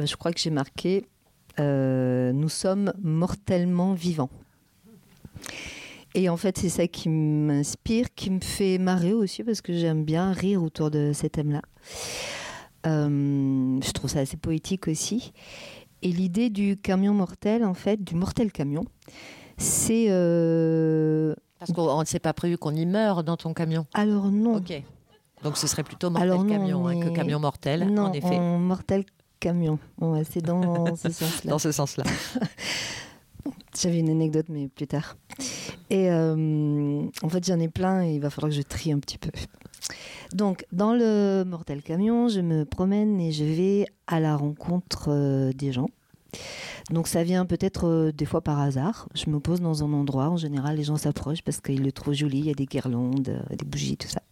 je 0.00 0.16
crois 0.16 0.32
que 0.32 0.40
j'ai 0.40 0.50
marqué 0.50 1.06
Nous 1.58 2.48
sommes 2.48 2.92
mortellement 3.02 3.92
vivants. 3.92 4.30
Et 6.14 6.28
en 6.28 6.36
fait, 6.36 6.58
c'est 6.58 6.68
ça 6.68 6.86
qui 6.86 7.08
m'inspire, 7.08 8.12
qui 8.14 8.30
me 8.30 8.40
fait 8.40 8.76
marrer 8.76 9.14
aussi, 9.14 9.42
parce 9.42 9.62
que 9.62 9.72
j'aime 9.72 10.04
bien 10.04 10.32
rire 10.32 10.62
autour 10.62 10.90
de 10.90 11.12
ces 11.14 11.30
thèmes-là. 11.30 11.62
Euh, 12.86 13.78
je 13.80 13.92
trouve 13.92 14.10
ça 14.10 14.20
assez 14.20 14.36
poétique 14.36 14.88
aussi. 14.88 15.32
Et 16.02 16.08
l'idée 16.08 16.50
du 16.50 16.76
camion 16.76 17.14
mortel, 17.14 17.64
en 17.64 17.74
fait, 17.74 18.02
du 18.02 18.14
mortel 18.14 18.50
camion, 18.50 18.84
c'est... 19.56 20.06
Euh... 20.08 21.34
Parce 21.58 21.72
qu'on 21.72 22.00
ne 22.00 22.04
s'est 22.04 22.18
pas 22.18 22.32
prévu 22.32 22.58
qu'on 22.58 22.74
y 22.74 22.86
meure 22.86 23.22
dans 23.22 23.36
ton 23.36 23.54
camion. 23.54 23.86
Alors 23.94 24.32
non. 24.32 24.56
Ok. 24.56 24.82
Donc 25.44 25.56
ce 25.56 25.68
serait 25.68 25.84
plutôt 25.84 26.10
mortel 26.10 26.48
camion 26.48 26.86
hein, 26.86 27.00
que 27.00 27.08
camion 27.08 27.38
mortel, 27.38 27.88
non, 27.88 28.06
en 28.06 28.12
effet. 28.12 28.38
mortel 28.38 29.04
camion. 29.38 29.78
c'est 30.28 30.42
dans 30.42 30.96
ce 30.96 31.10
sens-là. 31.10 31.50
Dans 31.50 31.58
ce 31.58 31.72
sens-là. 31.72 32.04
J'avais 33.80 33.98
une 33.98 34.10
anecdote, 34.10 34.46
mais 34.48 34.68
plus 34.68 34.86
tard. 34.86 35.16
Et 35.90 36.10
euh, 36.10 37.04
en 37.22 37.28
fait, 37.28 37.44
j'en 37.44 37.58
ai 37.58 37.68
plein 37.68 38.04
et 38.04 38.14
il 38.14 38.20
va 38.20 38.30
falloir 38.30 38.50
que 38.50 38.56
je 38.56 38.62
trie 38.62 38.92
un 38.92 38.98
petit 38.98 39.18
peu. 39.18 39.30
Donc, 40.32 40.64
dans 40.72 40.94
le 40.94 41.44
Mortel 41.44 41.82
Camion, 41.82 42.28
je 42.28 42.40
me 42.40 42.64
promène 42.64 43.20
et 43.20 43.32
je 43.32 43.44
vais 43.44 43.86
à 44.06 44.20
la 44.20 44.36
rencontre 44.36 45.06
euh, 45.08 45.52
des 45.52 45.72
gens. 45.72 45.88
Donc, 46.90 47.06
ça 47.06 47.22
vient 47.22 47.44
peut-être 47.44 47.86
euh, 47.86 48.12
des 48.12 48.24
fois 48.24 48.40
par 48.40 48.60
hasard. 48.60 49.08
Je 49.14 49.28
me 49.30 49.40
pose 49.40 49.60
dans 49.60 49.84
un 49.84 49.92
endroit, 49.92 50.30
en 50.30 50.36
général, 50.36 50.76
les 50.76 50.84
gens 50.84 50.96
s'approchent 50.96 51.42
parce 51.42 51.60
qu'ils 51.60 51.82
le 51.82 51.92
trouvent 51.92 52.14
joli. 52.14 52.38
Il 52.38 52.46
y 52.46 52.50
a 52.50 52.54
des 52.54 52.66
guirlandes, 52.66 53.44
des 53.50 53.64
bougies, 53.64 53.96
tout 53.96 54.08
ça. 54.08 54.22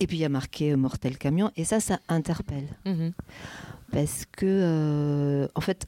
Et 0.00 0.06
puis, 0.06 0.16
il 0.18 0.20
y 0.20 0.24
a 0.24 0.28
marqué 0.28 0.74
Mortel 0.76 1.16
Camion 1.16 1.50
et 1.56 1.64
ça, 1.64 1.80
ça 1.80 2.00
interpelle. 2.08 2.68
Mhm. 2.84 3.12
Parce 3.92 4.24
que, 4.30 5.48
en 5.54 5.60
fait, 5.60 5.86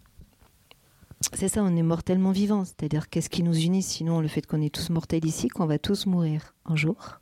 c'est 1.35 1.49
ça, 1.49 1.63
on 1.63 1.77
est 1.77 1.83
mortellement 1.83 2.31
vivants. 2.31 2.65
C'est-à-dire, 2.65 3.09
qu'est-ce 3.09 3.29
qui 3.29 3.43
nous 3.43 3.57
unit 3.57 3.83
sinon 3.83 4.21
le 4.21 4.29
fait 4.29 4.47
qu'on 4.47 4.63
est 4.63 4.75
tous 4.75 4.89
mortels 4.91 5.27
ici, 5.27 5.49
qu'on 5.49 5.67
va 5.67 5.79
tous 5.79 6.07
mourir 6.07 6.55
un 6.65 6.77
jour? 6.77 7.21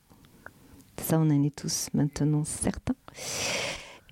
Ça, 1.03 1.19
on 1.19 1.31
en 1.31 1.43
est 1.43 1.55
tous 1.55 1.89
maintenant 1.95 2.45
certains. 2.45 2.95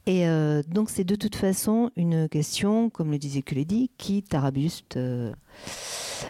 Et 0.07 0.28
euh, 0.28 0.62
donc, 0.68 0.91
c'est 0.91 1.05
de 1.05 1.14
toute 1.14 1.35
façon 1.35 1.91
une 1.97 2.28
question, 2.28 2.91
comme 2.91 3.11
le 3.11 3.18
disait 3.18 3.41
Culedi, 3.41 3.91
qui 3.97 4.22
tarabuste 4.22 4.99
euh, 4.99 5.32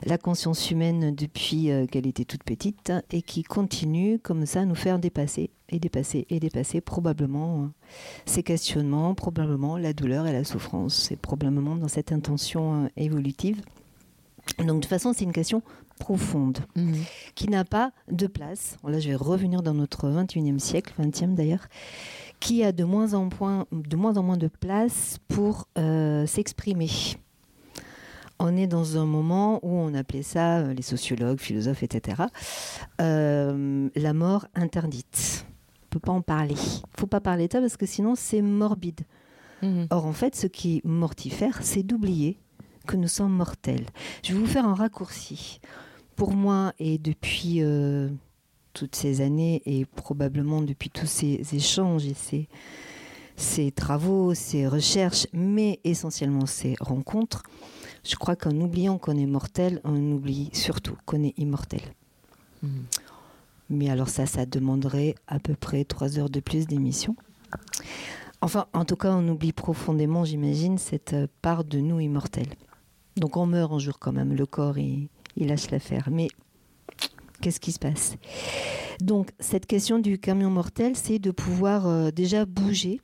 la 0.04 0.16
conscience 0.16 0.70
humaine 0.70 1.14
depuis 1.14 1.72
euh, 1.72 1.86
qu'elle 1.86 2.06
était 2.06 2.24
toute 2.24 2.44
petite 2.44 2.92
et 3.10 3.22
qui 3.22 3.42
continue 3.42 4.20
comme 4.20 4.46
ça 4.46 4.60
à 4.60 4.64
nous 4.64 4.76
faire 4.76 5.00
dépasser 5.00 5.50
et 5.70 5.80
dépasser 5.80 6.24
et 6.30 6.38
dépasser 6.38 6.80
probablement 6.80 7.70
ces 8.26 8.44
questionnements, 8.44 9.14
probablement 9.14 9.76
la 9.76 9.92
douleur 9.92 10.28
et 10.28 10.32
la 10.32 10.44
souffrance. 10.44 10.94
C'est 10.94 11.16
probablement 11.16 11.74
dans 11.74 11.88
cette 11.88 12.12
intention 12.12 12.88
évolutive. 12.96 13.60
Donc 14.58 14.66
de 14.68 14.72
toute 14.74 14.86
façon, 14.86 15.12
c'est 15.12 15.24
une 15.24 15.32
question 15.32 15.62
profonde 16.04 16.58
mhm. 16.76 17.02
qui 17.34 17.48
n'a 17.48 17.64
pas 17.64 17.90
de 18.10 18.26
place. 18.26 18.76
Là, 18.86 18.98
je 19.00 19.08
vais 19.08 19.14
revenir 19.14 19.62
dans 19.62 19.72
notre 19.72 20.10
21e 20.10 20.58
siècle, 20.58 20.92
20e 21.00 21.34
d'ailleurs, 21.34 21.66
qui 22.40 22.62
a 22.62 22.72
de 22.72 22.84
moins 22.84 23.14
en, 23.14 23.26
de 23.72 23.96
moins, 23.96 24.16
en 24.18 24.22
moins 24.22 24.36
de 24.36 24.48
place 24.48 25.16
pour 25.28 25.66
euh, 25.78 26.26
s'exprimer. 26.26 26.90
On 28.38 28.54
est 28.54 28.66
dans 28.66 28.98
un 28.98 29.06
moment 29.06 29.60
où 29.62 29.70
on 29.70 29.94
appelait 29.94 30.22
ça, 30.22 30.58
euh, 30.58 30.74
les 30.74 30.82
sociologues, 30.82 31.40
philosophes, 31.40 31.82
etc., 31.82 32.24
euh, 33.00 33.88
la 33.96 34.12
mort 34.12 34.46
interdite. 34.54 35.46
On 35.46 35.84
ne 35.86 35.88
peut 35.88 36.00
pas 36.00 36.12
en 36.12 36.20
parler. 36.20 36.56
Il 36.58 36.90
ne 36.96 37.00
faut 37.00 37.06
pas 37.06 37.22
parler 37.22 37.48
de 37.48 37.52
ça 37.52 37.60
parce 37.60 37.78
que 37.78 37.86
sinon 37.86 38.14
c'est 38.14 38.42
morbide. 38.42 39.00
Mhm. 39.62 39.86
Or, 39.88 40.04
en 40.04 40.12
fait, 40.12 40.36
ce 40.36 40.48
qui 40.48 40.76
est 40.76 40.84
mortifère, 40.84 41.60
c'est 41.62 41.82
d'oublier 41.82 42.36
que 42.86 42.96
nous 42.96 43.08
sommes 43.08 43.32
mortels. 43.32 43.86
Je 44.22 44.34
vais 44.34 44.38
vous 44.38 44.46
faire 44.46 44.66
un 44.68 44.74
raccourci. 44.74 45.60
Pour 46.16 46.32
moi, 46.32 46.72
et 46.78 46.98
depuis 46.98 47.62
toutes 48.74 48.96
ces 48.96 49.20
années 49.20 49.62
et 49.64 49.86
probablement 49.86 50.60
depuis 50.60 50.90
tous 50.90 51.06
ces 51.06 51.40
échanges 51.54 52.04
et 52.04 52.48
ces, 53.36 53.70
travaux, 53.72 54.34
ces 54.34 54.68
recherches, 54.68 55.26
mais 55.32 55.80
essentiellement 55.84 56.46
ces 56.46 56.74
rencontres, 56.80 57.44
je 58.04 58.16
crois 58.16 58.36
qu'en 58.36 58.54
oubliant 58.60 58.98
qu'on 58.98 59.16
est 59.16 59.26
mortel, 59.26 59.80
on 59.84 60.12
oublie 60.12 60.50
surtout 60.52 60.96
qu'on 61.06 61.22
est 61.22 61.38
immortel. 61.38 61.80
Hmm. 62.62 62.82
Mais 63.70 63.88
alors 63.88 64.08
ça, 64.08 64.26
ça 64.26 64.44
demanderait 64.44 65.14
à 65.26 65.38
peu 65.38 65.54
près 65.54 65.84
trois 65.84 66.18
heures 66.18 66.28
de 66.28 66.40
plus 66.40 66.66
d'émission. 66.66 67.16
Enfin, 68.42 68.66
en 68.74 68.84
tout 68.84 68.96
cas, 68.96 69.12
on 69.12 69.26
oublie 69.28 69.52
profondément, 69.52 70.24
j'imagine, 70.24 70.76
cette 70.76 71.16
part 71.40 71.64
de 71.64 71.78
nous 71.78 71.98
immortels. 71.98 72.52
Donc 73.16 73.36
on 73.36 73.46
meurt 73.46 73.72
un 73.72 73.78
jour 73.78 73.98
quand 73.98 74.12
même, 74.12 74.34
le 74.34 74.44
corps, 74.44 74.76
il, 74.76 75.08
il 75.36 75.48
lâche 75.48 75.70
l'affaire. 75.70 76.08
Mais 76.10 76.28
qu'est-ce 77.40 77.60
qui 77.60 77.72
se 77.72 77.78
passe? 77.78 78.16
Donc, 79.00 79.30
cette 79.40 79.66
question 79.66 79.98
du 79.98 80.18
camion 80.18 80.50
mortel, 80.50 80.96
c'est 80.96 81.18
de 81.18 81.30
pouvoir 81.30 81.86
euh, 81.86 82.10
déjà 82.10 82.44
bouger, 82.46 83.00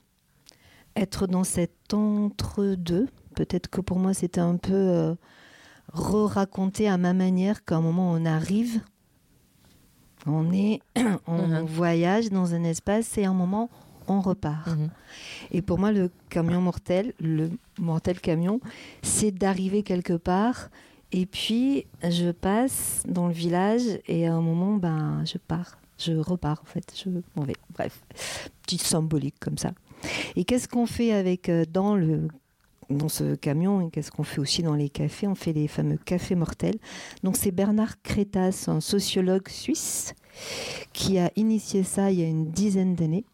être 0.96 1.26
dans 1.26 1.44
cet 1.44 1.92
entre-deux. 1.92 3.08
Peut-être 3.34 3.68
que 3.68 3.80
pour 3.80 3.98
moi, 3.98 4.14
c'était 4.14 4.40
un 4.40 4.56
peu 4.56 4.72
euh, 4.74 5.14
re-raconter 5.92 6.88
à 6.88 6.96
ma 6.98 7.12
manière 7.12 7.64
qu'à 7.64 7.76
un 7.76 7.80
moment, 7.80 8.12
on 8.12 8.24
arrive 8.24 8.80
On 10.26 10.52
est 10.52 10.80
en 11.26 11.46
Mhm. 11.48 11.64
voyage 11.66 12.28
dans 12.30 12.54
un 12.54 12.62
espace 12.64 13.16
et 13.18 13.24
à 13.24 13.30
un 13.30 13.34
moment, 13.34 13.70
on 14.06 14.20
repart. 14.20 14.66
Mhm. 14.66 14.90
Et 15.52 15.62
pour 15.62 15.78
moi, 15.78 15.92
le 15.92 16.10
camion 16.28 16.60
mortel, 16.60 17.14
le 17.20 17.50
mortel 17.78 18.20
camion, 18.20 18.60
c'est 19.02 19.30
d'arriver 19.30 19.82
quelque 19.82 20.12
part 20.14 20.68
et 21.12 21.26
puis 21.26 21.86
je 22.02 22.30
passe 22.30 23.02
dans 23.06 23.26
le 23.26 23.32
village 23.32 23.82
et 24.06 24.26
à 24.26 24.34
un 24.34 24.40
moment, 24.40 24.76
ben, 24.76 25.24
je 25.24 25.38
pars. 25.38 25.78
Je 25.98 26.12
repars 26.12 26.62
en 26.62 26.66
fait, 26.66 26.94
je 26.96 27.10
m'en 27.36 27.44
vais. 27.44 27.56
Bref, 27.74 28.02
petite 28.62 28.82
symbolique 28.82 29.38
comme 29.38 29.58
ça. 29.58 29.72
Et 30.34 30.44
qu'est-ce 30.44 30.66
qu'on 30.66 30.86
fait 30.86 31.12
avec 31.12 31.48
euh, 31.48 31.64
dans 31.70 31.94
le 31.94 32.28
dans 32.88 33.08
ce 33.08 33.36
camion 33.36 33.86
et 33.86 33.90
qu'est-ce 33.90 34.10
qu'on 34.10 34.24
fait 34.24 34.40
aussi 34.40 34.62
dans 34.62 34.74
les 34.74 34.88
cafés? 34.88 35.26
On 35.26 35.34
fait 35.34 35.52
les 35.52 35.68
fameux 35.68 35.96
cafés 35.96 36.34
mortels. 36.34 36.78
Donc 37.22 37.36
c'est 37.36 37.50
Bernard 37.50 38.02
Crétas, 38.02 38.64
un 38.66 38.80
sociologue 38.80 39.48
suisse, 39.48 40.14
qui 40.92 41.18
a 41.18 41.30
initié 41.36 41.82
ça 41.82 42.10
il 42.10 42.20
y 42.20 42.24
a 42.24 42.26
une 42.26 42.50
dizaine 42.50 42.94
d'années. 42.94 43.24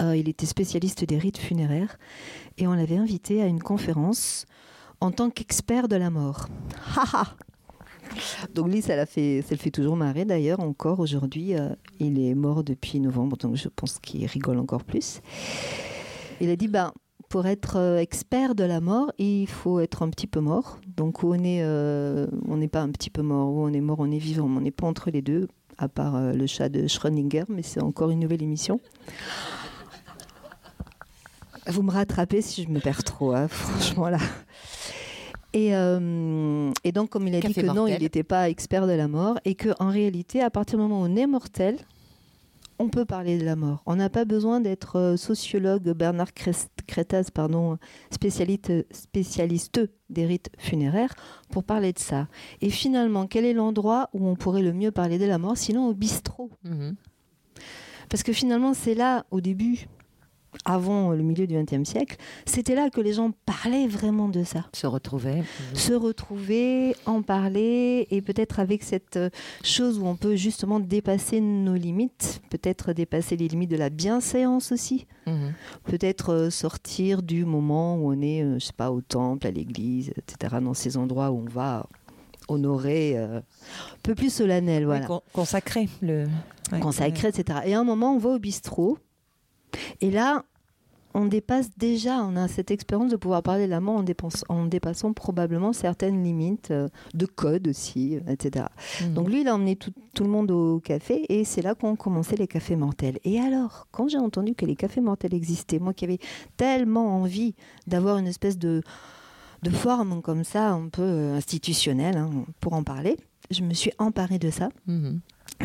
Euh, 0.00 0.16
il 0.16 0.28
était 0.28 0.46
spécialiste 0.46 1.04
des 1.04 1.18
rites 1.18 1.38
funéraires 1.38 1.98
et 2.56 2.66
on 2.68 2.74
l'avait 2.74 2.96
invité 2.96 3.42
à 3.42 3.46
une 3.46 3.60
conférence 3.60 4.46
en 5.00 5.10
tant 5.10 5.30
qu'expert 5.30 5.88
de 5.88 5.96
la 5.96 6.10
mort. 6.10 6.48
Donc 8.54 8.68
lui, 8.68 8.82
ça 8.82 8.96
l'a 8.96 9.06
fait, 9.06 9.42
ça 9.42 9.50
le 9.54 9.58
fait 9.58 9.70
toujours 9.70 9.96
marrer 9.96 10.24
d'ailleurs, 10.24 10.60
encore 10.60 11.00
aujourd'hui. 11.00 11.54
euh, 11.54 11.70
il 12.00 12.18
est 12.18 12.34
mort 12.34 12.64
depuis 12.64 13.00
novembre, 13.00 13.36
donc 13.36 13.56
je 13.56 13.68
pense 13.68 13.98
qu'il 13.98 14.24
rigole 14.26 14.58
encore 14.58 14.84
plus. 14.84 15.20
Il 16.40 16.50
a 16.50 16.56
dit, 16.56 16.68
ben, 16.68 16.92
pour 17.28 17.46
être 17.46 17.76
euh, 17.76 17.98
expert 17.98 18.54
de 18.54 18.64
la 18.64 18.80
mort, 18.80 19.12
il 19.18 19.46
faut 19.46 19.80
être 19.80 20.02
un 20.02 20.10
petit 20.10 20.26
peu 20.26 20.40
mort. 20.40 20.78
Donc 20.96 21.22
euh, 21.22 22.26
on 22.46 22.56
n'est 22.56 22.68
pas 22.68 22.80
un 22.80 22.90
petit 22.90 23.10
peu 23.10 23.22
mort, 23.22 23.48
on 23.48 23.72
est 23.72 23.80
mort, 23.80 23.98
on 24.00 24.10
est 24.10 24.18
vivant, 24.18 24.46
on 24.46 24.60
n'est 24.60 24.70
pas 24.70 24.86
entre 24.86 25.10
les 25.10 25.22
deux, 25.22 25.48
à 25.76 25.88
part 25.88 26.32
le 26.32 26.46
chat 26.46 26.68
de 26.68 26.88
Schrödinger, 26.88 27.44
mais 27.48 27.62
c'est 27.62 27.82
encore 27.82 28.10
une 28.10 28.20
nouvelle 28.20 28.42
émission. 28.42 28.80
Vous 31.68 31.82
me 31.82 31.90
rattrapez 31.90 32.40
si 32.42 32.64
je 32.64 32.68
me 32.68 32.80
perds 32.80 33.04
trop, 33.04 33.32
hein, 33.34 33.48
franchement 33.48 34.08
là. 34.08 34.18
Et, 35.52 35.74
euh, 35.74 36.70
et 36.84 36.92
donc, 36.92 37.10
comme 37.10 37.26
il 37.26 37.34
a 37.34 37.40
dit 37.40 37.54
que 37.54 37.60
non, 37.60 37.86
il 37.86 37.98
n'était 38.00 38.22
pas 38.22 38.48
expert 38.48 38.86
de 38.86 38.92
la 38.92 39.08
mort, 39.08 39.38
et 39.44 39.54
qu'en 39.54 39.90
réalité, 39.90 40.42
à 40.42 40.50
partir 40.50 40.78
du 40.78 40.82
moment 40.82 41.00
où 41.00 41.04
on 41.04 41.16
est 41.16 41.26
mortel, 41.26 41.78
on 42.78 42.88
peut 42.88 43.04
parler 43.04 43.38
de 43.38 43.44
la 43.44 43.56
mort. 43.56 43.82
On 43.86 43.96
n'a 43.96 44.08
pas 44.08 44.24
besoin 44.24 44.60
d'être 44.60 44.96
euh, 44.96 45.16
sociologue, 45.16 45.90
Bernard 45.92 46.32
Crétas, 46.32 47.30
pardon, 47.32 47.78
spécialiste, 48.10 48.72
spécialiste 48.92 49.80
des 50.10 50.26
rites 50.26 50.50
funéraires, 50.58 51.14
pour 51.50 51.64
parler 51.64 51.92
de 51.92 51.98
ça. 51.98 52.28
Et 52.60 52.70
finalement, 52.70 53.26
quel 53.26 53.44
est 53.44 53.52
l'endroit 53.52 54.10
où 54.12 54.28
on 54.28 54.36
pourrait 54.36 54.62
le 54.62 54.72
mieux 54.72 54.92
parler 54.92 55.18
de 55.18 55.26
la 55.26 55.38
mort, 55.38 55.56
sinon 55.56 55.88
au 55.88 55.94
bistrot? 55.94 56.50
Mhm. 56.64 56.94
Parce 58.08 58.22
que 58.22 58.32
finalement, 58.32 58.74
c'est 58.74 58.94
là, 58.94 59.26
au 59.30 59.40
début, 59.40 59.88
avant 60.64 61.10
le 61.12 61.22
milieu 61.22 61.46
du 61.46 61.54
XXe 61.62 61.88
siècle, 61.88 62.16
c'était 62.46 62.74
là 62.74 62.88
que 62.90 63.00
les 63.00 63.12
gens 63.12 63.32
parlaient 63.46 63.86
vraiment 63.86 64.28
de 64.28 64.44
ça 64.44 64.64
Se 64.72 64.86
retrouver. 64.86 65.42
se 65.74 65.92
retrouver, 65.92 66.96
en 67.06 67.22
parler, 67.22 68.06
et 68.10 68.22
peut-être 68.22 68.58
avec 68.60 68.82
cette 68.82 69.16
euh, 69.16 69.30
chose 69.62 69.98
où 69.98 70.06
on 70.06 70.16
peut 70.16 70.36
justement 70.36 70.80
dépasser 70.80 71.40
nos 71.40 71.74
limites, 71.74 72.40
peut-être 72.50 72.92
dépasser 72.92 73.36
les 73.36 73.46
limites 73.48 73.70
de 73.70 73.76
la 73.76 73.90
bienséance 73.90 74.72
aussi, 74.72 75.06
Mhm. 75.26 75.52
peut-être 75.84 76.32
euh, 76.32 76.50
sortir 76.50 77.22
du 77.22 77.44
moment 77.44 77.96
où 77.96 78.10
on 78.12 78.20
est, 78.22 78.42
euh, 78.42 78.58
je 78.58 78.64
sais 78.66 78.72
pas, 78.72 78.90
au 78.90 79.00
temple, 79.02 79.46
à 79.46 79.50
l'église, 79.50 80.12
etc., 80.16 80.56
dans 80.62 80.74
ces 80.74 80.96
endroits 80.96 81.30
où 81.30 81.44
on 81.46 81.50
va 81.52 81.86
honorer, 82.48 83.12
euh, 83.18 83.38
un 83.38 83.42
peu 84.02 84.14
plus 84.14 84.32
solennel, 84.32 84.86
voilà 84.86 85.06
Con- 85.06 85.20
Consacré. 85.32 85.88
Le... 86.00 86.26
ouais. 86.72 86.80
consacré, 86.80 87.28
etc. 87.28 87.60
Et 87.66 87.74
à 87.74 87.80
un 87.80 87.84
moment, 87.84 88.14
on 88.14 88.18
va 88.18 88.30
au 88.30 88.38
bistrot. 88.38 88.98
Et 90.00 90.10
là, 90.10 90.44
on 91.14 91.24
dépasse 91.24 91.70
déjà, 91.78 92.22
on 92.22 92.36
a 92.36 92.48
cette 92.48 92.70
expérience 92.70 93.10
de 93.10 93.16
pouvoir 93.16 93.42
parler 93.42 93.64
de 93.64 93.70
la 93.70 93.80
mort 93.80 93.96
en, 93.96 94.02
dépense- 94.02 94.44
en 94.48 94.66
dépassant 94.66 95.12
probablement 95.14 95.72
certaines 95.72 96.22
limites 96.22 96.70
euh, 96.70 96.88
de 97.14 97.24
code 97.26 97.66
aussi, 97.68 98.16
euh, 98.16 98.32
etc. 98.32 98.66
Mhm. 99.02 99.14
Donc 99.14 99.28
lui, 99.28 99.40
il 99.40 99.48
a 99.48 99.54
emmené 99.54 99.74
tout, 99.74 99.92
tout 100.14 100.22
le 100.24 100.30
monde 100.30 100.50
au 100.50 100.80
café 100.80 101.24
et 101.30 101.44
c'est 101.44 101.62
là 101.62 101.74
qu'ont 101.74 101.96
commencé 101.96 102.36
les 102.36 102.46
cafés 102.46 102.76
mortels. 102.76 103.18
Et 103.24 103.40
alors, 103.40 103.88
quand 103.90 104.06
j'ai 104.08 104.18
entendu 104.18 104.54
que 104.54 104.66
les 104.66 104.76
cafés 104.76 105.00
mortels 105.00 105.34
existaient, 105.34 105.78
moi 105.78 105.94
qui 105.94 106.04
avais 106.04 106.18
tellement 106.56 107.16
envie 107.16 107.54
d'avoir 107.86 108.18
une 108.18 108.26
espèce 108.26 108.58
de, 108.58 108.82
de 109.62 109.70
forme 109.70 110.20
comme 110.22 110.44
ça, 110.44 110.70
un 110.72 110.88
peu 110.88 111.02
euh, 111.02 111.36
institutionnelle, 111.36 112.18
hein, 112.18 112.30
pour 112.60 112.74
en 112.74 112.84
parler, 112.84 113.16
je 113.50 113.62
me 113.62 113.72
suis 113.72 113.92
emparée 113.98 114.38
de 114.38 114.50
ça. 114.50 114.68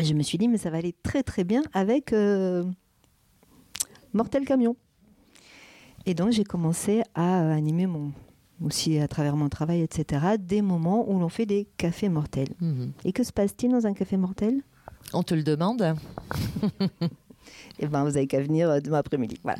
Et 0.00 0.04
je 0.04 0.14
me 0.14 0.22
suis 0.22 0.38
dit, 0.38 0.48
mais 0.48 0.58
ça 0.58 0.70
va 0.70 0.78
aller 0.78 0.94
très 1.02 1.22
très 1.22 1.44
bien 1.44 1.62
avec 1.74 2.12
euh, 2.14 2.64
Mortel 4.14 4.44
Camion. 4.44 4.76
Et 6.06 6.14
donc 6.14 6.30
j'ai 6.32 6.44
commencé 6.44 7.02
à 7.14 7.42
euh, 7.42 7.52
animer 7.52 7.86
mon, 7.86 8.12
aussi 8.62 8.98
à 8.98 9.08
travers 9.08 9.36
mon 9.36 9.48
travail, 9.48 9.80
etc., 9.82 10.36
des 10.38 10.62
moments 10.62 11.08
où 11.10 11.18
l'on 11.18 11.28
fait 11.28 11.46
des 11.46 11.66
cafés 11.76 12.08
mortels. 12.08 12.48
Mhm. 12.60 12.92
Et 13.04 13.12
que 13.12 13.24
se 13.24 13.32
passe-t-il 13.32 13.72
dans 13.72 13.86
un 13.86 13.92
café 13.94 14.16
mortel? 14.16 14.62
On 15.12 15.22
te 15.22 15.34
le 15.34 15.42
demande. 15.42 15.96
Eh 17.78 17.86
ben, 17.88 18.04
vous 18.04 18.16
avez 18.16 18.26
qu'à 18.26 18.40
venir 18.40 18.70
euh, 18.70 18.80
demain 18.80 18.98
après-midi. 18.98 19.36
Voilà. 19.42 19.58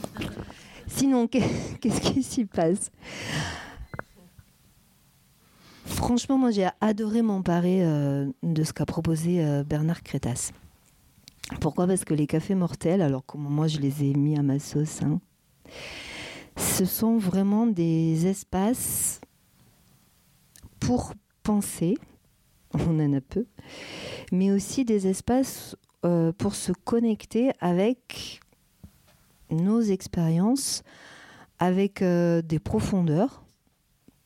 Sinon, 0.87 1.27
qu'est- 1.29 1.79
qu'est-ce 1.81 2.01
qui 2.01 2.23
s'y 2.23 2.45
passe? 2.47 2.91
Franchement, 5.85 6.39
moi, 6.39 6.51
j'ai 6.51 6.69
adoré 6.81 7.23
m'emparer 7.23 7.85
euh, 7.85 8.31
de 8.43 8.63
ce 8.65 8.73
qu'a 8.73 8.87
proposé 8.87 9.45
euh, 9.45 9.65
Bernard 9.65 10.03
Crétas. 10.03 10.53
Pourquoi? 11.61 11.87
Parce 11.87 12.05
que 12.05 12.15
les 12.15 12.27
cafés 12.27 12.55
mortels, 12.55 13.03
alors 13.03 13.25
comment 13.25 13.51
moi 13.51 13.67
je 13.67 13.79
les 13.79 14.05
ai 14.05 14.15
mis 14.15 14.39
à 14.39 14.43
ma 14.43 14.59
sauce, 14.59 15.03
hein, 15.03 15.21
ce 16.57 16.85
sont 16.85 17.19
vraiment 17.19 17.67
des 17.67 18.27
espaces 18.27 19.21
pour 20.81 21.15
penser, 21.43 21.97
on 22.75 22.99
en 23.01 23.13
a 23.13 23.21
peu, 23.21 23.47
mais 24.33 24.51
aussi 24.51 24.85
des 24.85 25.07
espaces 25.07 25.77
euh, 26.05 26.33
pour 26.33 26.55
se 26.55 26.73
connecter 26.73 27.51
avec 27.61 28.41
nos 29.51 29.81
expériences, 29.81 30.83
avec 31.59 32.03
euh, 32.03 32.43
des 32.43 32.59
profondeurs, 32.59 33.45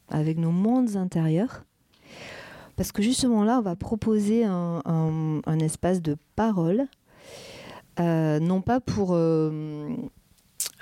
avec 0.09 0.39
nos 0.39 0.51
mondes 0.51 0.97
intérieurs. 0.97 1.64
Parce 2.77 2.93
que 2.93 3.03
justement 3.03 3.45
là, 3.45 3.59
on 3.59 3.62
va 3.62 3.77
proposer 3.77 4.45
un, 4.45 5.59
espace 5.61 6.01
de 6.01 6.16
parole, 6.37 6.87
non 7.99 8.61
pas 8.62 8.80
pour 8.80 9.11
euh, 9.12 9.88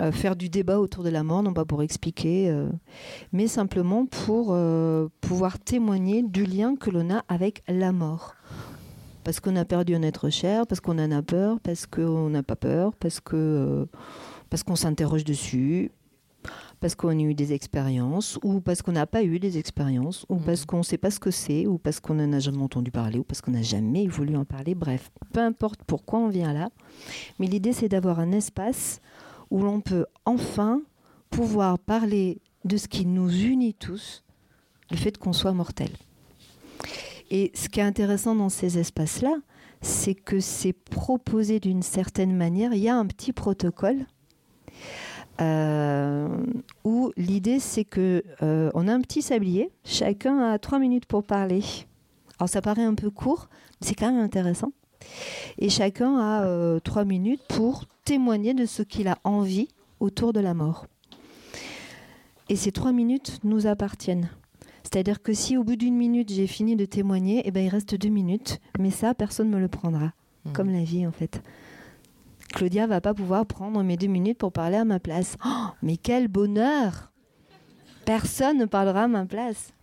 euh, 0.03 0.13
faire 0.13 0.37
du 0.37 0.51
débat 0.51 0.79
autour 0.79 1.05
de 1.05 1.09
la 1.09 1.23
mort, 1.23 1.43
non 1.43 1.55
pas 1.55 1.65
pour 1.65 1.83
expliquer, 1.83 2.51
euh, 2.51 2.69
mais 3.33 3.47
simplement 3.47 4.05
pour 4.05 4.49
euh, 4.51 5.09
pouvoir 5.23 5.59
témoigner 5.59 6.23
du 6.23 6.45
lien 6.45 6.77
que 6.77 6.91
l'on 6.91 7.11
a 7.11 7.25
avec 7.29 7.63
la 7.67 7.93
mort. 7.93 8.35
Parce 9.25 9.41
qu'on 9.41 9.57
a 9.57 9.65
perdu 9.65 9.95
un 9.95 10.03
être 10.03 10.29
cher, 10.29 10.67
parce 10.67 10.81
qu'on 10.81 10.99
en 10.99 11.11
a 11.11 11.23
peur, 11.23 11.61
parce 11.61 11.87
qu'on 11.87 12.29
n'a 12.29 12.43
pas 12.43 12.57
peur, 12.57 12.95
parce 12.95 13.21
que 13.21 13.37
euh, 13.37 13.87
parce 14.51 14.63
qu'on 14.63 14.77
s'interroge 14.77 15.25
dessus, 15.25 15.91
parce 16.87 16.95
qu'on 16.95 17.09
a 17.09 17.15
eu 17.15 17.35
des 17.35 17.53
expériences, 17.53 18.39
ou 18.45 18.61
parce 18.61 18.81
qu'on 18.81 18.93
n'a 18.93 19.09
pas 19.09 19.25
eu 19.25 19.41
des 19.41 19.59
expériences, 19.59 20.25
ou 20.29 20.37
parce 20.37 20.65
qu'on 20.65 20.79
ne 20.79 20.83
sait 20.85 20.99
pas 20.99 21.11
ce 21.11 21.19
que 21.19 21.33
c'est, 21.33 21.67
ou 21.67 21.79
parce 21.79 21.99
qu'on 21.99 22.15
n'en 22.15 22.33
a 22.33 22.39
jamais 22.39 22.63
entendu 22.63 22.93
parler, 22.93 23.19
ou 23.19 23.25
parce 23.25 23.41
qu'on 23.41 23.51
n'a 23.51 23.63
jamais 23.63 24.07
voulu 24.07 24.37
en 24.37 24.45
parler. 24.45 24.77
Bref, 24.77 25.11
peu 25.33 25.41
importe 25.41 25.81
pourquoi 25.85 26.21
on 26.21 26.29
vient 26.29 26.53
là, 26.53 26.69
mais 27.41 27.49
l'idée 27.49 27.73
c'est 27.73 27.89
d'avoir 27.89 28.21
un 28.21 28.31
espace 28.31 29.01
où 29.51 29.63
l'on 29.63 29.81
peut 29.81 30.07
enfin 30.27 30.81
pouvoir 31.29 31.81
parler 31.81 32.39
de 32.65 32.77
ce 32.77 32.87
qui 32.87 33.05
nous 33.05 33.31
unit 33.31 33.75
tous, 33.75 34.23
le 34.93 34.97
fait 34.97 35.19
qu'on 35.19 35.33
soit 35.33 35.55
mortel. 35.55 35.91
Et 37.33 37.51
ce 37.57 37.69
qui 37.69 37.81
est 37.81 37.83
intéressant 37.83 38.37
dans 38.37 38.49
ces 38.49 38.79
espaces-là, 38.79 39.35
c'est 39.81 40.15
que 40.15 40.39
c'est 40.39 40.73
proposé 40.73 41.59
d'une 41.59 41.83
certaine 41.83 42.37
manière. 42.37 42.75
Il 42.75 42.81
y 42.85 42.89
a 42.89 42.97
un 42.97 43.07
petit 43.07 43.33
protocole 43.33 44.07
euh, 45.41 46.29
où 46.85 47.13
l'idée 47.17 47.61
c'est 47.61 47.85
que 47.85 48.25
euh, 48.43 48.71
on 48.75 48.89
a 48.89 48.93
un 48.93 49.01
petit 49.01 49.23
sablier, 49.23 49.71
chacun 49.85 50.39
a 50.39 50.59
trois 50.59 50.79
minutes 50.79 51.07
pour 51.07 51.25
parler. 51.25 51.63
Alors 52.39 52.49
ça 52.49 52.63
paraît 52.63 52.85
un 52.85 52.95
peu 52.95 53.11
court, 53.11 53.49
mais 53.81 53.87
c'est 53.87 53.95
quand 53.95 54.13
même 54.13 54.23
intéressant. 54.23 54.73
Et 55.59 55.69
chacun 55.69 56.19
a 56.19 56.45
euh, 56.45 56.81
trois 56.81 57.05
minutes 57.05 57.43
pour 57.49 57.85
témoigner 58.05 58.55
de 58.55 58.67
ce 58.67 58.83
qu'il 58.83 59.09
a 59.09 59.19
envie 59.25 59.69
autour 60.01 60.33
de 60.33 60.41
la 60.41 60.55
mort. 60.55 60.87
Et 62.49 62.57
ces 62.57 62.73
trois 62.73 62.93
minutes 62.93 63.41
nous 63.45 63.67
appartiennent. 63.67 64.29
C'est-à-dire 64.85 65.21
que 65.21 65.33
si 65.33 65.57
au 65.57 65.65
bout 65.65 65.77
d'une 65.77 65.97
minute 65.97 66.33
j'ai 66.33 66.47
fini 66.47 66.77
de 66.77 66.85
témoigner, 66.85 67.43
eh 67.45 67.51
ben, 67.51 67.65
il 67.65 67.69
reste 67.69 67.95
deux 67.97 68.09
minutes. 68.09 68.61
Mais 68.79 68.91
ça, 68.91 69.15
personne 69.15 69.51
ne 69.51 69.57
me 69.57 69.61
le 69.61 69.69
prendra. 69.69 70.13
Mhm. 70.45 70.53
Comme 70.53 70.71
la 70.71 70.85
vie 70.85 71.07
en 71.07 71.13
fait. 71.13 71.43
Claudia 72.57 72.87
va 72.87 73.03
pas 73.03 73.13
pouvoir 73.13 73.45
prendre 73.45 73.83
mes 73.83 73.99
deux 73.99 74.07
minutes 74.07 74.39
pour 74.39 74.51
parler 74.51 74.79
à 74.79 74.87
ma 74.87 74.99
place. 74.99 75.37
Oh, 75.45 75.67
mais 75.83 75.99
quel 75.99 76.27
bonheur 76.27 77.13
Personne 78.07 78.57
ne 78.57 78.65
parlera 78.65 79.03
à 79.03 79.09
ma 79.09 79.27
place. 79.27 79.75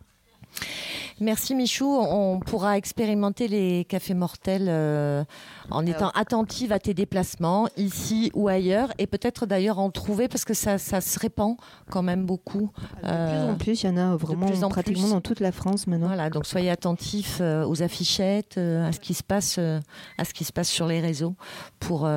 Merci 1.20 1.55
Michou. 1.55 1.86
On 1.86 2.39
pourra 2.39 2.78
expérimenter 2.78 3.47
les 3.47 3.86
cafés 3.86 4.14
mortels 4.14 4.68
euh, 4.68 5.24
en 5.70 5.86
étant 5.86 6.09
attentive 6.09 6.72
à 6.72 6.80
tes 6.80 6.93
déplacements, 6.93 7.68
ici 7.78 8.32
ou 8.34 8.47
ailleurs, 8.47 8.91
et 8.97 9.07
peut-être 9.07 9.45
d'ailleurs 9.45 9.80
en 9.80 9.89
trouver 9.89 10.28
parce 10.28 10.45
que 10.45 10.53
ça, 10.53 10.78
ça, 10.78 11.01
se 11.01 11.20
répand 11.20 11.55
quand 11.89 12.01
même 12.01 12.26
beaucoup. 12.26 12.72
De 13.03 13.07
plus 13.07 13.51
en 13.51 13.55
plus, 13.55 13.84
il 13.84 13.88
y 13.88 13.89
en 13.89 13.97
a 13.97 14.16
vraiment 14.16 14.70
pratiquement 14.70 15.09
dans 15.09 15.22
toute 15.22 15.39
la 15.39 15.51
France 15.51 15.88
maintenant. 15.88 16.07
Voilà, 16.07 16.30
donc 16.30 16.45
soyez 16.45 16.70
attentifs 16.70 17.41
aux 17.41 17.84
affichettes, 17.84 18.57
à 18.57 18.91
ce 18.91 18.99
qui 18.99 19.14
se 19.14 19.24
passe, 19.24 19.57
à 19.57 20.26
ce 20.26 20.34
qui 20.34 20.43
se 20.43 20.53
passe 20.53 20.70
sur 20.70 20.88
les 20.88 20.99
réseaux 20.99 21.36
pour 21.80 22.09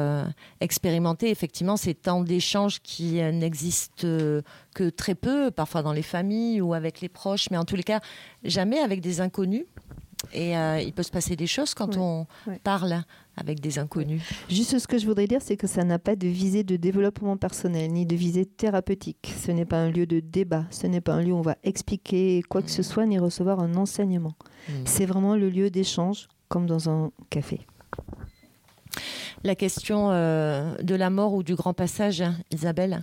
expérimenter 0.61 1.31
effectivement 1.31 1.77
ces 1.77 1.95
temps 1.95 2.23
d'échange 2.23 2.81
qui 2.83 3.15
n'existent 3.33 4.07
que 4.77 4.91
très 4.91 5.15
peu, 5.15 5.51
parfois 5.51 5.83
dans 5.83 5.95
les 5.95 6.03
familles 6.03 6.61
ou 6.61 6.75
avec 6.75 7.01
les 7.01 7.09
proches, 7.09 7.49
mais 7.51 7.57
en 7.57 7.65
tous 7.65 7.77
les 7.77 7.83
cas, 7.83 8.01
jamais 8.45 8.79
avec 8.79 9.01
des 9.01 9.23
inconnus. 9.23 9.65
Et 10.33 10.57
euh, 10.57 10.81
il 10.81 10.93
peut 10.93 11.03
se 11.03 11.11
passer 11.11 11.35
des 11.35 11.47
choses 11.47 11.73
quand 11.73 11.97
on 11.97 12.27
parle 12.63 13.03
avec 13.37 13.61
des 13.61 13.79
inconnus. 13.79 14.23
Juste 14.51 14.79
ce 14.79 14.87
que 14.87 14.99
je 14.99 15.07
voudrais 15.07 15.27
dire, 15.27 15.41
c'est 15.41 15.57
que 15.57 15.67
ça 15.67 15.83
n'a 15.83 15.99
pas 15.99 16.15
de 16.15 16.27
visée 16.27 16.63
de 16.63 16.77
développement 16.77 17.39
personnel, 17.39 17.91
ni 17.91 18.05
de 18.05 18.17
visée 18.17 18.45
thérapeutique. 18.45 19.33
Ce 19.43 19.51
n'est 19.51 19.65
pas 19.65 19.79
un 19.79 19.91
lieu 19.91 20.05
de 20.05 20.21
débat, 20.21 20.65
ce 20.71 20.87
n'est 20.87 21.01
pas 21.01 21.15
un 21.15 21.23
lieu 21.23 21.33
où 21.33 21.39
on 21.39 21.43
va 21.43 21.57
expliquer 21.65 22.43
quoi 22.49 22.61
que 22.61 22.71
ce 22.71 22.83
mm. 22.83 22.85
soit, 22.85 23.07
ni 23.07 23.19
recevoir 23.19 23.61
un 23.61 23.77
enseignement. 23.77 24.35
Mm. 24.69 24.73
C'est 24.85 25.07
vraiment 25.07 25.37
le 25.37 25.49
lieu 25.49 25.71
d'échange, 25.71 26.29
comme 26.49 26.67
dans 26.67 26.91
un 26.91 27.13
café 27.31 27.61
la 29.45 29.55
question 29.55 30.11
euh, 30.11 30.75
de 30.83 30.95
la 30.95 31.11
mort 31.11 31.35
ou 31.35 31.43
du 31.43 31.55
grand 31.55 31.75
passage, 31.75 32.23
Isabelle. 32.51 33.03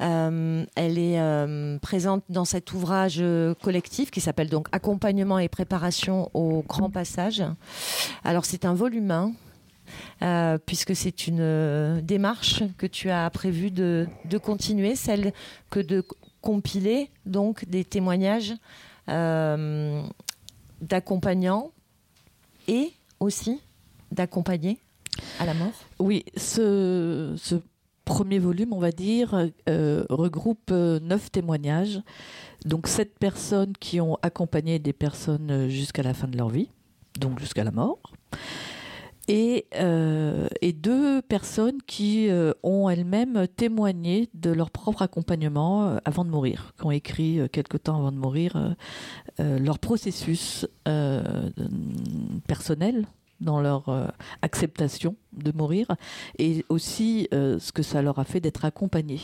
Euh, 0.00 0.64
elle 0.74 0.98
est 0.98 1.20
euh, 1.20 1.78
présente 1.78 2.24
dans 2.28 2.44
cet 2.44 2.72
ouvrage 2.72 3.22
collectif 3.62 4.10
qui 4.10 4.20
s'appelle 4.20 4.48
donc 4.48 4.68
Accompagnement 4.72 5.38
et 5.38 5.48
préparation 5.48 6.30
au 6.34 6.62
grand 6.62 6.90
passage. 6.90 7.42
Alors 8.24 8.44
c'est 8.44 8.64
un 8.64 8.74
volume 8.74 9.32
1. 10.20 10.58
puisque 10.66 10.96
c'est 10.96 11.26
une 11.26 12.00
démarche 12.02 12.62
que 12.78 12.86
tu 12.86 13.10
as 13.10 13.30
prévu 13.30 13.70
de, 13.70 14.08
continuer, 14.42 14.96
celle 14.96 15.32
que 15.70 15.80
de 15.80 16.04
compiler 16.40 17.10
donc 17.24 17.64
des 17.68 17.84
témoignages 17.84 18.54
d'accompagnants 20.80 21.70
et 22.68 22.92
aussi 23.20 23.60
d'accompagner 24.10 24.78
à 25.38 25.46
la 25.46 25.54
mort 25.54 25.72
Oui, 25.98 26.24
ce, 26.36 27.34
premier 28.06 28.38
volume, 28.38 28.72
on 28.72 28.78
va 28.78 28.92
dire, 28.92 29.48
euh, 29.68 30.04
regroupe 30.08 30.70
euh, 30.70 30.98
neuf 31.00 31.30
témoignages. 31.30 32.00
Donc 32.64 32.86
sept 32.86 33.18
personnes 33.18 33.74
qui 33.78 34.00
ont 34.00 34.16
accompagné 34.22 34.78
des 34.78 34.92
personnes 34.92 35.50
euh, 35.50 35.68
jusqu'à 35.68 36.02
la 36.02 36.14
fin 36.14 36.28
de 36.28 36.38
leur 36.38 36.48
vie, 36.48 36.70
donc 37.20 37.38
jusqu'à 37.40 37.64
la 37.64 37.72
mort. 37.72 37.98
Et, 39.28 39.66
et, 40.60 40.72
deux 40.72 41.20
personnes 41.20 41.78
qui 41.84 42.28
ont 42.62 42.88
elles-mêmes 42.88 43.48
témoigné 43.56 44.28
de 44.34 44.50
leur 44.50 44.70
propre 44.70 45.02
accompagnement 45.02 45.98
avant 46.04 46.24
de 46.24 46.30
mourir, 46.30 46.74
qui 46.78 46.86
ont 46.86 46.92
écrit 46.92 47.40
quelque 47.50 47.76
temps 47.76 47.96
avant 47.96 48.12
de 48.12 48.18
mourir 48.18 48.76
leur 49.40 49.80
processus 49.80 50.64
personnel 52.46 53.04
dans 53.40 53.60
leur 53.60 53.88
euh, 53.88 54.06
acceptation 54.42 55.16
de 55.32 55.52
mourir 55.52 55.94
et 56.38 56.64
aussi 56.68 57.28
euh, 57.34 57.58
ce 57.58 57.72
que 57.72 57.82
ça 57.82 58.02
leur 58.02 58.18
a 58.18 58.24
fait 58.24 58.40
d'être 58.40 58.64
accompagnés. 58.64 59.20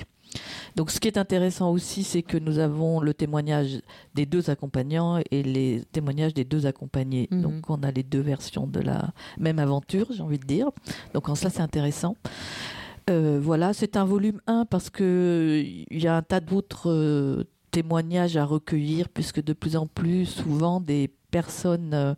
Donc 0.76 0.90
ce 0.90 0.98
qui 0.98 1.08
est 1.08 1.18
intéressant 1.18 1.70
aussi, 1.70 2.04
c'est 2.04 2.22
que 2.22 2.38
nous 2.38 2.58
avons 2.58 3.00
le 3.00 3.12
témoignage 3.12 3.80
des 4.14 4.24
deux 4.24 4.48
accompagnants 4.48 5.20
et 5.30 5.42
les 5.42 5.82
témoignages 5.92 6.32
des 6.32 6.44
deux 6.44 6.66
accompagnés. 6.66 7.28
Mhm. 7.30 7.42
Donc 7.42 7.70
on 7.70 7.82
a 7.82 7.90
les 7.90 8.02
deux 8.02 8.20
versions 8.20 8.66
de 8.66 8.80
la 8.80 9.10
même 9.38 9.58
aventure, 9.58 10.08
j'ai 10.10 10.22
envie 10.22 10.38
de 10.38 10.46
dire. 10.46 10.70
Donc 11.12 11.28
en 11.28 11.34
cela 11.34 11.50
c'est 11.50 11.60
intéressant. 11.60 12.16
Euh, 13.10 13.40
voilà, 13.42 13.72
c'est 13.72 13.96
un 13.96 14.04
volume 14.04 14.40
1 14.46 14.64
parce 14.66 14.88
que 14.88 15.62
il 15.64 16.02
y 16.02 16.06
a 16.06 16.16
un 16.16 16.22
tas 16.22 16.40
d'autres 16.40 17.44
témoignages 17.70 18.36
à 18.36 18.44
recueillir 18.44 19.08
puisque 19.08 19.42
de 19.42 19.52
plus 19.52 19.76
en 19.76 19.86
plus 19.86 20.26
souvent 20.26 20.80
des 20.80 21.10
personnes 21.30 22.16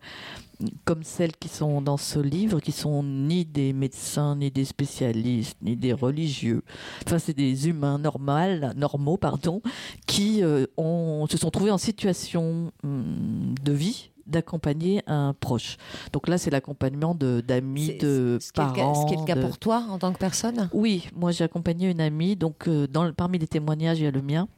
comme 0.85 1.03
celles 1.03 1.37
qui 1.37 1.49
sont 1.49 1.83
dans 1.83 1.97
ce 1.97 2.19
livre, 2.19 2.61
qui 2.61 2.73
sont 2.73 3.03
ni 3.03 3.45
des 3.45 3.73
médecins, 3.73 4.37
ni 4.37 4.51
des 4.51 4.65
spécialistes, 4.65 5.57
ni 5.63 5.77
des 5.77 5.93
religieux. 5.93 6.63
Enfin, 7.07 7.19
c'est 7.19 7.37
des 7.37 7.69
humains 7.69 7.99
normaux, 7.99 8.73
normaux, 8.77 9.17
pardon, 9.17 9.63
qui 10.07 10.43
euh, 10.43 10.67
ont, 10.77 11.27
se 11.29 11.37
sont 11.37 11.51
trouvés 11.51 11.71
en 11.71 11.79
situation 11.79 12.73
hum, 12.83 13.55
de 13.63 13.73
vie 13.73 14.11
d'accompagner 14.27 15.03
un 15.07 15.35
proche. 15.39 15.77
Donc 16.13 16.29
là, 16.29 16.39
c'est 16.39 16.51
l'accompagnement 16.51 17.15
d'amis, 17.15 17.99
de, 17.99 18.39
parents. 18.55 18.95
ce 18.95 19.07
qui 19.07 19.15
est 19.15 19.19
le 19.19 19.25
cas 19.25 19.37
pour 19.37 19.59
toi 19.59 19.85
en 19.91 19.99
tant 19.99 20.13
que 20.13 20.19
personne? 20.19 20.69
Oui, 20.73 21.09
moi 21.15 21.31
j'ai 21.31 21.45
accompagné 21.45 21.91
une 21.91 22.01
amie. 22.01 22.37
Donc 22.37 22.69
euh, 22.69 22.87
dans, 22.87 23.13
parmi 23.13 23.39
les 23.39 23.47
témoignages, 23.47 23.99
il 24.01 24.05
y 24.05 24.07
a 24.07 24.11
le 24.11 24.23
mien. 24.23 24.49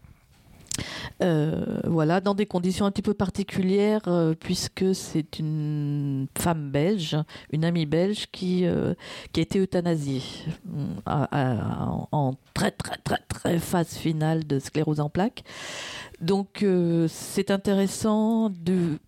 Euh, 1.22 1.80
voilà, 1.84 2.20
dans 2.20 2.34
des 2.34 2.46
conditions 2.46 2.86
un 2.86 2.90
petit 2.90 3.02
peu 3.02 3.14
particulières, 3.14 4.02
euh, 4.06 4.34
puisque 4.34 4.94
c'est 4.94 5.38
une 5.38 6.26
femme 6.36 6.70
belge, 6.70 7.16
une 7.52 7.64
amie 7.64 7.86
belge 7.86 8.26
qui, 8.32 8.66
euh, 8.66 8.94
qui 9.32 9.40
a 9.40 9.42
été 9.42 9.58
euthanasiée 9.58 10.22
en 11.06 12.34
très 12.54 12.70
très 12.70 12.96
très 12.98 13.18
très 13.28 13.58
phase 13.58 13.96
finale 13.96 14.46
de 14.46 14.58
sclérose 14.58 15.00
en 15.00 15.08
plaques. 15.08 15.44
Donc 16.20 16.64
c'est 17.08 17.50
intéressant 17.50 18.50
de, 18.50 18.98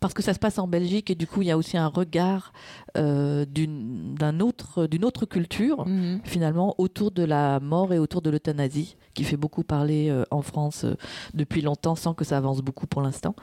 parce 0.00 0.14
que 0.14 0.22
ça 0.22 0.34
se 0.34 0.38
passe 0.38 0.58
en 0.58 0.66
Belgique 0.66 1.10
et 1.10 1.14
du 1.14 1.26
coup 1.26 1.42
il 1.42 1.48
y 1.48 1.50
a 1.50 1.58
aussi 1.58 1.76
un 1.76 1.88
regard 1.88 2.52
euh, 2.96 3.44
d'une 3.44 4.16
autre 4.40 4.86
d'une 4.86 5.04
autre 5.04 5.26
culture 5.26 5.86
mhm. 5.86 6.20
finalement 6.24 6.74
autour 6.78 7.10
de 7.10 7.22
la 7.22 7.60
mort 7.60 7.92
et 7.92 7.98
autour 7.98 8.22
de 8.22 8.30
l'euthanasie 8.30 8.96
qui 9.14 9.24
fait 9.24 9.36
beaucoup 9.36 9.62
parler 9.62 10.08
euh, 10.08 10.24
en 10.30 10.42
France 10.42 10.84
euh, 10.84 10.94
depuis 11.34 11.60
longtemps 11.60 11.96
sans 11.96 12.14
que 12.14 12.24
ça 12.24 12.38
avance 12.38 12.60
beaucoup 12.62 12.86
pour 12.86 13.02
l'instant 13.02 13.34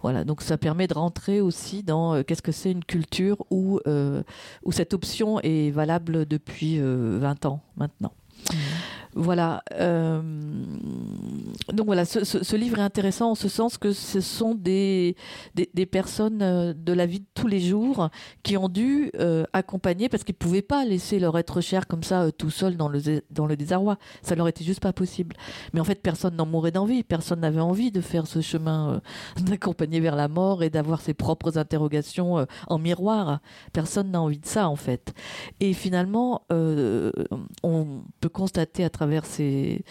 voilà 0.00 0.24
donc 0.24 0.42
ça 0.42 0.56
permet 0.56 0.86
de 0.86 0.94
rentrer 0.94 1.40
aussi 1.40 1.82
dans 1.82 2.22
qu'est-ce 2.22 2.42
que 2.42 2.52
c'est 2.52 2.70
une 2.70 2.84
culture 2.84 3.44
où 3.50 3.80
où 4.64 4.72
cette 4.72 4.94
option 4.94 5.40
est 5.40 5.70
valable 5.70 6.26
depuis 6.26 6.78
20 6.80 7.46
ans 7.46 7.60
maintenant 7.76 8.12
mhm. 8.50 8.58
Voilà. 9.14 9.62
Euh, 9.74 10.22
donc 11.72 11.86
voilà, 11.86 12.04
ce, 12.04 12.56
livre 12.56 12.78
est 12.78 12.82
intéressant 12.82 13.32
en 13.32 13.34
ce 13.34 13.48
sens 13.48 13.76
que 13.76 13.92
ce 13.92 14.20
sont 14.20 14.54
des, 14.54 15.16
des, 15.54 15.86
personnes 15.86 16.42
euh, 16.42 16.72
de 16.74 16.92
la 16.92 17.06
vie 17.06 17.20
de 17.20 17.26
tous 17.34 17.46
les 17.46 17.60
jours 17.60 18.08
qui 18.42 18.56
ont 18.56 18.68
dû 18.68 19.10
euh, 19.18 19.44
accompagner 19.52 20.08
parce 20.08 20.24
qu'ils 20.24 20.34
ne 20.34 20.44
pouvaient 20.44 20.62
pas 20.62 20.84
laisser 20.84 21.18
leur 21.18 21.38
être 21.38 21.60
cher 21.60 21.86
comme 21.86 22.02
ça 22.02 22.32
tout 22.32 22.50
seul 22.50 22.76
dans 22.76 22.88
le, 22.88 23.00
dans 23.30 23.46
le 23.46 23.56
désarroi. 23.56 23.98
Ça 24.22 24.34
leur 24.34 24.48
était 24.48 24.64
juste 24.64 24.80
pas 24.80 24.92
possible. 24.92 25.36
Mais 25.74 25.80
en 25.80 25.84
fait, 25.84 26.00
personne 26.02 26.36
n'en 26.36 26.46
mourait 26.46 26.72
d'envie. 26.72 27.02
Personne 27.02 27.40
n'avait 27.40 27.60
envie 27.60 27.90
de 27.90 28.00
faire 28.00 28.26
ce 28.26 28.40
chemin 28.40 29.02
d'accompagner 29.36 30.00
vers 30.00 30.16
la 30.16 30.28
mort 30.28 30.62
et 30.62 30.70
d'avoir 30.70 31.00
ses 31.00 31.14
propres 31.14 31.58
interrogations 31.58 32.46
en 32.68 32.78
miroir. 32.78 33.40
Personne 33.72 34.10
n'a 34.10 34.20
envie 34.20 34.38
de 34.38 34.46
ça 34.46 34.68
en 34.68 34.76
fait. 34.76 35.12
Et 35.60 35.74
finalement, 35.74 36.42
on 36.50 38.02
peut 38.20 38.28
constater 38.28 38.84
à 38.84 38.90
travers 38.90 39.02
travers 39.02 39.26
ces, 39.26 39.84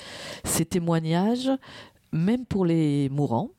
témoignages, 0.69 1.50
même 2.11 2.45
pour 2.45 2.65
les 2.65 3.09
mourants, 3.09 3.51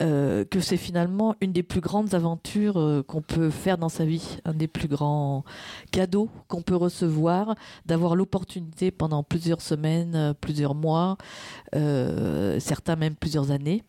euh, 0.00 0.44
que 0.44 0.60
c'est 0.60 0.76
finalement 0.76 1.34
une 1.40 1.52
des 1.52 1.62
plus 1.62 1.80
grandes 1.80 2.14
aventures 2.14 2.78
euh, 2.78 3.02
qu'on 3.02 3.20
peut 3.20 3.50
faire 3.50 3.76
dans 3.76 3.88
sa 3.88 4.04
vie, 4.04 4.38
un 4.44 4.54
des 4.54 4.68
plus 4.68 4.88
grands 4.88 5.44
cadeaux 5.90 6.30
qu'on 6.48 6.62
peut 6.62 6.76
recevoir, 6.76 7.54
d'avoir 7.86 8.16
l'opportunité 8.16 8.90
pendant 8.90 9.22
plusieurs 9.22 9.60
semaines, 9.60 10.14
euh, 10.14 10.32
plusieurs 10.32 10.74
mois, 10.74 11.18
certains 11.72 12.96
même 12.96 13.14
plusieurs 13.14 13.50
années, 13.50 13.82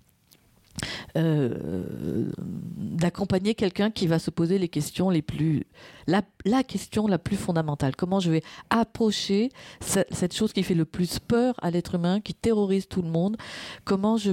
euh, 1.18 2.30
d'accompagner 2.78 3.56
quelqu'un 3.56 3.92
qui 3.92 4.08
va 4.08 4.20
se 4.20 4.30
poser 4.30 4.58
les 4.58 4.70
questions 4.70 5.10
les 5.10 5.22
plus 5.22 5.66
la, 6.08 6.22
la, 6.46 6.64
question 6.64 7.08
la 7.08 7.18
plus 7.18 7.38
fondamentale. 7.38 7.96
Comment 7.96 8.20
je 8.20 8.32
vais 8.32 8.44
approcher 8.70 9.50
cette 9.80 10.34
chose 10.34 10.54
qui 10.54 10.64
fait 10.64 10.74
le 10.74 10.86
plus 10.86 11.20
peur 11.20 11.56
à 11.62 11.72
l'être 11.72 11.96
humain 11.96 12.22
qui 12.22 12.34
terrorise 12.34 12.88
tout 12.88 13.02
le 13.02 13.10
monde? 13.10 13.38
Comment 13.86 14.18
je 14.18 14.32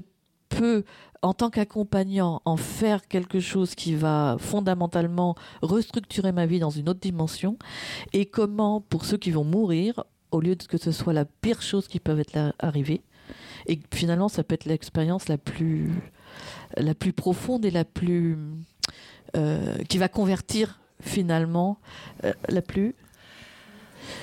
peux 0.48 0.84
en 1.22 1.34
tant 1.34 1.50
qu'accompagnant 1.50 2.42
en 2.44 2.56
faire 2.56 3.06
quelque 3.08 3.40
chose 3.40 3.74
qui 3.74 3.94
va 3.94 4.36
fondamentalement 4.38 5.34
restructurer 5.62 6.32
ma 6.32 6.46
vie 6.46 6.58
dans 6.58 6.70
une 6.70 6.88
autre 6.88 7.00
dimension? 7.00 7.58
Et 8.12 8.26
comment 8.26 8.80
pour 8.80 9.04
ceux 9.04 9.16
qui 9.16 9.30
vont 9.30 9.44
mourir 9.44 10.04
au 10.30 10.40
lieu 10.40 10.56
de 10.56 10.64
que 10.64 10.78
ce 10.78 10.92
soit 10.92 11.12
la 11.12 11.24
pire 11.24 11.62
chose 11.62 11.88
qui 11.88 12.00
peut 12.00 12.18
être 12.18 12.54
arrivée 12.58 13.02
et 13.66 13.78
finalement 13.92 14.28
ça 14.28 14.42
peut 14.44 14.54
être 14.54 14.64
l'expérience 14.64 15.28
la 15.28 15.38
plus 15.38 15.90
la 16.76 16.94
plus 16.94 17.12
profonde 17.12 17.64
et 17.64 17.70
la 17.70 17.84
plus 17.84 18.36
euh, 19.36 19.76
qui 19.88 19.98
va 19.98 20.08
convertir 20.08 20.80
finalement 21.00 21.78
euh, 22.24 22.32
la 22.48 22.62
plus 22.62 22.94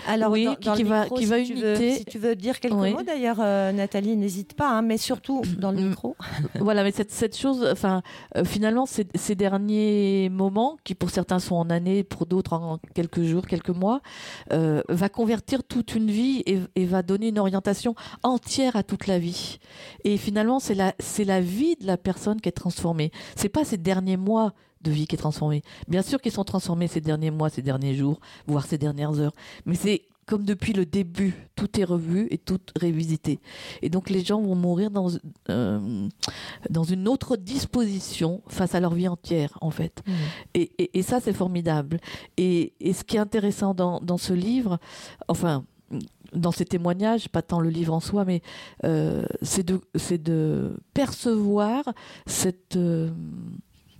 Alors, 0.07 0.31
oui, 0.31 0.45
dans, 0.45 0.55
qui, 0.55 0.67
dans 0.67 0.73
qui 0.75 0.83
le 0.83 0.89
va, 0.89 1.01
micro, 1.03 1.15
qui 1.17 1.23
si 1.23 1.29
va 1.29 1.37
tu 1.43 1.51
uniter. 1.53 1.73
veux- 1.89 1.95
si 1.97 2.05
tu 2.05 2.17
veux 2.19 2.35
dire 2.35 2.59
quelques 2.59 2.75
Oui. 2.75 2.93
mots, 2.93 3.03
d'ailleurs, 3.03 3.37
euh, 3.39 3.71
Nathalie, 3.71 4.15
n'hésite 4.15 4.53
pas, 4.53 4.69
hein, 4.69 4.81
mais 4.81 4.97
surtout 4.97 5.41
dans 5.59 5.71
le 5.71 5.81
Mm. 5.81 5.89
micro. 5.89 6.15
voilà, 6.59 6.83
mais 6.83 6.91
cette, 6.91 7.11
cette 7.11 7.37
chose, 7.37 7.67
enfin, 7.71 8.01
euh, 8.37 8.43
finalement, 8.43 8.85
ces, 8.85 9.07
ces 9.15 9.35
derniers 9.35 10.29
moments, 10.29 10.77
qui 10.83 10.95
pour 10.95 11.09
certains 11.09 11.39
sont 11.39 11.55
en 11.55 11.69
années, 11.69 12.03
pour 12.03 12.25
d'autres 12.25 12.53
en 12.53 12.79
quelques 12.93 13.21
jours, 13.23 13.45
quelques 13.47 13.69
mois, 13.69 14.01
euh, 14.53 14.81
va 14.89 15.09
convertir 15.09 15.63
toute 15.63 15.95
une 15.95 16.09
vie 16.11 16.43
et, 16.45 16.59
et 16.75 16.85
va 16.85 17.01
donner 17.01 17.29
une 17.29 17.39
orientation 17.39 17.95
entière 18.23 18.75
à 18.75 18.83
toute 18.83 19.07
la 19.07 19.19
vie. 19.19 19.59
Et 20.03 20.17
finalement, 20.17 20.59
c'est 20.59 20.75
la, 20.75 20.93
c'est 20.99 21.23
la 21.25 21.41
vie 21.41 21.75
de 21.79 21.87
la 21.87 21.97
personne 21.97 22.39
qui 22.41 22.49
est 22.49 22.53
transformée. 22.53 23.11
C'est 23.35 23.49
pas 23.49 23.63
ces 23.65 23.77
derniers 23.77 24.17
mois 24.17 24.53
de 24.85 24.91
vie 24.91 25.05
qui 25.07 25.15
est 25.15 25.23
transformée. 25.27 25.61
Bien 25.87 26.01
sûr 26.01 26.21
qu'ils 26.21 26.31
sont 26.31 26.43
transformés 26.45 26.87
ces 26.87 27.01
derniers 27.01 27.31
mois, 27.31 27.49
ces 27.49 27.61
derniers 27.61 27.95
jours, 27.95 28.19
voire 28.47 28.65
ces 28.65 28.77
dernières 28.77 29.19
heures. 29.19 29.33
Mais 29.65 29.75
c'est 29.75 30.03
comme 30.27 30.43
depuis 30.43 30.73
le 30.73 30.85
début, 30.87 31.35
tout 31.55 31.79
est 31.79 31.83
revu 31.83 32.27
et 32.31 32.39
tout 32.39 32.59
révisité. 32.75 33.39
Et 33.83 33.89
donc 33.89 34.09
les 34.09 34.23
gens 34.25 34.41
vont 34.41 34.55
mourir 34.55 34.89
dans, 34.89 35.09
euh, 35.49 36.07
dans 36.69 36.83
une 36.83 37.07
autre 37.07 37.37
disposition 37.37 38.41
face 38.47 38.73
à 38.73 38.79
leur 38.79 38.95
vie 38.95 39.07
entière, 39.07 39.51
en 39.61 39.69
fait. 39.69 40.01
Et, 40.55 40.71
et- 40.79 40.97
et 40.97 41.03
ça, 41.03 41.19
c'est 41.19 41.33
formidable. 41.33 41.99
Et, 42.37 42.73
et 42.79 42.93
ce 42.93 43.03
qui 43.03 43.17
est 43.17 43.19
intéressant 43.19 43.75
dans, 43.75 43.99
dans 43.99 44.17
ce 44.17 44.33
livre, 44.33 44.79
enfin, 45.27 45.63
dans 46.33 46.51
ces 46.51 46.65
témoignages, 46.65 47.29
pas 47.29 47.43
tant 47.43 47.59
le 47.61 47.69
livre 47.69 47.93
en 47.93 47.99
soi, 47.99 48.25
mais 48.25 48.41
euh, 48.83 49.25
c'est 49.43 49.63
de, 49.63 49.79
de 50.17 50.75
percevoir 50.95 51.83
cette 52.25 52.75
euh, 52.77 53.11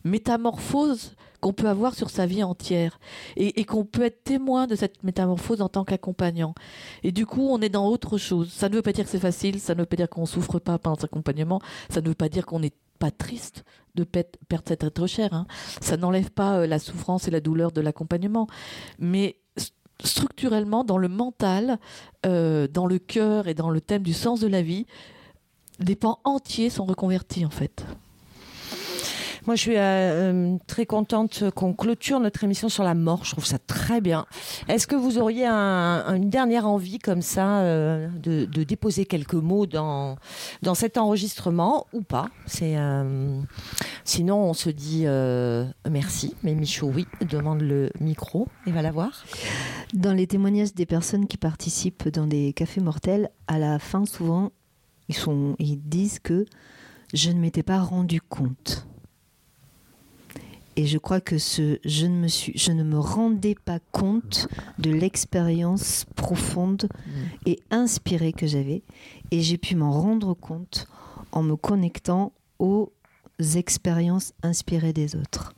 métamorphose 0.05 1.15
qu'on 1.41 1.51
peut 1.51 1.67
avoir 1.67 1.93
sur 1.93 2.09
sa 2.09 2.25
vie 2.25 2.43
entière 2.43 2.99
et, 3.35 3.65
qu'on 3.65 3.83
peut 3.83 4.03
être 4.03 4.23
témoin 4.23 4.67
de 4.67 4.75
cette 4.75 5.03
métamorphose 5.03 5.61
en 5.61 5.69
tant 5.69 5.83
qu'accompagnant. 5.83 6.55
Et 7.03 7.11
du 7.11 7.25
coup, 7.25 7.47
on 7.49 7.59
est 7.59 7.69
dans 7.69 7.87
autre 7.87 8.17
chose. 8.17 8.51
Ça 8.51 8.69
ne 8.69 8.75
veut 8.75 8.81
pas 8.81 8.93
dire 8.93 9.03
que 9.03 9.11
c'est 9.11 9.19
facile, 9.19 9.59
ça 9.59 9.75
ne 9.75 9.81
veut 9.81 9.85
pas 9.85 9.97
dire 9.97 10.09
qu'on 10.09 10.25
souffre 10.25 10.59
pas 10.59 10.77
pendant 10.79 10.95
cet 10.95 11.05
accompagnement, 11.05 11.61
ça 11.89 12.01
ne 12.01 12.07
veut 12.07 12.15
pas 12.15 12.29
dire 12.29 12.45
qu'on 12.45 12.59
n'est 12.59 12.73
pas 12.99 13.11
triste 13.11 13.65
de 13.95 14.03
perdre 14.03 14.63
cet 14.67 14.83
être 14.83 15.07
cher. 15.07 15.33
hein. 15.33 15.45
Ça 15.81 15.97
n'enlève 15.97 16.31
pas 16.31 16.59
euh, 16.59 16.67
la 16.67 16.79
souffrance 16.79 17.27
et 17.27 17.31
la 17.31 17.41
douleur 17.41 17.71
de 17.71 17.81
l'accompagnement. 17.81 18.47
Mais 18.99 19.37
structurellement, 20.03 20.83
dans 20.83 20.97
le 20.97 21.07
mental, 21.07 21.79
euh, 22.25 22.67
dans 22.67 22.85
le 22.85 22.99
cœur 22.99 23.47
et 23.47 23.53
dans 23.53 23.69
le 23.69 23.81
thème 23.81 24.03
du 24.03 24.13
sens 24.13 24.39
de 24.39 24.47
la 24.47 24.61
vie, 24.61 24.85
des 25.79 25.95
pans 25.95 26.19
entiers 26.23 26.69
sont 26.69 26.85
reconvertis 26.85 27.45
en 27.45 27.49
fait. 27.49 27.85
Moi, 29.47 29.55
je 29.55 29.61
suis 29.61 29.77
euh, 29.77 29.81
euh, 29.81 30.57
très 30.65 30.87
contente 30.87 31.43
qu'on 31.51 31.73
clôture 31.73 32.19
notre 32.19 32.43
émission 32.43 32.67
sur 32.67 32.83
la 32.83 32.95
mort. 32.95 33.25
Je 33.25 33.31
trouve 33.31 33.45
ça 33.45 33.59
très 33.59 34.01
bien. 34.01 34.25
Est-ce 34.67 34.87
que 34.87 34.95
vous 34.95 35.19
auriez 35.19 35.45
un- 35.45 36.15
une 36.15 36.31
dernière 36.31 36.67
envie 36.67 36.97
comme 36.97 37.21
ça 37.21 37.59
euh, 37.59 38.07
de, 38.17 38.45
déposer 38.63 39.05
quelques 39.05 39.35
mots 39.35 39.67
dans, 39.67 40.17
dans 40.63 40.73
cet 40.73 40.97
enregistrement 40.97 41.85
ou 41.93 42.01
pas? 42.01 42.29
Sinon, 44.03 44.37
on 44.49 44.53
se 44.53 44.69
dit 44.71 45.05
merci. 45.89 46.35
Mais 46.41 46.55
Michaud, 46.55 46.91
oui, 46.93 47.05
demande 47.29 47.61
le 47.61 47.91
micro 47.99 48.47
et 48.65 48.71
va 48.71 48.81
l'avoir. 48.81 49.23
Dans 49.93 50.13
les 50.13 50.25
témoignages 50.25 50.73
des 50.73 50.87
personnes 50.87 51.27
qui 51.27 51.37
participent 51.37 52.09
dans 52.09 52.25
des 52.25 52.51
cafés 52.53 52.81
mortels, 52.81 53.29
à 53.47 53.59
la 53.59 53.77
fin, 53.77 54.05
souvent, 54.05 54.51
ils, 55.07 55.15
ils 55.59 55.77
disent 55.81 56.17
que 56.17 56.45
je 57.13 57.29
ne 57.29 57.39
m'étais 57.39 57.63
pas 57.63 57.79
rendu 57.79 58.19
compte. 58.21 58.87
Et 60.77 60.85
je 60.85 60.97
crois 60.97 61.21
que 61.21 61.37
ce 61.37 61.79
je 61.85 62.05
ne 62.05 62.15
me 62.15 62.27
suis, 62.27 62.51
je 62.57 62.71
ne 62.71 62.83
me 62.83 62.99
rendais 62.99 63.55
pas 63.55 63.79
compte 63.91 64.47
de 64.77 64.91
l'expérience 64.91 66.05
profonde 66.15 66.89
et 67.45 67.59
inspirée 67.71 68.33
que 68.33 68.45
j'avais, 68.45 68.83
et 69.31 69.41
j'ai 69.41 69.57
pu 69.57 69.75
m'en 69.75 69.91
rendre 69.91 70.33
compte 70.33 70.87
en 71.31 71.43
me 71.43 71.55
connectant 71.55 72.33
aux 72.59 72.91
expériences 73.55 74.33
inspirées 74.43 74.93
des 74.93 75.15
autres. 75.15 75.53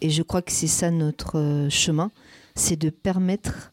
Et 0.00 0.10
je 0.10 0.22
crois 0.22 0.42
que 0.42 0.52
c'est 0.52 0.66
ça 0.66 0.90
notre 0.90 1.38
euh, 1.38 1.70
chemin, 1.70 2.10
c'est 2.54 2.76
de 2.76 2.90
permettre 2.90 3.72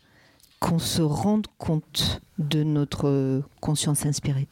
qu'on 0.59 0.79
se 0.79 1.01
rende 1.01 1.47
compte 1.57 2.21
de 2.37 2.63
notre 2.63 3.07
euh, 3.07 3.41
conscience 3.61 4.05
inspirée. 4.05 4.47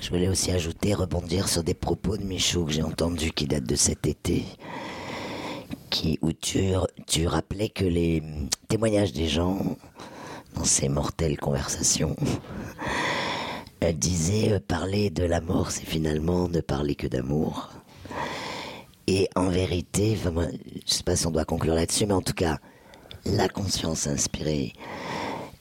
Je 0.00 0.10
voulais 0.10 0.28
aussi 0.28 0.50
ajouter, 0.50 0.94
rebondir 0.94 1.48
sur 1.48 1.62
des 1.62 1.74
propos 1.74 2.16
de 2.16 2.24
Michaud 2.24 2.64
que 2.64 2.72
j'ai 2.72 2.82
entendus 2.82 3.32
qui 3.32 3.46
datent 3.46 3.64
de 3.64 3.76
cet 3.76 4.06
été, 4.06 4.44
qui, 5.90 6.18
où 6.22 6.32
tu, 6.32 6.72
tu 7.06 7.26
rappelais 7.26 7.68
que 7.68 7.84
les 7.84 8.22
témoignages 8.68 9.12
des 9.12 9.28
gens 9.28 9.76
dans 10.54 10.64
ces 10.64 10.88
mortelles 10.88 11.38
conversations 11.38 12.16
euh, 13.84 13.92
disaient 13.92 14.52
euh, 14.52 14.60
parler 14.60 15.10
de 15.10 15.24
la 15.24 15.40
mort, 15.40 15.70
c'est 15.70 15.86
finalement 15.86 16.48
ne 16.48 16.60
parler 16.60 16.94
que 16.94 17.06
d'amour. 17.06 17.70
Et 19.06 19.28
en 19.36 19.48
vérité, 19.48 20.18
enfin, 20.18 20.48
je 20.86 20.92
sais 20.92 21.02
pas 21.02 21.16
si 21.16 21.26
on 21.26 21.30
doit 21.30 21.44
conclure 21.44 21.74
là-dessus, 21.74 22.06
mais 22.06 22.14
en 22.14 22.20
tout 22.20 22.34
cas, 22.34 22.58
la 23.24 23.48
conscience 23.48 24.06
inspirée, 24.06 24.72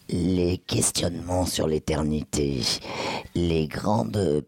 les 0.10 0.58
questionnements 0.58 1.46
sur 1.46 1.68
l'éternité, 1.68 2.62
les 3.36 3.68
grandes 3.68 4.46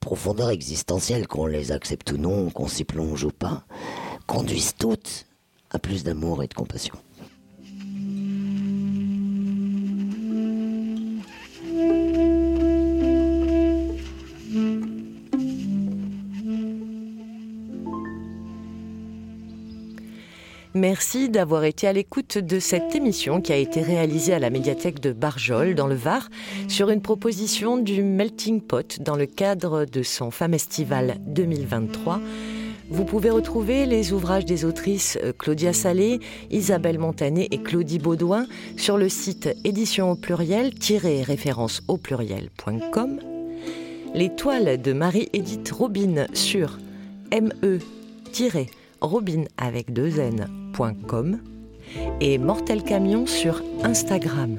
profondeurs 0.00 0.50
existentielles, 0.50 1.26
qu'on 1.26 1.46
les 1.46 1.72
accepte 1.72 2.12
ou 2.12 2.18
non, 2.18 2.50
qu'on 2.50 2.68
s'y 2.68 2.84
plonge 2.84 3.24
ou 3.24 3.30
pas, 3.30 3.64
conduisent 4.26 4.74
toutes 4.78 5.26
à 5.70 5.78
plus 5.78 6.04
d'amour 6.04 6.42
et 6.42 6.46
de 6.46 6.54
compassion. 6.54 6.94
Merci 20.76 21.28
d'avoir 21.28 21.62
été 21.62 21.86
à 21.86 21.92
l'écoute 21.92 22.36
de 22.36 22.58
cette 22.58 22.96
émission 22.96 23.40
qui 23.40 23.52
a 23.52 23.56
été 23.56 23.80
réalisée 23.80 24.34
à 24.34 24.40
la 24.40 24.50
médiathèque 24.50 24.98
de 24.98 25.12
Barjol, 25.12 25.76
dans 25.76 25.86
le 25.86 25.94
Var, 25.94 26.28
sur 26.66 26.90
une 26.90 27.00
proposition 27.00 27.78
du 27.78 28.02
Melting 28.02 28.60
Pot 28.60 29.00
dans 29.00 29.14
le 29.14 29.26
cadre 29.26 29.84
de 29.84 30.02
son 30.02 30.32
Famestival 30.32 31.18
2023. 31.26 32.20
Vous 32.90 33.04
pouvez 33.04 33.30
retrouver 33.30 33.86
les 33.86 34.12
ouvrages 34.12 34.44
des 34.44 34.64
autrices 34.64 35.16
euh, 35.22 35.32
Claudia 35.32 35.72
Salé, 35.72 36.18
Isabelle 36.50 36.98
Montané 36.98 37.48
et 37.52 37.62
Claudie 37.62 38.00
Baudouin 38.00 38.46
sur 38.76 38.98
le 38.98 39.08
site 39.08 39.48
édition 39.62 40.10
au 40.10 40.16
pluriel-référence 40.16 41.82
au 41.86 41.98
pluriel.com. 41.98 43.20
Les 44.12 44.34
toiles 44.34 44.82
de 44.82 44.92
Marie-Édith 44.92 45.70
Robin 45.70 46.26
sur 46.34 46.78
me 47.32 47.78
robin 49.04 49.44
avec 49.56 49.92
deux 49.92 50.18
n.com 50.18 51.38
et 52.20 52.38
Mortel 52.38 52.82
Camion 52.82 53.26
sur 53.26 53.62
Instagram. 53.82 54.56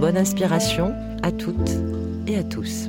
Bonne 0.00 0.16
inspiration 0.16 0.92
à 1.22 1.32
toutes 1.32 1.78
et 2.26 2.36
à 2.38 2.42
tous. 2.42 2.88